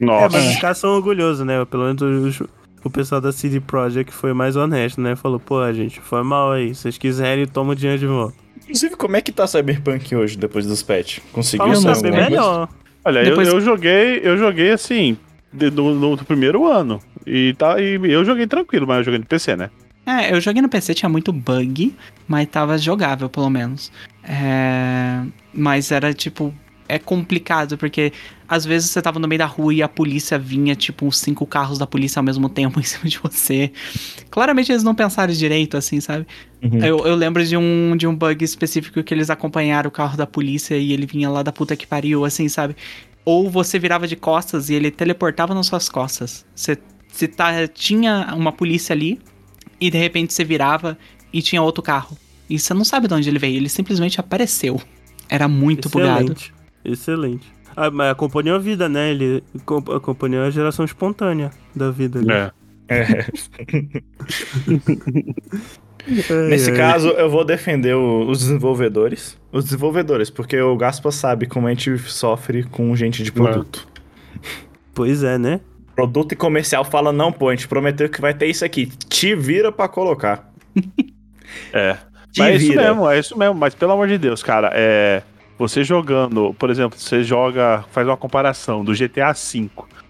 [0.00, 0.36] É, Nossa.
[0.36, 1.64] mas os caras são orgulhosos, né?
[1.64, 2.02] Pelo menos
[2.40, 2.48] os-
[2.84, 5.14] o pessoal da CD Projekt foi mais honesto, né?
[5.14, 6.74] Falou, pô, gente, foi mal aí.
[6.74, 8.34] Se vocês quiserem, toma o dinheiro de volta.
[8.64, 11.18] Inclusive, como é que tá Cyberpunk hoje, depois dos patch?
[11.32, 12.68] Conseguiu Fala saber melhor.
[13.04, 15.16] Olha, Depois- eu, eu joguei, eu joguei assim,
[15.52, 17.00] de- no, no primeiro ano.
[17.26, 19.70] E, tá, e eu joguei tranquilo, mas eu joguei no PC, né?
[20.04, 21.94] É, eu joguei no PC, tinha muito bug,
[22.26, 23.92] mas tava jogável, pelo menos.
[24.24, 25.22] É,
[25.52, 26.54] Mas era tipo.
[26.88, 28.12] É complicado, porque
[28.46, 31.46] às vezes você tava no meio da rua e a polícia vinha, tipo, uns cinco
[31.46, 33.72] carros da polícia ao mesmo tempo em cima de você.
[34.30, 36.26] Claramente eles não pensaram direito, assim, sabe?
[36.62, 36.84] Uhum.
[36.84, 40.26] Eu, eu lembro de um, de um bug específico que eles acompanharam o carro da
[40.26, 42.76] polícia e ele vinha lá da puta que pariu, assim, sabe?
[43.24, 46.44] Ou você virava de costas e ele teleportava nas suas costas.
[46.54, 46.76] Você,
[47.08, 49.18] você tá, tinha uma polícia ali
[49.86, 50.96] e de repente você virava
[51.32, 52.16] e tinha outro carro.
[52.48, 54.80] E você não sabe de onde ele veio, ele simplesmente apareceu.
[55.28, 56.32] Era muito bugado.
[56.32, 56.54] Excelente.
[56.84, 57.52] Excelente.
[57.74, 59.10] Ah, mas acompanhou a vida, né?
[59.10, 62.18] Ele acom- acompanhou a geração espontânea da vida.
[62.18, 62.30] ali.
[62.30, 62.50] É.
[62.88, 63.26] É.
[66.48, 66.76] Nesse ai.
[66.76, 69.38] caso, eu vou defender o- os desenvolvedores.
[69.52, 73.86] Os desenvolvedores, porque o Gaspa sabe como a gente sofre com gente de produto.
[74.92, 75.60] Pois é, né?
[75.94, 78.86] Produto e comercial fala, não, pô, a gente prometeu que vai ter isso aqui.
[78.86, 80.50] Te vira pra colocar.
[81.70, 81.98] É.
[82.32, 82.82] Te Mas é isso vira.
[82.82, 83.54] mesmo, é isso mesmo.
[83.54, 85.22] Mas pelo amor de Deus, cara, é.
[85.58, 89.68] Você jogando, por exemplo, você joga, faz uma comparação do GTA V,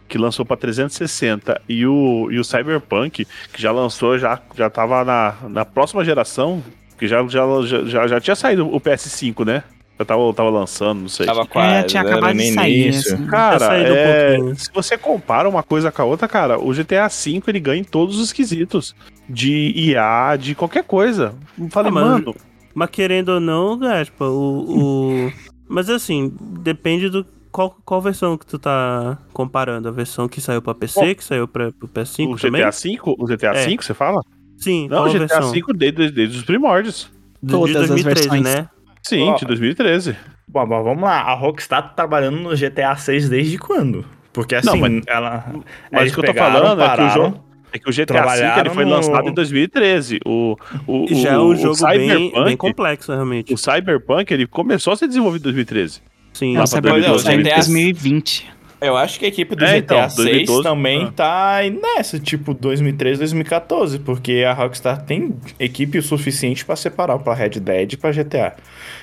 [0.08, 5.04] que lançou pra 360, e o, e o Cyberpunk, que já lançou, já, já tava
[5.04, 6.62] na, na próxima geração,
[6.96, 7.42] que já, já,
[7.84, 9.64] já, já tinha saído o PS5, né?
[10.02, 11.26] Já tava, tava lançando, não sei.
[11.26, 11.86] Tava É, quase.
[11.86, 12.88] tinha era acabado de sair.
[12.90, 13.26] assim.
[13.26, 17.60] Cara, é, se você compara uma coisa com a outra, cara, o GTA V ele
[17.60, 18.94] ganha em todos os quesitos.
[19.28, 21.34] De IA, de qualquer coisa.
[21.58, 22.34] Eu Falei, Ah, mas- mano,
[22.74, 25.26] Mas querendo ou não, Gaspa, o.
[25.28, 25.32] o...
[25.68, 27.24] Mas assim, depende do.
[27.50, 29.86] Qual, qual versão que tu tá comparando?
[29.88, 32.62] A versão que saiu pra PC, Bom, que saiu pra, pro PS5 o também?
[32.62, 33.66] GTA V, o GTA É.
[33.66, 34.22] V, você fala?
[34.56, 35.50] Sim, Não, qual o GTA versão?
[35.52, 37.10] V desde, desde os primórdios.
[37.42, 38.42] De, de Todas as 2013, versões.
[38.42, 38.68] né?
[39.02, 39.34] Sim, Ó.
[39.34, 40.16] de 2013.
[40.48, 41.20] Bom, mas vamos lá.
[41.22, 44.04] A Rockstar tá trabalhando no GTA 6 desde quando?
[44.32, 45.44] Porque assim, Não, mas- ela.
[45.90, 47.22] Mas o que eu tô pegaram, falando é que o pararam.
[47.24, 47.44] jogo.
[47.74, 50.20] É que o GTA V ele foi no- lançado em 2013.
[50.26, 50.56] O,
[50.86, 53.54] o, E já é o- um o jogo bem, Cyberpunk, bem complexo, realmente.
[53.54, 56.02] O Cyberpunk ele começou a ser desenvolvido em 2013.
[56.34, 56.54] Sim.
[56.54, 57.72] É, Lá o pra Cyberpunk 2012, saiu em 2013.
[57.72, 58.50] 2020.
[58.82, 61.12] Eu acho que a equipe do É, GTA então, 6 2012, também ah.
[61.14, 67.32] tá nessa, tipo 2013, 2014, porque a Rockstar tem equipe o suficiente pra separar pra
[67.34, 68.54] Red Dead e pra GTA.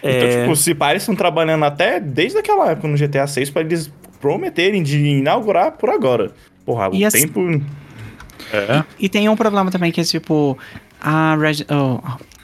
[0.03, 0.41] Então, É.
[0.41, 4.84] tipo, se eles estão trabalhando até desde aquela época no GTA 6 pra eles prometerem
[4.84, 6.31] de inaugurar por agora.
[6.65, 7.61] Porra, o E assim- tempo.
[8.53, 8.84] É.
[8.99, 10.57] E tem um problema também que é tipo,
[11.01, 11.99] a, Reg- oh,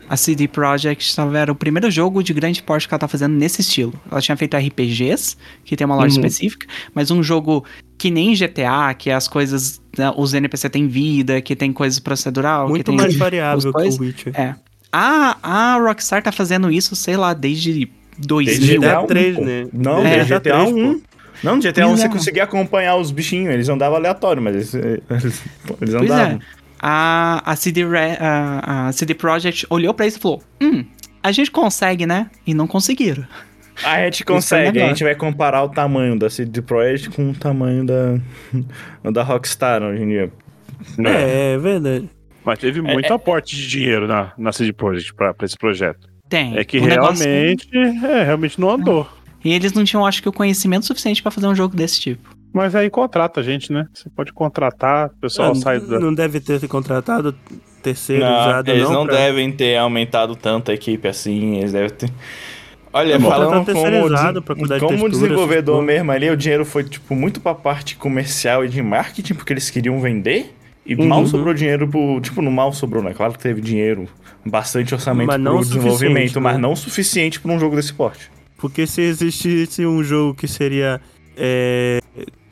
[0.10, 3.34] a CD Projekt tava- era o primeiro jogo de grande porte que ela tá fazendo
[3.34, 3.94] nesse estilo.
[4.12, 6.26] Ela tinha feito RPGs, que tem uma loja Uhum.
[6.26, 7.64] específica, mas um jogo
[7.98, 12.66] que nem GTA, que as coisas, né, os NPC têm vida, que tem coisas procedural,
[12.66, 14.00] que Muito tem mais os variável que coisas.
[14.00, 14.34] o Witcher.
[14.40, 14.56] É.
[14.92, 18.46] A, a Rockstar tá fazendo isso, sei lá, desde 2000.
[18.60, 19.46] Desde GTA GTA 3, 1, pô.
[19.46, 19.68] né?
[19.74, 20.16] Não, É.
[20.16, 21.02] desde GTA 1.
[21.44, 22.10] Não, no GTA 1 Pois você é.
[22.10, 26.36] conseguia acompanhar os bichinhos, eles andavam aleatório, mas eles, eles, eles Pois andavam.
[26.38, 26.40] é.
[26.88, 30.86] A, a, CD Re- a, a CD Projekt olhou pra isso e falou: Hum,
[31.24, 32.30] a gente consegue, né?
[32.46, 33.26] E não conseguiram.
[33.84, 37.34] A gente é consegue, a gente vai comparar o tamanho da CD Projekt com o
[37.34, 38.20] tamanho da,
[39.12, 40.32] da Rockstar hoje em dia.
[41.04, 42.08] É, é verdade.
[42.44, 46.08] Mas teve muito aporte de dinheiro na, na CD Projekt pra, pra esse projeto.
[46.30, 46.56] Tem.
[46.56, 49.08] É que negócio- realmente, é, realmente não andou.
[49.44, 52.35] E eles não tinham, acho que, o conhecimento suficiente pra fazer um jogo desse tipo.
[52.56, 53.86] Mas aí contrata a gente, né?
[53.94, 56.00] Você pode contratar, o pessoal Ah, sai da.
[56.00, 57.36] Não deve ter se contratado
[57.84, 58.94] terceiro Não, usado, eles não.
[58.94, 62.10] não pra- devem ter aumentado tanto a equipe assim, eles devem ter...
[62.94, 67.54] Olha, É falando como, de como desenvolvedor mesmo ali, o dinheiro foi tipo muito pra
[67.54, 70.56] parte comercial e de marketing, porque eles queriam vender.
[70.86, 71.08] E Uhum.
[71.08, 72.22] mal sobrou dinheiro pro.
[72.22, 73.14] Tipo, não mal sobrou, né?
[73.14, 74.08] Claro que teve dinheiro,
[74.46, 76.62] bastante orçamento Mas não pro desenvolvimento, mas né?
[76.62, 78.32] não o suficiente pra um jogo desse porte.
[78.58, 81.02] Porque se existisse um jogo que seria
[81.36, 82.00] é,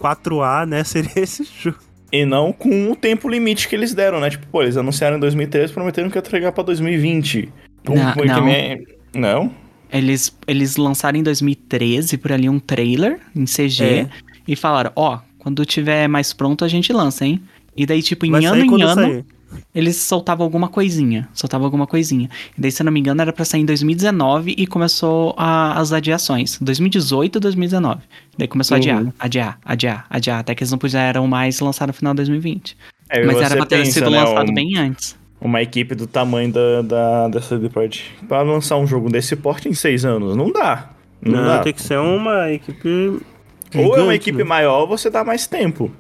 [0.03, 0.84] 4A, né?
[0.85, 1.77] Seria esse jogo.
[2.11, 4.30] E não com o tempo limite que eles deram, né?
[4.30, 7.49] Tipo, pô, eles anunciaram em 2013, prometeram que ia entregar pra 2020.
[7.84, 8.45] Pum, Não, não.
[8.45, 8.85] nem-
[9.15, 9.51] Não?
[9.91, 13.84] Eles, eles lançaram em 2013, por ali, um trailer em CG.
[13.84, 14.09] É.
[14.47, 17.41] E falaram: Ó, quando tiver mais pronto a gente lança, hein?
[17.75, 18.93] E daí, tipo, em Vai ano em ano.
[19.01, 19.25] sair.
[19.73, 21.27] Eles soltavam alguma coisinha.
[21.34, 22.30] Soltavam alguma coisinha.
[22.57, 25.80] E daí, se eu não me engano, era pra sair em 2019 e começou a-
[25.80, 26.57] as adiações.
[26.61, 28.01] 2018 e 2019.
[28.38, 30.39] Daí começou a adiar, adiar, adiar, adiar.
[30.39, 32.75] Até que eles não puderam mais lançar no final de 2020.
[33.09, 35.15] É, Mas era pra ter pensa, sido né, lançado um- bem antes.
[35.39, 38.15] Uma equipe do tamanho da, da, dessa CD Projekt.
[38.27, 40.89] Pra lançar um jogo desse porte em seis anos, não dá.
[41.21, 41.59] Não, Não, dá.
[41.59, 43.19] tem que ser uma equipe.
[43.75, 44.43] Ou é uma equipe né?
[44.43, 45.91] maior ou você dá mais tempo.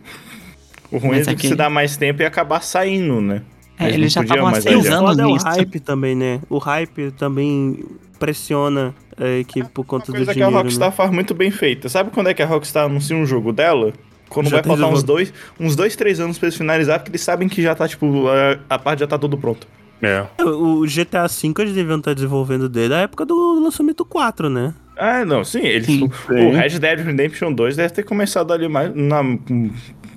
[0.93, 3.41] O ruim Mas é é que você dá mais tempo e acabar saindo, né?
[3.79, 5.45] É, Eles já estavam há mais seis anos é o nisso.
[5.45, 6.39] hype também, né?
[6.49, 7.83] O hype também
[8.19, 10.63] pressiona a equipe por conta Uma do coisa que a dinheiro.
[10.63, 10.95] Rockstar né?
[10.95, 11.89] faz muito bem feita.
[11.89, 13.91] Sabe quando é que a Rockstar anuncia um jogo dela?
[14.29, 14.93] Quando Já vai faltar jogo.
[14.97, 17.87] uns dois, uns dois, três anos pra eles finalizar, porque eles sabem que já tá,
[17.87, 19.67] tipo, a, a parte já tá tudo pronto.
[20.01, 20.25] É.
[20.43, 24.73] O o GTA V eles deviam estar desenvolvendo desde a época do lançamento 4, né?
[24.97, 25.87] Ah, não, sim, eles.
[25.87, 26.09] Sim.
[26.29, 28.93] O, o Red Dead Redemption 2 deve ter começado ali mais.
[28.95, 29.21] Na,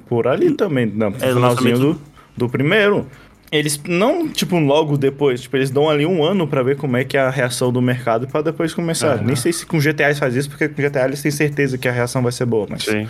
[0.09, 2.01] por ali também, no É, finalzinho do,
[2.37, 3.07] do primeiro.
[3.51, 7.05] Eles não, tipo, logo depois, tipo, eles dão ali um ano pra ver como é
[7.05, 9.19] que é a reação do mercado pra depois começar.
[9.19, 9.23] É.
[9.23, 11.89] Nem sei se com GTA eles faz isso, porque com GTA eles têm certeza que
[11.89, 12.83] a reação vai ser boa, mas.
[12.83, 13.07] Sim.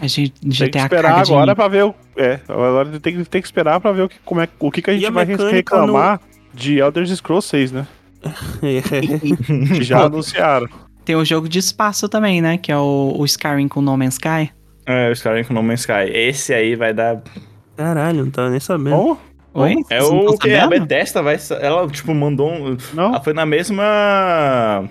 [0.00, 1.94] A gente Tem que esperar agora pra ver o.
[2.16, 4.80] É, agora tem que, tem que esperar pra ver o que, como é, o que,
[4.80, 6.20] que a gente a vai reclamar
[6.54, 7.86] de Elder Scrolls 6, né?
[9.74, 10.68] Que já anunciaram.
[11.04, 12.58] Tem o jogo de espaço também, né?
[12.58, 14.50] Que é o, o Skyrim com No Man's Sky.
[14.88, 16.10] É, os caras com No Man's Sky.
[16.10, 17.22] Esse aí vai dar.
[17.76, 18.96] Caralho, não tava nem sabendo.
[18.96, 19.18] Bom,
[19.52, 19.74] Oi?
[19.90, 20.66] É o que a?
[20.66, 21.36] Bethesda vai.
[21.60, 22.76] Ela, tipo, mandou um.
[22.94, 23.14] não.
[23.14, 24.88] Ah, foi na mesma.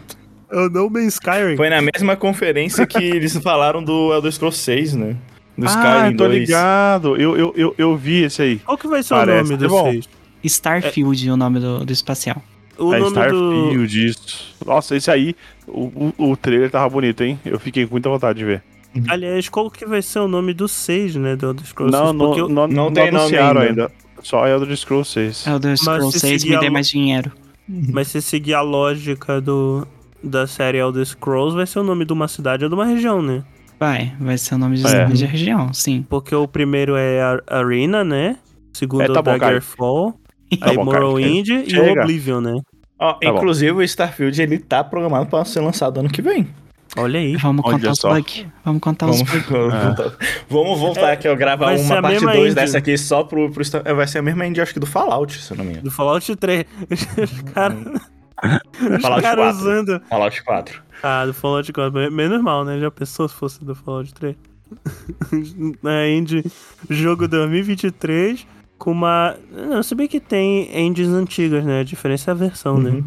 [0.51, 1.57] Eu não me Skyrim.
[1.57, 5.15] Foi na mesma conferência que eles falaram do Elder Scrolls 6, né?
[5.57, 6.39] Do ah, Skyrim tô 2.
[6.39, 7.15] ligado.
[7.15, 8.59] Eu, eu, eu, eu vi esse aí.
[8.59, 9.91] Qual que vai ser Parece o nome ser do bom.
[9.91, 10.09] 6?
[10.43, 12.41] Starfield é o nome do, do espacial.
[12.77, 13.19] O é nome do...
[13.19, 14.55] Starfield, isso.
[14.65, 15.35] Nossa, esse aí,
[15.67, 17.39] o, o, o trailer tava bonito, hein?
[17.43, 18.63] Eu fiquei com muita vontade de ver.
[19.07, 21.35] Aliás, qual que vai ser o nome do 6, né?
[21.35, 22.15] Do Elder Scrolls Não, 6?
[22.17, 23.83] não, eu- não, não não tem nome anunciaram ainda.
[23.85, 23.91] ainda.
[24.23, 25.45] Só Elder Scrolls 6.
[25.47, 27.31] Elder Scrolls se 6 seguir me a dê mais dinheiro.
[27.67, 29.85] Mas se seguir a lógica do,
[30.23, 33.21] da série Elder Scrolls, vai ser o nome de uma cidade ou de uma região,
[33.21, 33.43] né?
[33.79, 35.05] Vai, vai ser o nome de, É.
[35.05, 36.03] de região, sim.
[36.09, 38.37] Porque o primeiro é a Arena, né?
[38.73, 39.37] O segundo É, é, tá bom.
[39.37, 40.13] Daggerfall.
[40.61, 41.91] Tá aí bom, Morrowind e o.
[42.01, 42.55] Oblivion, né?
[42.97, 43.37] Ó, Tá bom.
[43.37, 46.47] inclusive o Starfield ele tá programado pra ser lançado ano que vem.
[46.95, 47.35] Olha aí.
[47.37, 48.45] Vamos contar os bugs.
[48.63, 49.49] Vamos contar os Vamos, bugs.
[49.83, 50.17] voltar-
[50.49, 52.55] vamos voltar aqui, eu gravar uma parte mesma 2 engine.
[52.55, 55.37] dessa aqui só pro, pro é, Vai ser a mesma engine, acho que do Fallout,
[55.41, 55.83] se eu não me engano.
[55.85, 56.65] Do Fallout 3.
[56.89, 57.77] Os caras.
[57.83, 59.59] Os Fallout caras 4.
[59.59, 60.01] usando.
[60.09, 60.81] Fallout 4.
[61.03, 62.11] Ah, do Fallout 4.
[62.11, 62.79] Menos mal, né?
[62.79, 64.35] Já pensou se fosse do Fallout 3?
[65.83, 66.43] Na Indie,
[66.89, 68.45] jogo 2023
[68.77, 69.35] com uma.
[69.51, 71.81] Não, se bem que tem engines antigas, né?
[71.81, 73.03] A diferença é a versão, né?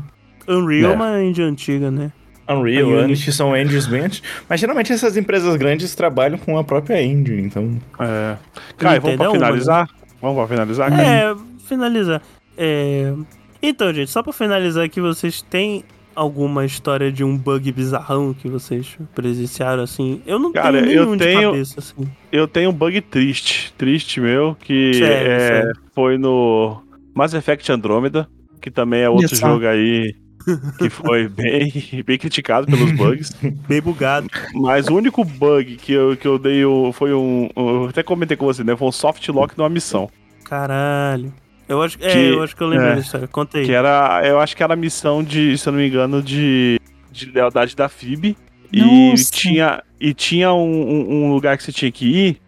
[0.48, 0.96] Unreal é É.
[0.96, 2.10] uma engine antiga, né?
[2.50, 3.04] Unreal, A Unity.
[3.04, 7.78] Unity são engines anti- Mas geralmente essas empresas grandes trabalham com a própria engine, então...
[7.98, 8.36] É.
[8.76, 9.88] Caio, vamos pra uma, finalizar?
[10.20, 11.02] Vamos pra finalizar, Caio?
[11.08, 11.36] É,
[11.68, 12.22] finalizar.
[12.58, 13.12] É...
[13.62, 18.48] Então, gente, só pra finalizar aqui, vocês têm alguma história de um bug bizarrão que
[18.48, 20.20] vocês presenciaram, assim?
[20.26, 22.10] Eu não Cara, tenho eu nenhum de tenho- cabeça, assim.
[22.32, 25.72] Eu tenho um bug triste, triste meu, que Sério, é, sério.
[25.94, 26.82] foi no
[27.14, 28.28] Mass Effect Andromeda,
[28.60, 30.14] que também é outro jogo aí
[30.78, 31.72] que foi bem,
[32.04, 33.30] bem criticado pelos bugs.
[33.68, 34.28] Bem bugado.
[34.54, 36.62] Mas o único bug que eu, que eu dei
[36.92, 37.48] foi um.
[37.56, 38.76] Eu até comentei com você, né?
[38.76, 40.08] Foi um soft lock numa missão.
[40.44, 41.32] Caralho.
[41.68, 42.90] Eu acho, é, Que- eu acho que eu lembro é.
[42.96, 43.28] dessa história.
[43.28, 43.64] Conta aí.
[43.66, 44.20] Que era.
[44.26, 46.80] Eu acho que era a missão de, se eu não me engano, de,
[47.12, 48.36] de lealdade da FIB.
[48.72, 52.40] E tinha, e tinha um, um- um lugar que você tinha que ir.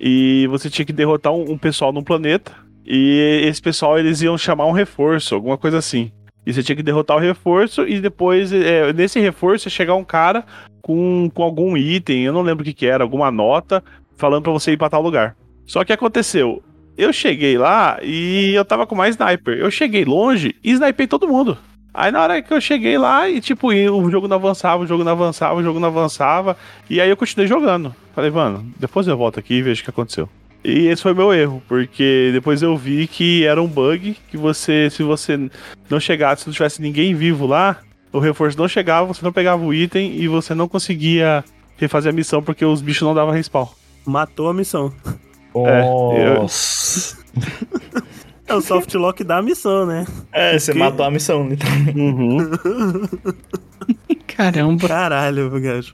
[0.00, 2.52] E você tinha que derrotar um, um pessoal num planeta.
[2.86, 6.10] E esse pessoal eles iam chamar um reforço, alguma coisa assim.
[6.46, 10.44] E você tinha que derrotar o reforço e depois, é, nesse reforço, chegar um cara
[10.80, 13.82] com, com algum item, eu não lembro o que, que era, alguma nota,
[14.16, 15.36] falando pra você ir pra tal lugar.
[15.66, 16.62] Só que aconteceu,
[16.96, 19.58] eu cheguei lá e eu tava com mais sniper.
[19.58, 21.58] Eu cheguei longe e snipei todo mundo.
[21.92, 24.86] Aí na hora que eu cheguei lá e tipo, e o jogo não avançava, o
[24.86, 26.56] jogo não avançava, o jogo não avançava.
[26.88, 27.94] E aí eu continuei jogando.
[28.14, 30.28] Falei, mano, depois eu volto aqui e vejo o que aconteceu.
[30.68, 34.88] E esse foi meu erro, porque depois eu vi que era um bug que você,
[34.90, 35.38] se você
[35.88, 37.78] não chegasse, se não tivesse ninguém vivo lá,
[38.12, 41.44] o reforço não chegava, você não pegava o item e você não conseguia
[41.76, 43.68] refazer a missão porque os bichos não davam respawn.
[44.04, 44.92] Matou a missão.
[45.54, 47.16] eu- Nossa.
[48.48, 50.04] É o soft lock da missão, né?
[50.32, 51.68] É, você Que- matou a missão, então.
[51.94, 52.38] Uhum.
[54.36, 54.86] Caramba.
[54.88, 55.92] Caralho, gacho.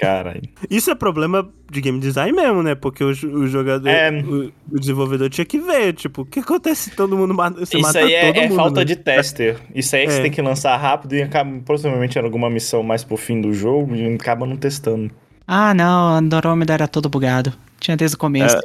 [0.00, 0.42] Caralho.
[0.68, 2.74] Isso é problema de game design mesmo, né?
[2.74, 4.10] Porque o, o jogador, É.
[4.10, 7.76] o, o desenvolvedor tinha que ver, tipo, o que acontece se todo mundo mata, você
[7.76, 8.84] Isso mata aí é, todo é mundo, falta né?
[8.84, 9.58] de tester.
[9.74, 10.22] Isso aí é que você É.
[10.22, 13.94] tem que lançar rápido e acaba, provavelmente era alguma missão mais pro fim do jogo
[13.94, 15.10] e acaba não testando.
[15.46, 17.52] Ah, não, Andrômeda era todo bugado.
[17.78, 18.56] Tinha desde o começo.
[18.56, 18.60] É.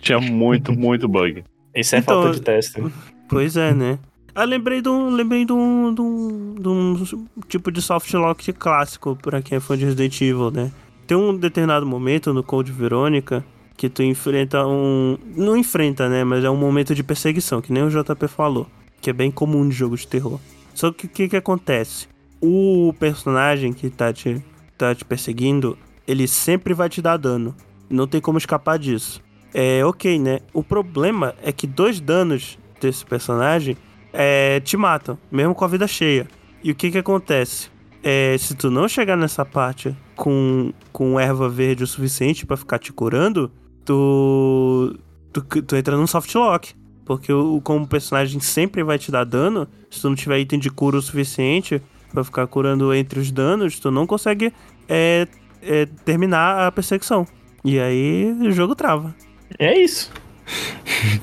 [0.00, 1.44] Tinha muito, muito bug.
[1.74, 2.82] Isso é Então, falta de teste.
[3.28, 3.98] Pois é, né?
[4.36, 7.04] Ah, lembrei de um, lembrei de um, de um, de um
[7.46, 10.72] tipo de soft lock clássico pra quem é fã de Resident Evil, né?
[11.06, 13.44] Tem um determinado momento no Code Verônica
[13.76, 15.16] que tu enfrenta um.
[15.36, 16.24] Não enfrenta, né?
[16.24, 18.66] Mas é um momento de perseguição, que nem o JP falou.
[19.00, 20.40] Que é bem comum de jogo de terror.
[20.74, 22.08] Só que o que, que acontece?
[22.40, 24.42] O personagem que tá te,
[24.76, 25.78] tá te perseguindo,
[26.08, 27.54] ele sempre vai te dar dano.
[27.88, 29.22] Não tem como escapar disso.
[29.52, 30.40] É ok, né?
[30.52, 33.76] O problema é que dois danos desse personagem
[34.14, 36.26] é, te matam, mesmo com a vida cheia.
[36.62, 37.68] E o que que acontece?
[38.02, 42.78] É, se tu não chegar nessa parte com, com erva verde o suficiente pra ficar
[42.78, 43.50] te curando,
[43.84, 44.96] tu,
[45.32, 46.74] tu, tu entra num soft lock.
[47.04, 50.58] Porque o, como o personagem sempre vai te dar dano, se tu não tiver item
[50.58, 54.52] de cura o suficiente pra ficar curando entre os danos, tu não consegue
[54.88, 55.26] é,
[55.60, 57.26] é, terminar a perseguição.
[57.64, 59.14] E aí o jogo trava.
[59.58, 60.10] É isso.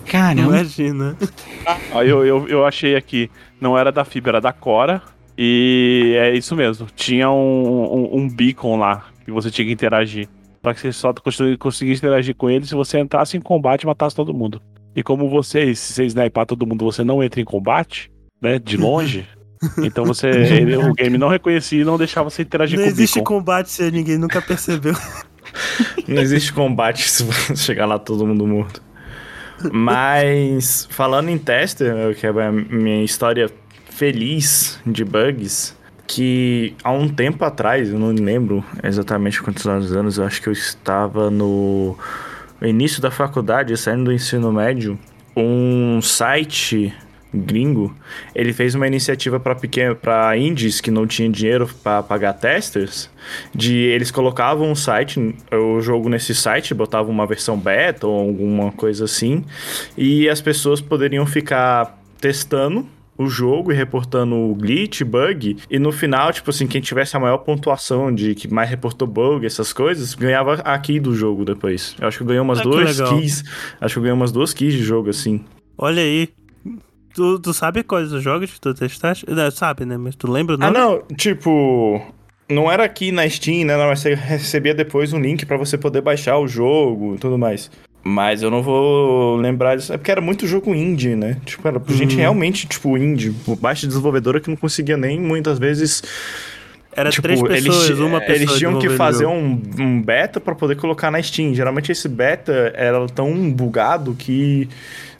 [0.07, 0.41] Caramba.
[0.60, 1.18] Imagina.
[1.93, 3.30] Aí eu, eu, eu achei aqui,
[3.60, 5.02] não era da Fibra, era da Cora.
[5.38, 6.88] E é isso mesmo.
[6.95, 7.34] Tinha um,
[8.14, 10.27] um, um beacon lá que você tinha que interagir.
[10.61, 11.11] Pra que você só
[11.57, 14.61] conseguisse interagir com ele se você entrasse em combate e matasse todo mundo.
[14.95, 18.60] E como vocês, se você sniper todo mundo, você não entra em combate, né?
[18.60, 19.26] De longe.
[19.81, 20.27] então você.
[20.27, 23.35] ele- o game não reconhecia e não deixava você interagir Não com o existe beacon.
[23.38, 24.93] combate se ninguém nunca percebeu.
[26.07, 28.84] Não existe combate se você chegar lá todo mundo morto.
[29.71, 33.49] Mas, falando em tester, que é a minha história
[33.89, 35.75] feliz de bugs,
[36.07, 40.53] que há um tempo atrás, eu não lembro exatamente quantos anos, eu acho que eu
[40.53, 41.97] estava no
[42.61, 44.99] início da faculdade, saindo do ensino médio,
[45.35, 46.93] um site
[47.33, 47.95] gringo,
[48.35, 53.09] ele fez uma iniciativa para pequeno, para indies que não tinham dinheiro para pagar testers,
[53.53, 58.71] de eles colocavam um site, o jogo nesse site, botavam uma versão beta ou alguma
[58.71, 59.43] coisa assim,
[59.97, 62.85] e as pessoas poderiam ficar testando
[63.17, 67.19] o jogo e reportando o glitch, bug, e no final, tipo assim, quem tivesse a
[67.19, 71.95] maior pontuação de que mais reportou bug, essas coisas, ganhava a key do jogo depois.
[71.99, 73.43] Eu acho que eu ganhei umas Ah, duas keys,
[73.79, 75.45] acho que eu ganhei umas duas keys de jogo assim.
[75.77, 76.29] Olha aí.
[77.13, 79.25] Tu, tu sabe quais os jogos que tu testaste?
[79.29, 79.97] Não, sabe, né?
[79.97, 80.77] Mas tu lembra o Ah, nome?
[80.77, 82.01] não, tipo.
[82.49, 83.77] Não era aqui na Steam, né?
[83.77, 87.71] Mas você recebia depois um link pra você poder baixar o jogo e tudo mais.
[88.03, 89.93] Mas eu não vou lembrar disso.
[89.93, 91.38] É porque era muito jogo indie, né?
[91.45, 93.33] Tipo, era gente realmente, tipo, indie.
[93.59, 96.01] Baixa desenvolvedora que não conseguia nem muitas vezes.
[96.93, 98.35] Era tipo, três pessoas, eles, uma pessoa.
[98.35, 101.53] Eles tinham que fazer o um, um beta pra poder colocar na Steam.
[101.53, 104.68] Geralmente esse beta era tão bugado que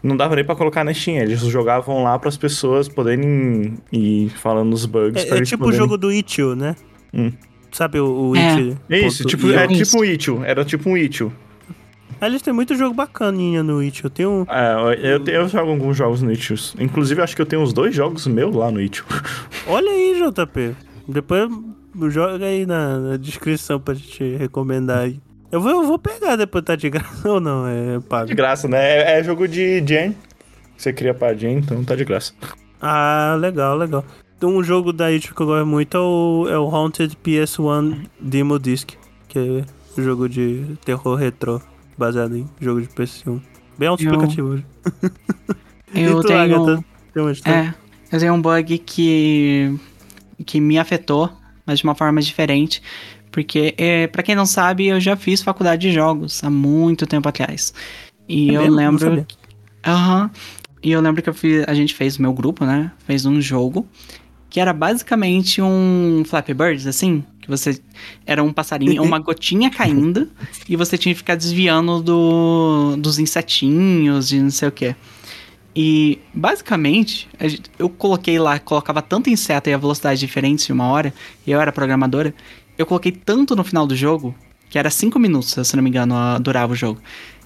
[0.04, 1.18] não dava nem pra colocar na Steam.
[1.18, 5.24] Eles jogavam lá pras pessoas poderem ir falando os bugs.
[5.24, 6.76] pra É, é eles tipo o poderem- jogo do Itch.io, né?
[7.14, 7.32] Hum.
[7.72, 8.60] Sabe o, o É.
[8.60, 8.78] Itch?
[8.90, 10.44] Isso, tipo, é tipo um Itch.io.
[10.44, 11.32] Era tipo um Itch.io.
[12.20, 14.10] Aliás, tem muito jogo bacaninha no Itch.io.
[14.10, 14.46] Tem um...
[14.50, 16.58] É, eu, eu jogo alguns jogos no Itch.io.
[16.80, 19.06] Inclusive, acho que eu tenho uns dois jogos meus lá no Itch.io.
[19.66, 20.76] Olha aí, JP.
[21.08, 21.50] Depois
[22.10, 25.20] joga aí na, na descrição pra gente recomendar aí.
[25.52, 27.68] Eu vou, eu vou pegar depois, tá de graça ou não?
[27.68, 28.36] É De pago.
[28.36, 28.80] graça, né?
[28.80, 30.16] É, é jogo de Gen.
[30.78, 32.34] Você cria pra Gen, então tá de graça.
[32.82, 34.04] Ah, legal, legal.
[34.40, 38.08] Tem um jogo da Itch que eu gosto muito é o, é o Haunted PS1
[38.20, 38.94] Demo Disc,
[39.28, 41.62] que é um jogo de terror retrô,
[41.96, 43.40] baseado em jogo de PS1.
[43.78, 44.64] Bem autoexplicativo.
[45.94, 46.40] Eu tu, tenho.
[46.40, 46.86] Agatha?
[47.14, 47.76] Tem uma história?
[48.12, 49.78] É, eu tenho um bug que,
[50.44, 51.32] que me afetou,
[51.66, 52.82] mas de uma forma diferente.
[53.32, 57.30] Porque, é, para quem não sabe, eu já fiz faculdade de jogos há muito tempo
[57.30, 57.74] atrás.
[58.28, 58.76] E É eu mesmo?
[58.76, 59.26] Lembro.
[59.86, 60.30] Aham.
[60.84, 62.92] E eu lembro que eu fiz, a gente fez, o meu grupo, né?
[63.06, 63.88] Fez um jogo
[64.52, 67.24] que era basicamente um Flappy Birds, assim.
[67.40, 67.80] Que você.
[68.26, 70.30] Era um passarinho, uma gotinha caindo,
[70.68, 74.96] e você tinha que ficar desviando do, dos insetinhos e não sei o quê.
[75.76, 77.30] E basicamente,
[77.80, 81.14] eu coloquei lá, colocava tanto inseto e a velocidade diferente em uma hora,
[81.48, 82.34] e eu era programadora,
[82.78, 84.36] eu coloquei tanto no final do jogo,
[84.70, 87.02] que era 5 minutos, se não me engano, durava o jogo.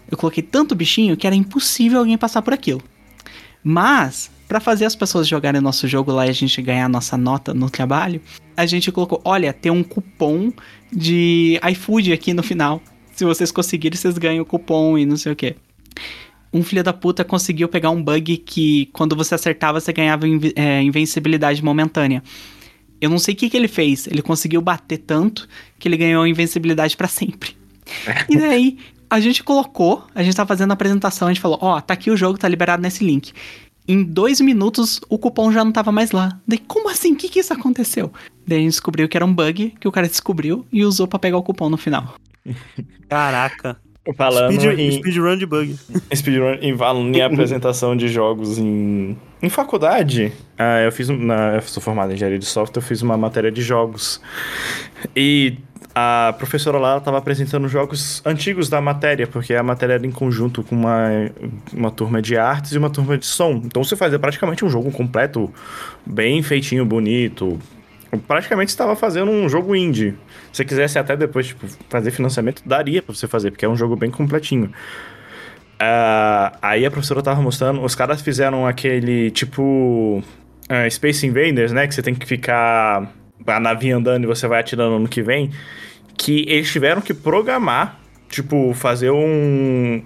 [0.09, 2.81] Eu coloquei tanto bichinho que era impossível alguém passar por aquilo.
[3.63, 7.17] Mas, pra fazer as pessoas jogarem nosso jogo lá e a gente ganhar a nossa
[7.17, 8.21] nota no trabalho,
[8.55, 10.51] a gente colocou, olha, tem um cupom
[10.91, 12.81] de iFood aqui no final.
[13.15, 15.55] Se vocês conseguirem, vocês ganham o cupom e não sei o quê
[16.55, 20.53] um filho da puta conseguiu pegar um bug que quando você acertava você ganhava invi-
[20.55, 22.23] é, invencibilidade momentânea.
[23.01, 24.07] Eu não sei o que, que ele fez.
[24.07, 27.57] Ele conseguiu bater tanto que ele ganhou invencibilidade pra sempre.
[28.29, 28.77] E daí
[29.09, 32.09] a gente colocou, a gente tava fazendo a apresentação, a gente falou: Ó, tá aqui
[32.09, 33.33] o jogo, tá liberado nesse link.
[33.87, 36.39] Em dois minutos o cupom já não tava mais lá.
[36.47, 37.13] Daí, como assim?
[37.13, 38.11] O que, que isso aconteceu?
[38.47, 41.19] Daí a gente descobriu que era um bug que o cara descobriu e usou pra
[41.19, 42.15] pegar o cupom no final.
[43.09, 43.77] Caraca.
[44.15, 45.75] Falando Speed, em, speedrun de bug.
[46.13, 46.75] speedrun, em,
[47.15, 52.11] em apresentação de jogos em, em faculdade, ah, eu fiz um- na, eu sou formado
[52.11, 54.21] em engenharia de software, eu fiz uma matéria de jogos.
[55.15, 55.57] E
[55.97, 60.61] a professora lá estava apresentando jogos antigos da matéria, porque a matéria era em conjunto
[60.61, 61.07] com uma,
[61.73, 63.61] uma turma de artes e uma turma de som.
[63.63, 65.51] Então você fazia praticamente um jogo completo,
[66.05, 67.57] bem feitinho, bonito.
[68.27, 70.13] Praticamente estava fazendo um jogo indie.
[70.55, 73.75] Se você quisesse até depois tipo, fazer financiamento, daria pra você fazer, porque é um
[73.75, 74.71] jogo bem completinho.
[75.77, 80.23] Ah, aí a professora tava mostrando, os caras fizeram aquele tipo
[80.69, 81.85] ah, Space Invaders, né?
[81.85, 83.13] Que você tem que ficar
[83.45, 85.51] a navinha andando e você vai atirando no que vem.
[86.17, 87.99] Que eles tiveram que programar,
[88.29, 90.01] tipo, fazer um.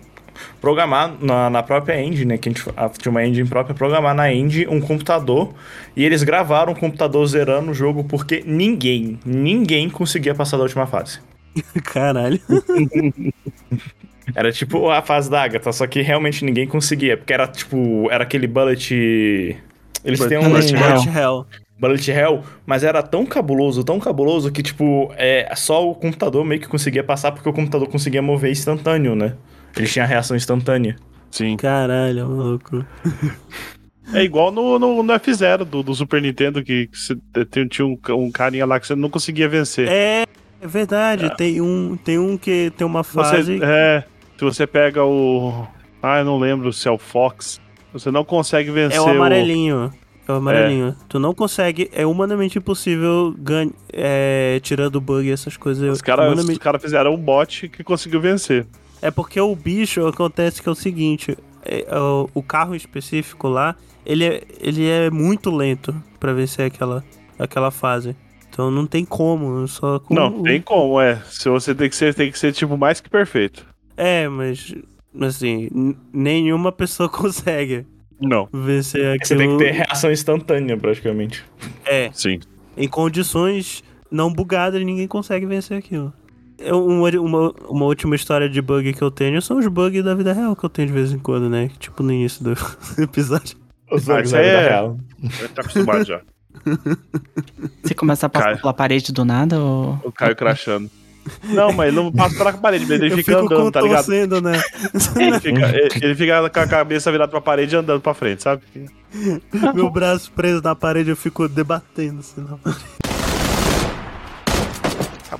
[0.61, 2.37] Programar na, na própria engine, né?
[2.37, 5.53] Que a gente a- tinha uma engine própria, programar na engine um computador.
[5.95, 10.85] E eles gravaram o computador zerando o jogo porque ninguém, ninguém conseguia passar da última
[10.87, 11.19] fase.
[11.83, 12.39] Caralho.
[14.35, 18.23] Era tipo a fase da Agatha, só que realmente ninguém conseguia, porque era tipo, era
[18.23, 19.57] aquele bullet.
[20.05, 20.79] Eles têm um Bullet Hell.
[20.93, 21.45] Bullet Hell.
[21.79, 26.61] bullet hell, mas era tão cabuloso, tão cabuloso que tipo, é só o computador meio
[26.61, 29.33] que conseguia passar porque o computador conseguia mover instantâneo, né?
[29.79, 30.95] Ele tinha reação instantânea.
[31.31, 31.57] Sim.
[31.57, 32.85] Caralho, maluco.
[34.11, 37.15] É igual no, no, no F0 do, do Super Nintendo, que, que você
[37.45, 39.87] tem- tinha um, um carinha lá que você não conseguia vencer.
[39.87, 40.25] É,
[40.59, 41.29] é verdade.
[41.37, 43.59] Tem, um, tem um que tem uma fase.
[43.59, 44.03] Você, é,
[44.35, 45.63] se você pega o.
[46.01, 47.61] Ah, eu não lembro se é o Fox.
[47.93, 49.93] Você não consegue vencer É o amarelinho.
[50.27, 50.87] É o amarelinho.
[50.87, 50.95] É.
[51.07, 51.87] Tu não consegue.
[51.93, 53.71] É humanamente impossível ganhar.
[53.93, 55.87] É, tirando bug e essas coisas.
[55.87, 58.65] Os caras humanamente- os cara fizeram um bot que conseguiu vencer.
[59.01, 63.75] É porque o bicho acontece que é o seguinte: é, o, o carro específico lá,
[64.05, 67.03] ele é, ele é muito lento pra vencer aquela,
[67.37, 68.15] aquela fase.
[68.49, 69.67] Então não tem como.
[69.67, 71.21] Só com Não, o- tem como, é.
[71.29, 73.65] Se você tem que ser, tem que ser tipo mais que perfeito.
[73.95, 74.73] É, mas.
[75.21, 77.85] Assim, nenhuma pessoa consegue
[78.21, 79.39] Não, vencer Você aquilo.
[79.39, 81.43] tem que ter reação instantânea, praticamente.
[81.85, 82.39] É, sim.
[82.77, 86.13] em condições não bugadas, ninguém consegue vencer aquilo.
[86.61, 90.13] É uma, uma, uma última história de bug que eu tenho são os bugs da
[90.13, 91.69] vida real que eu tenho de vez em quando, né?
[91.79, 92.53] Tipo no início do
[93.01, 93.57] episódio.
[93.91, 94.97] Os Ah, jogos isso da aí vida é- real.
[95.55, 96.21] Tá acostumado já.
[97.83, 98.57] Você começa a passar Cara.
[98.57, 99.99] pela parede do nada ou.
[100.03, 100.89] O Caio crachando.
[101.43, 104.41] Não, mas ele não passa pela parede, mas ele eu fica andando, tá ligado?
[104.41, 104.53] né?
[105.19, 108.41] Ele fica, ele- ele fica com a cabeça virada pra parede e andando pra frente,
[108.41, 108.63] sabe?
[109.75, 112.41] Meu braço preso na parede, eu fico debatendo assim.
[112.41, 112.81] na parede.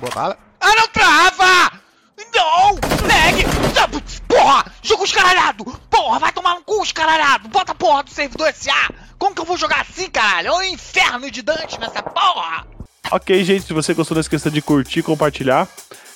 [0.00, 0.38] Acabou a bala?
[0.60, 1.72] Ah, não trava!
[2.34, 2.74] Não!
[3.06, 3.44] Lag!
[3.78, 3.86] Ah,
[4.26, 4.64] Porra!
[4.82, 5.62] Jogo escaralhado!
[5.90, 7.48] Porra, vai tomar no cu, escaralhado!
[7.48, 8.88] Bota a porra do servidor SA!
[9.18, 10.48] Como que eu vou jogar assim, caralho?
[10.48, 12.66] É um inferno de Dante nessa porra!
[13.10, 15.68] Ok, gente, se você gostou, não esqueça de curtir e compartilhar.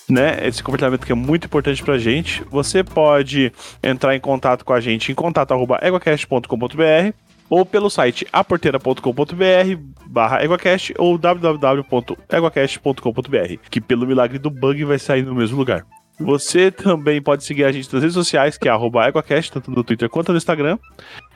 [0.07, 2.45] Né, esse compartilhamento que é muito importante pra gente.
[2.51, 3.51] Você pode
[3.83, 9.77] entrar em contato com a gente em contato.eguacast.com.br ou pelo site aporteira.com.br
[10.07, 15.87] barra eguacast ou www.eguacast.com.br que pelo milagre do bug vai sair no mesmo lugar.
[16.19, 19.83] Você também pode seguir a gente nas redes sociais, que é arroba EguaCast, tanto no
[19.83, 20.79] Twitter quanto no Instagram.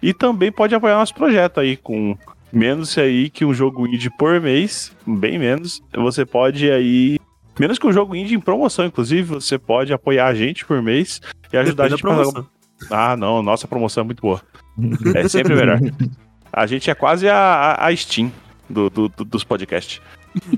[0.01, 2.16] E também pode apoiar nosso projeto aí com
[2.52, 5.82] menos aí que um jogo indie por mês, bem menos.
[5.93, 7.18] Você pode aí,
[7.59, 11.20] menos que um jogo indie em promoção, inclusive, você pode apoiar a gente por mês
[11.52, 12.47] e ajudar a Depende da gente a promoção.
[12.90, 14.40] Ah, não, nossa promoção é muito boa.
[15.14, 15.78] É sempre melhor.
[16.52, 18.32] A gente é quase a, a- Steam
[18.68, 20.00] do, do- do- dos podcasts.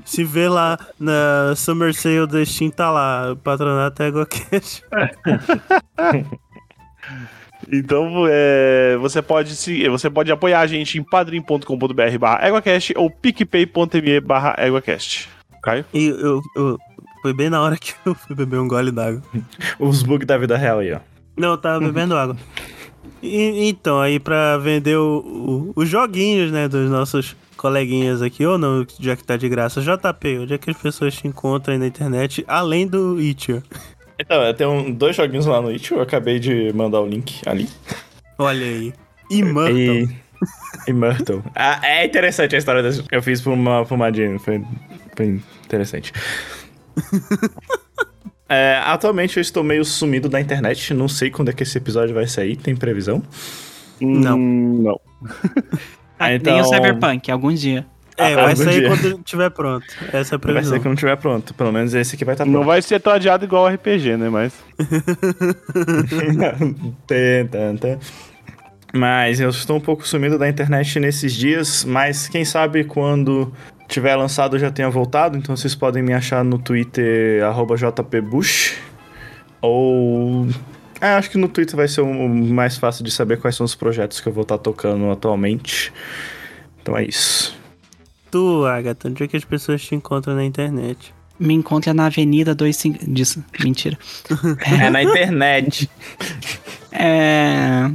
[0.05, 4.83] Se vê lá na Summer Sale da Steam, tá lá, patronato EgoCast.
[7.71, 13.09] Então, é, você pode se, você pode apoiar a gente em padrim.com.br barra EguaCast ou
[13.09, 15.29] picpay.me barra EguaCast.
[15.63, 15.85] Caio?
[15.93, 16.77] E eu, eu-
[17.21, 19.21] Foi bem na hora que eu fui beber um gole d'água.
[19.79, 20.99] Os bugs da vida real aí, ó.
[21.37, 22.35] Não, eu tava bebendo água.
[23.21, 28.57] E- então, aí pra vender o- o- os joguinhos, né, dos nossos coleguinhas aqui, ou
[28.57, 29.81] não, já que tá de graça.
[29.81, 33.61] JP, onde é que as pessoas te encontram aí na internet, além do Itcher?
[34.19, 37.67] Então, eu tenho dois joguinhos lá no itch, eu acabei de mandar o link ali.
[38.37, 38.93] Olha aí.
[39.31, 39.75] Immortal.
[39.75, 40.09] E...
[40.87, 41.43] Immortal.
[41.55, 43.03] Ah, é interessante a história desse.
[43.11, 44.63] Eu fiz por uma fumadinha, foi,
[45.15, 46.11] foi interessante.
[48.53, 52.13] É, atualmente eu estou meio sumido da internet, não sei quando é que esse episódio
[52.13, 53.23] vai sair, tem previsão?
[54.01, 54.37] Não.
[54.37, 54.99] Hum, não.
[56.19, 57.83] Ah, Nem então- o Cyberpunk, algum dia.
[58.15, 58.89] É, Ah, vai algum sair dia.
[58.89, 59.85] quando tiver pronto.
[60.13, 60.73] Essa é a Vai previsão.
[60.77, 62.67] ser quando tiver pronto, pelo menos esse aqui vai estar Não pronto.
[62.67, 64.29] vai ser tão adiado igual o RPG, né?
[64.29, 64.53] Mas.
[67.07, 67.97] Tã, tã.
[68.93, 73.51] Mas eu estou um pouco sumido da internet nesses dias, mas quem sabe quando
[73.87, 78.77] tiver lançado eu já tenha voltado, então vocês podem me achar no Twitter arroba jpbush
[79.61, 80.47] Ou.
[80.99, 83.73] É, acho que no Twitter vai ser o mais fácil de saber quais são os
[83.73, 85.91] projetos que eu vou estar tocando atualmente.
[86.81, 87.57] Então é isso.
[88.29, 91.13] Tu, Agatha, onde é que as pessoas te encontram na internet?
[91.39, 93.11] Me encontra na Avenida 25.
[93.11, 93.97] Disso, mentira.
[94.79, 95.89] É na internet.
[96.91, 97.89] É,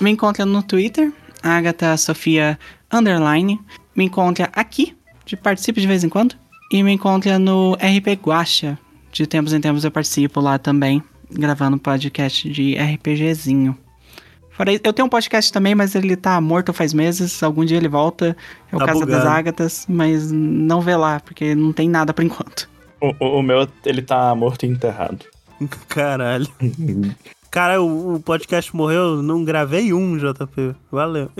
[0.00, 1.12] me encontra no Twitter,
[1.42, 2.58] Agatha Sofia
[2.92, 3.60] Underline.
[3.96, 6.34] Me encontra aqui, de participo de vez em quando.
[6.70, 8.78] E me encontra no RP Guacha.
[9.12, 13.78] De tempos em tempos eu participo lá também, gravando podcast de RPGzinho.
[14.50, 17.42] Fora isso, eu tenho um podcast também, mas ele tá morto faz meses.
[17.42, 18.36] Algum dia ele volta.
[18.72, 19.28] É o Tá Casa das bugado.
[19.28, 22.68] Ágatas, mas não vê lá, porque não tem nada por enquanto.
[23.00, 25.24] O, o- o meu, ele tá morto e enterrado.
[25.88, 26.46] Caralho.
[27.54, 30.74] Cara, o, o podcast morreu, não gravei um, JP.
[30.90, 31.30] Valeu.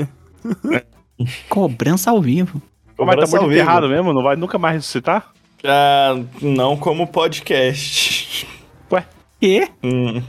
[1.50, 2.62] Cobrança ao vivo.
[2.96, 3.60] Mas tá muito vivo.
[3.60, 4.12] errado mesmo?
[4.12, 5.32] Não vai nunca mais ressuscitar?
[5.64, 8.46] Ah, não como podcast.
[9.42, 9.66] E?
[9.82, 10.22] Hum,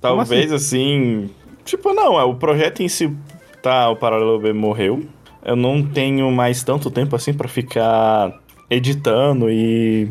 [0.00, 1.28] talvez assim?
[1.66, 3.14] Tipo, não, é, o projeto em si
[3.62, 5.06] tá, o Paralelo B morreu.
[5.44, 8.40] Eu não tenho mais tanto tempo assim pra ficar
[8.70, 10.08] editando e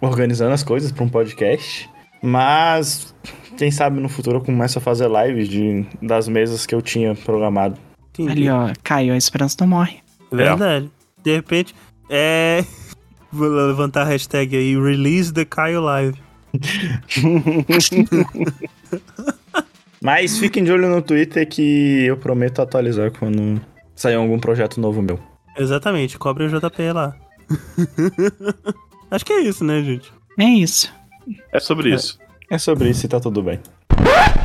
[0.00, 1.90] organizando as coisas pra um podcast.
[2.22, 3.14] Mas
[3.56, 7.14] quem sabe no futuro eu começo a fazer lives de, das mesas que eu tinha
[7.14, 7.76] programado.
[8.10, 8.30] Entendi.
[8.30, 9.98] Ali, ó, caiu, a esperança não morre.
[10.30, 10.90] Verdade.
[11.22, 11.74] De repente,
[12.10, 12.64] é.
[13.32, 16.18] Vou levantar a hashtag aí, release the Caio Live.
[20.00, 23.60] Mas fiquem de olho no Twitter que eu prometo atualizar quando
[23.94, 25.18] sair algum projeto novo meu.
[25.56, 27.16] Exatamente, cobre o JP lá.
[29.10, 30.12] Acho que é isso, né, gente?
[30.38, 30.92] É isso.
[31.52, 31.94] É sobre É.
[31.96, 32.18] isso.
[32.48, 33.60] É sobre isso e tá tudo bem.